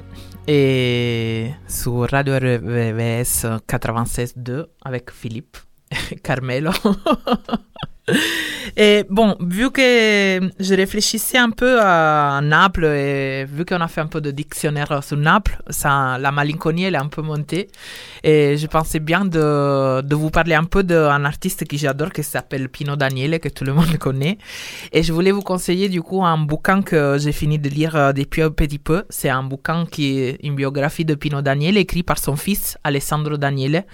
[0.47, 5.57] et sur Radio RVVS 96.2 avec Philippe,
[6.23, 6.71] Carmelo.
[8.77, 14.01] Et bon, vu que je réfléchissais un peu à Naples et vu qu'on a fait
[14.01, 17.69] un peu de dictionnaire sur Naples, ça, la malinconie elle est un peu montée.
[18.23, 22.23] Et je pensais bien de, de vous parler un peu d'un artiste que j'adore qui
[22.23, 24.37] s'appelle Pino Daniele, que tout le monde connaît.
[24.91, 28.13] Et je voulais vous conseiller du coup un bouquin que j'ai fini de lire euh,
[28.13, 29.03] depuis un petit peu.
[29.09, 33.37] C'est un bouquin qui est une biographie de Pino Daniele écrit par son fils Alessandro
[33.37, 33.85] Daniele.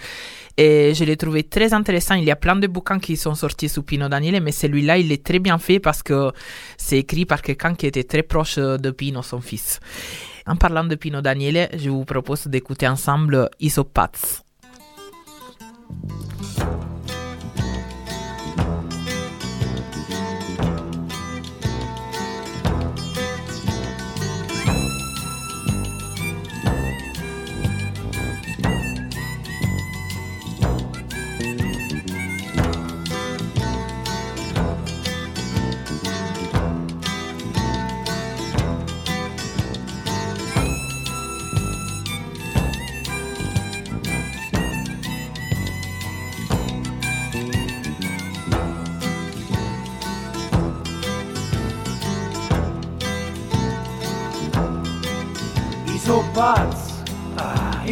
[0.57, 2.15] Et je l'ai trouvé très intéressant.
[2.15, 5.11] Il y a plein de bouquins qui sont sortis sous Pino Daniele, mais celui-là, il
[5.11, 6.31] est très bien fait parce que
[6.77, 9.79] c'est écrit par quelqu'un qui était très proche de Pino, son fils.
[10.45, 14.43] En parlant de Pino Daniele, je vous propose d'écouter ensemble Isopats.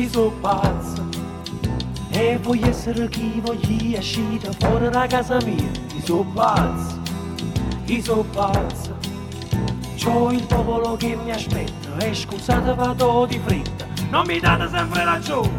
[0.09, 1.07] Sono pazzo
[2.09, 5.69] e voglio essere chi voglio uscire fuori da casa mia.
[5.93, 6.99] Io sono pazzo,
[7.85, 8.97] io sono pazzo.
[9.95, 13.85] C'ho il popolo che mi aspetta e scusate vado di fretta.
[14.09, 15.57] Non mi date sempre ragione,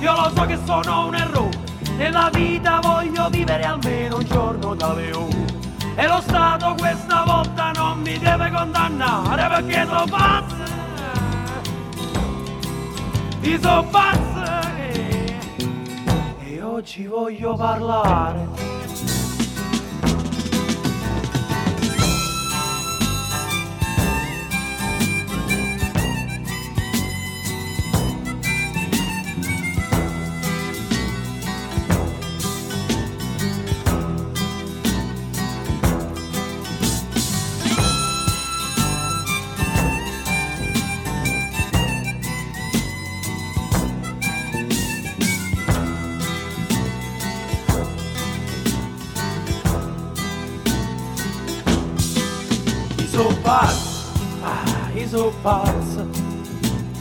[0.00, 1.60] io lo so che sono un errore.
[1.96, 5.60] Nella vita voglio vivere almeno un giorno da leone.
[5.94, 10.72] E lo Stato questa volta non mi deve condannare perché sono pazzo.
[13.42, 15.34] Io sono pazzo e,
[16.46, 18.46] e oggi voglio parlare.
[53.52, 54.08] Pazzo,
[54.40, 56.08] ah, io sono pazzo.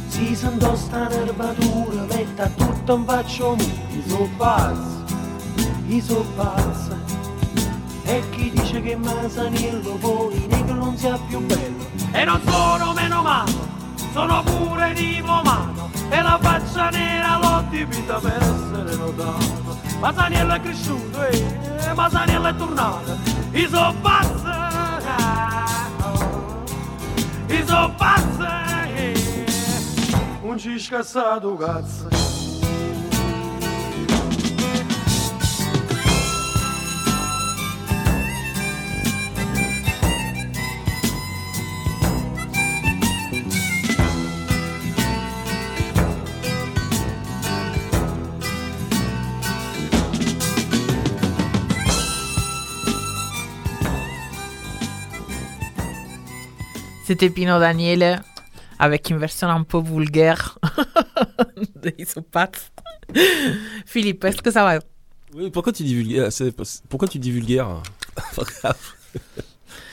[0.08, 3.56] Si sento sta nervatura, metta tutto in faccio.
[3.56, 5.04] Io sono pazzo,
[5.88, 7.00] io sono pazzo.
[8.04, 11.86] E chi dice che Masaniello poi negro non sia più bello.
[12.12, 13.54] E non sono meno male,
[14.12, 15.90] sono pure diplomato.
[16.10, 19.80] E la faccia nera l'ho dipinta per essere notato.
[20.02, 23.18] Masaniello è cresciuto e Masaniello è tornato.
[23.52, 24.31] Io sono pazzo.
[27.72, 28.44] Io sono pazzo
[28.96, 29.14] eh,
[30.44, 32.31] Non
[57.12, 58.22] C'était Pino Daniele
[58.80, 60.58] avec une version un peu vulgaire
[61.84, 62.72] de Isopathe.
[63.86, 64.80] Philippe, est-ce que ça va?
[65.36, 66.30] Oui, pourquoi tu dis vulgaire?
[66.88, 67.68] Pourquoi tu dis vulgaire?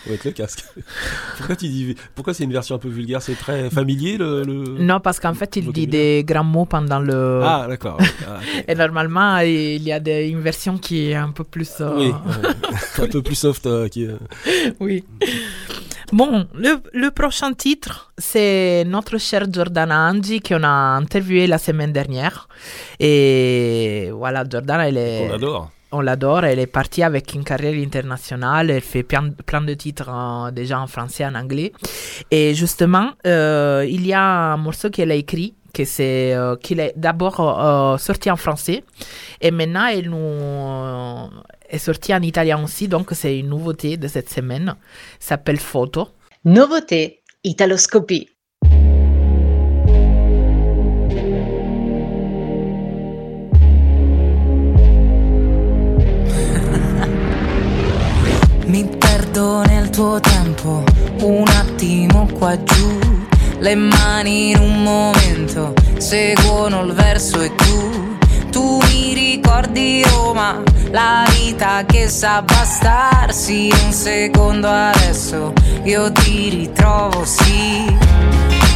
[0.06, 0.64] Avec le casque.
[1.38, 3.20] Pourquoi tu dis Pourquoi c'est une version un peu vulgaire?
[3.20, 4.42] C'est très familier le.
[4.44, 7.40] le- Non, parce qu'en fait, il dit des grands mots pendant le.
[7.42, 7.98] Ah, d'accord.
[8.26, 8.38] Ah.
[8.68, 11.72] Et normalement, il y a des- une version qui est un peu plus.
[11.80, 12.12] euh, Oui,
[13.02, 13.66] un peu plus soft.
[13.66, 14.16] euh, qui, euh,
[14.78, 15.04] oui.
[16.12, 21.92] Bon, le, le prochain titre, c'est notre chère Giordana Angi qu'on a interviewé la semaine
[21.92, 22.48] dernière.
[22.98, 25.26] Et voilà, Giordana, elle est...
[25.26, 25.70] On l'adore.
[25.90, 30.10] On l'adore, elle est partie avec une carrière internationale, elle fait plein, plein de titres
[30.10, 31.72] en- déjà en français, en anglais.
[32.30, 34.22] Et justement, euh, il y a
[34.52, 38.84] un morceau qu'elle a écrit, que c'est, euh, qu'il est d'abord euh, sorti en français,
[39.40, 41.30] et maintenant elle nous
[41.68, 44.74] est sorti en italien aussi, donc c'est une nouveauté de cette semaine,
[45.18, 46.08] s'appelle Photo.
[46.44, 48.28] Nouveauté, Italoscopie.
[58.66, 60.84] Mi perdo nel tuo tempo,
[61.22, 62.98] un attimo qua giù,
[63.60, 68.17] le mani in un momento, seguono il verso e tu,
[68.50, 75.52] tu mi ricordi Roma, la vita che sa bastarsi un secondo adesso,
[75.84, 77.96] io ti ritrovo sì.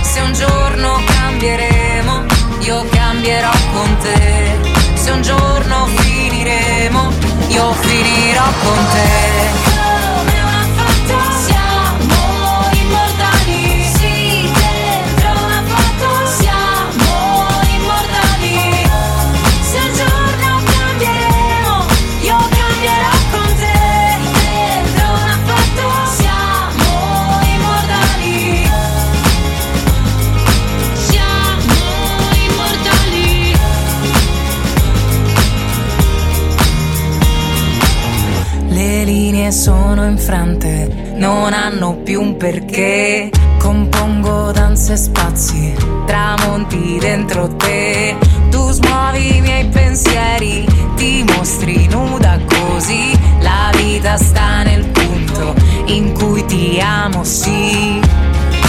[0.02, 2.24] Se un giorno cambieremo,
[2.60, 4.70] io cambierò con te.
[4.94, 7.10] Se un giorno finiremo,
[7.48, 9.71] io finirò con te.
[39.52, 43.30] Sono infrante, non hanno più un perché.
[43.58, 45.74] Compongo danze e spazi,
[46.06, 48.16] tramonti dentro te.
[48.50, 50.64] Tu smuovi i miei pensieri,
[50.96, 53.12] ti mostri nuda così.
[53.40, 55.54] La vita sta nel punto
[55.84, 58.00] in cui ti amo, sì.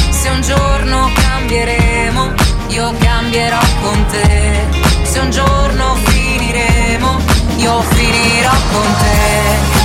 [0.10, 2.34] Se un giorno cambieremo,
[2.68, 4.62] io cambierò con te.
[5.04, 7.18] Se un giorno finiremo,
[7.56, 9.83] io finirò con te.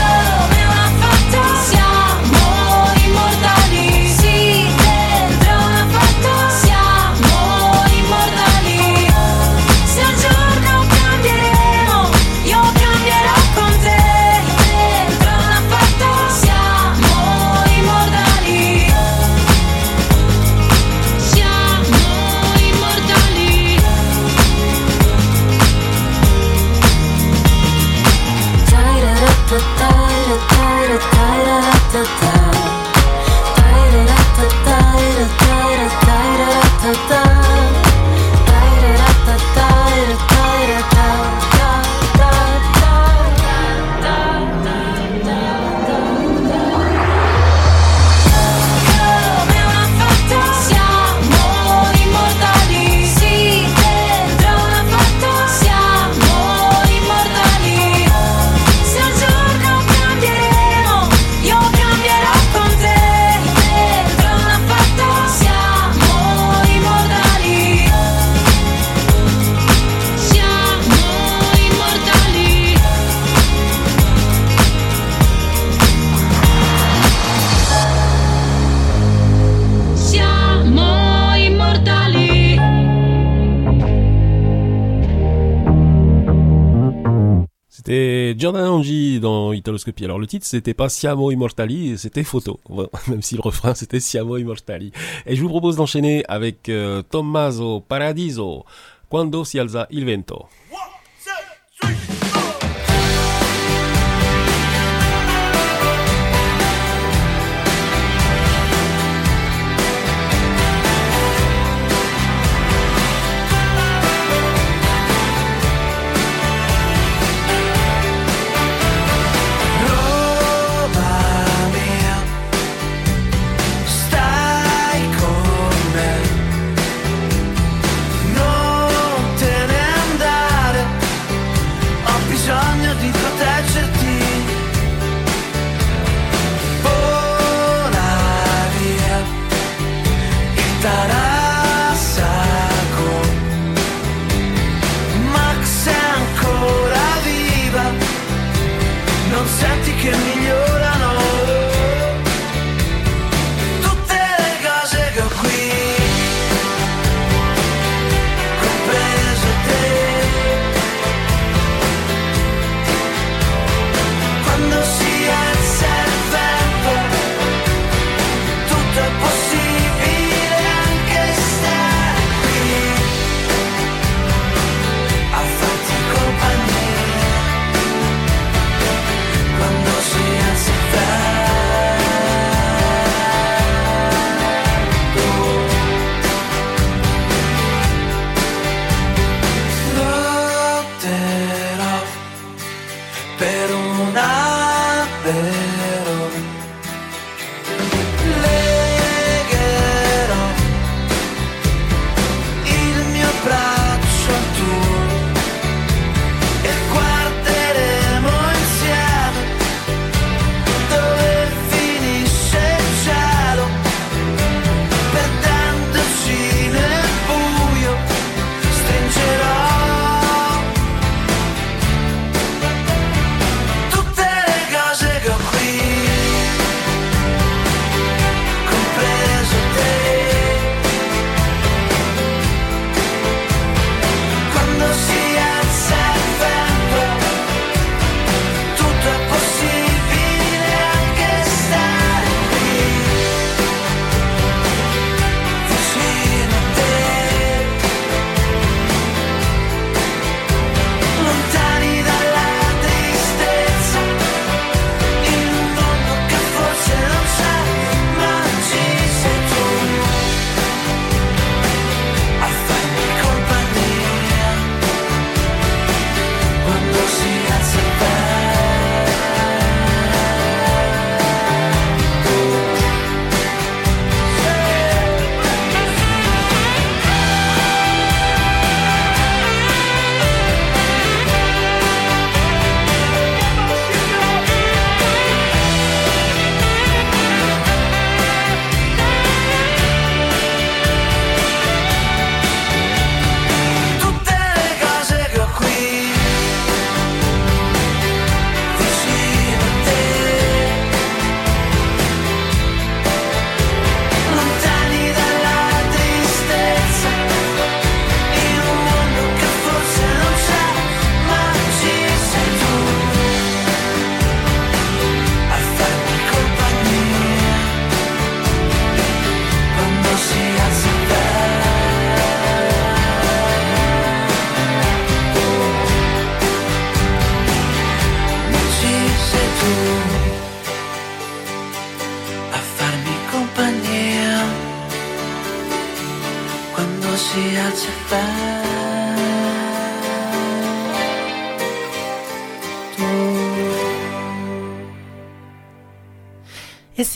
[90.05, 92.61] Alors le titre c'était pas Siamo Immortali, c'était photo.
[93.09, 94.93] Même si le refrain c'était Siamo Immortali.
[95.27, 98.65] Et je vous propose d'enchaîner avec euh, Tommaso Paradiso,
[99.09, 100.47] Quando si alza il vento.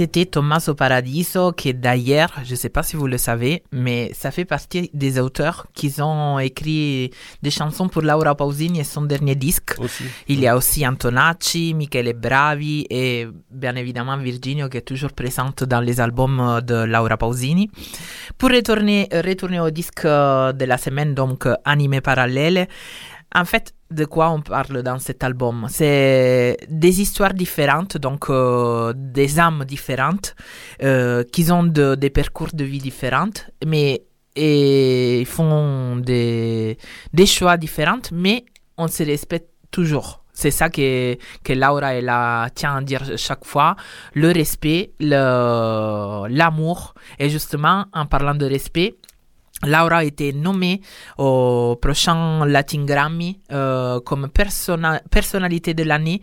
[0.02, 4.32] C'était Tommaso Paradiso qui d'ailleurs, je ne sais pas si vous le savez, mais ça
[4.32, 9.36] fait partie des auteurs qui ont écrit des chansons pour Laura Pausini et son dernier
[9.36, 9.76] disque.
[10.26, 15.62] Il y a aussi Antonacci, Michele Bravi et bien évidemment Virginio qui est toujours présente
[15.62, 17.70] dans les albums de Laura Pausini.
[18.38, 22.66] Pour retourner, retourner au disque de la semaine, donc Anime Parallèle,
[23.34, 25.66] en fait, de quoi on parle dans cet album?
[25.68, 30.34] C'est des histoires différentes, donc euh, des âmes différentes,
[30.82, 34.02] euh, qui ont de- des parcours de vie différentes, mais
[35.26, 36.76] font des,
[37.26, 38.44] choix différents, mais
[38.78, 40.22] on se respecte toujours.
[40.32, 41.16] C'est ça que,
[41.50, 43.76] Laura elle a, tient à dire chaque fois,
[44.14, 46.94] le respect, l'amour.
[47.18, 48.96] Et justement, en parlant de respect,
[49.66, 50.80] Laura a été nommée
[51.18, 54.28] au prochain Latin Grammy euh, comme
[55.10, 56.20] personnalité de l'année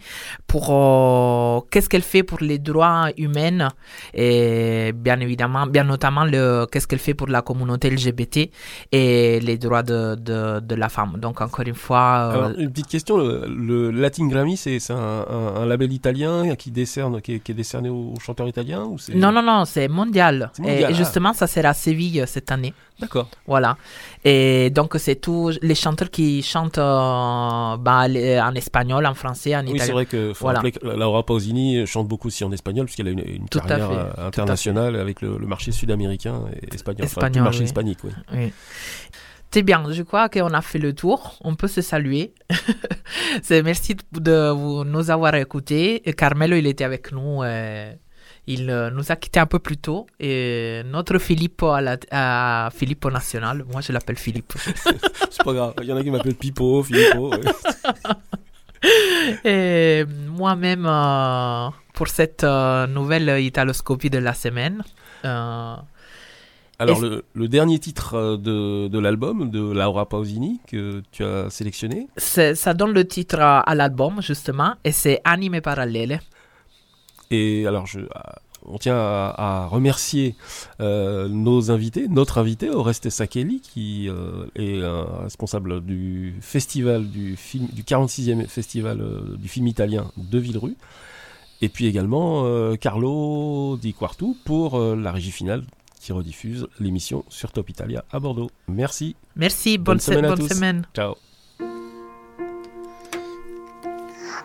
[0.48, 3.70] pour euh, qu'est-ce qu'elle fait pour les droits humains
[4.14, 8.50] et bien évidemment, bien notamment le qu'est-ce qu'elle fait pour la communauté LGBT
[8.92, 11.14] et les droits de, de, de la femme.
[11.18, 14.96] Donc encore une fois, euh, Alors, une petite question, le, le Latin Grammy, c'est un,
[14.96, 18.98] un- un label italien qui, décerne, qui, est, qui est décerné aux chanteurs italiens ou
[18.98, 20.52] c'est- Non, non, non, c'est mondial.
[20.66, 20.92] Et ah.
[20.92, 22.74] justement, ça sera à Séville cette année.
[23.00, 23.30] D'accord.
[23.48, 23.78] Voilà.
[24.26, 29.56] Et donc, c'est tous les chanteurs qui chantent euh, bah, les- en espagnol, en français,
[29.56, 29.86] en Oui, italien.
[29.86, 30.60] c'est vrai que faut Voilà.
[30.60, 33.68] rappeler que Laura Pausini chante beaucoup aussi en espagnol, puisqu'elle a une, une Tout à
[33.68, 37.42] carrière fait, euh, tout à internationale avec le, le marché sud-américain et espagnol, enfin, le
[37.42, 37.66] marché oui.
[37.66, 38.00] hispanique.
[38.04, 38.12] Oui.
[38.34, 38.54] Oui.
[39.52, 41.38] C'est bien, je crois qu'on a fait le tour.
[41.44, 42.34] On peut se saluer.
[43.42, 46.02] C'est merci de vous- nous avoir écoutés.
[46.16, 47.42] Carmelo, il était avec nous.
[47.44, 47.92] euh,
[48.50, 50.08] il euh, nous a quittés un peu plus tôt.
[50.20, 54.54] Et notre Filippo à, la, à Filippo National, moi je l'appelle Philippe.
[55.30, 57.32] C'est pas grave, il y en a qui m'appellent Pipo, Filippo.
[57.32, 57.42] ouais.
[59.44, 64.84] Et moi-même, euh, pour cette euh, nouvelle italoscopie de la semaine.
[65.26, 65.76] euh,
[66.80, 72.08] Alors, le, le dernier titre de, de l'album de Laura Pausini que tu as sélectionné,
[72.18, 76.22] ça donne le titre à, à l'album, justement, et c'est Anime Parallele.
[77.32, 78.00] Et alors, je,
[78.66, 80.36] on tient à, à remercier
[80.80, 87.36] euh, nos invités, notre invité, Oreste Sakeli, qui euh, est un responsable du festival du
[87.36, 90.76] film, du 46e festival euh, du film italien de Villerue.
[91.62, 95.64] Et puis également euh, Carlo Di Quartu pour la régie finale
[96.00, 98.50] qui rediffuse l'émission sur Top Italia à Bordeaux.
[98.70, 99.16] Merci.
[99.36, 100.48] Merci, bonne se- à bonne tous.
[100.48, 100.88] semaine.
[100.96, 101.16] Ciao.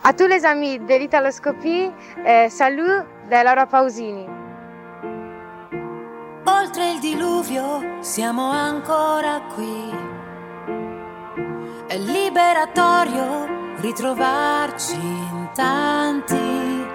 [0.07, 1.91] À tous les amis de l'Italoscopie,
[2.27, 4.27] eh, salut da Laura Pausini.
[6.45, 9.91] Oltre il diluvio siamo ancora qui.
[11.87, 13.49] È liberatorio
[13.81, 16.87] ritrovarci in tanti.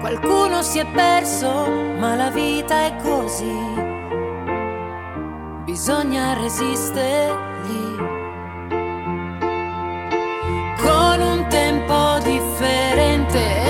[0.00, 1.68] Qualcuno si è perso,
[1.98, 3.54] ma la vita è così.
[5.64, 7.96] Bisogna resistergli.
[10.80, 11.35] Con un
[13.36, 13.65] it.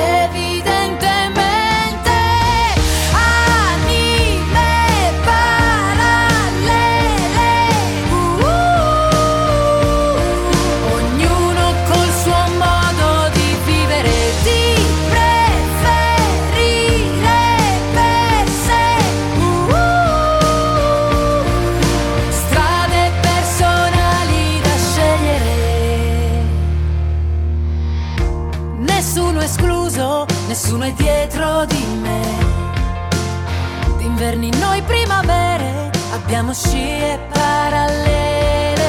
[36.17, 38.85] Abbiamo scie parallele.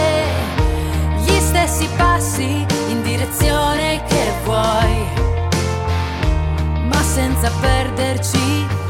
[1.20, 5.06] Gli stessi passi in direzione che vuoi,
[6.88, 8.87] ma senza perderci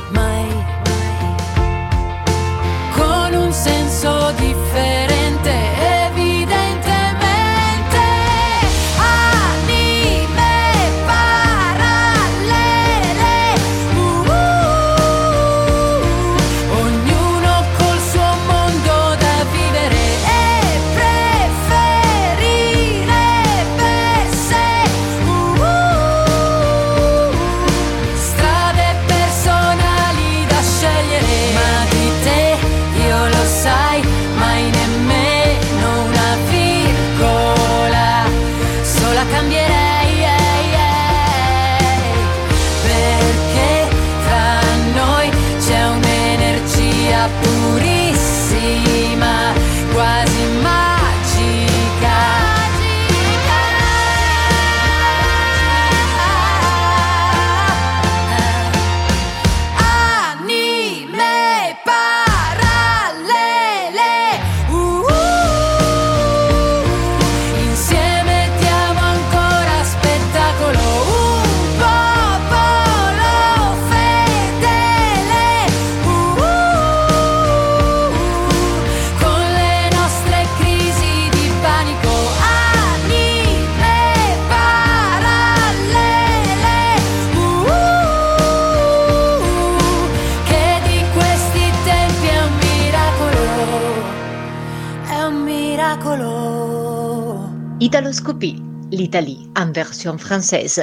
[98.27, 100.81] Italoscopie l'Italie en version française.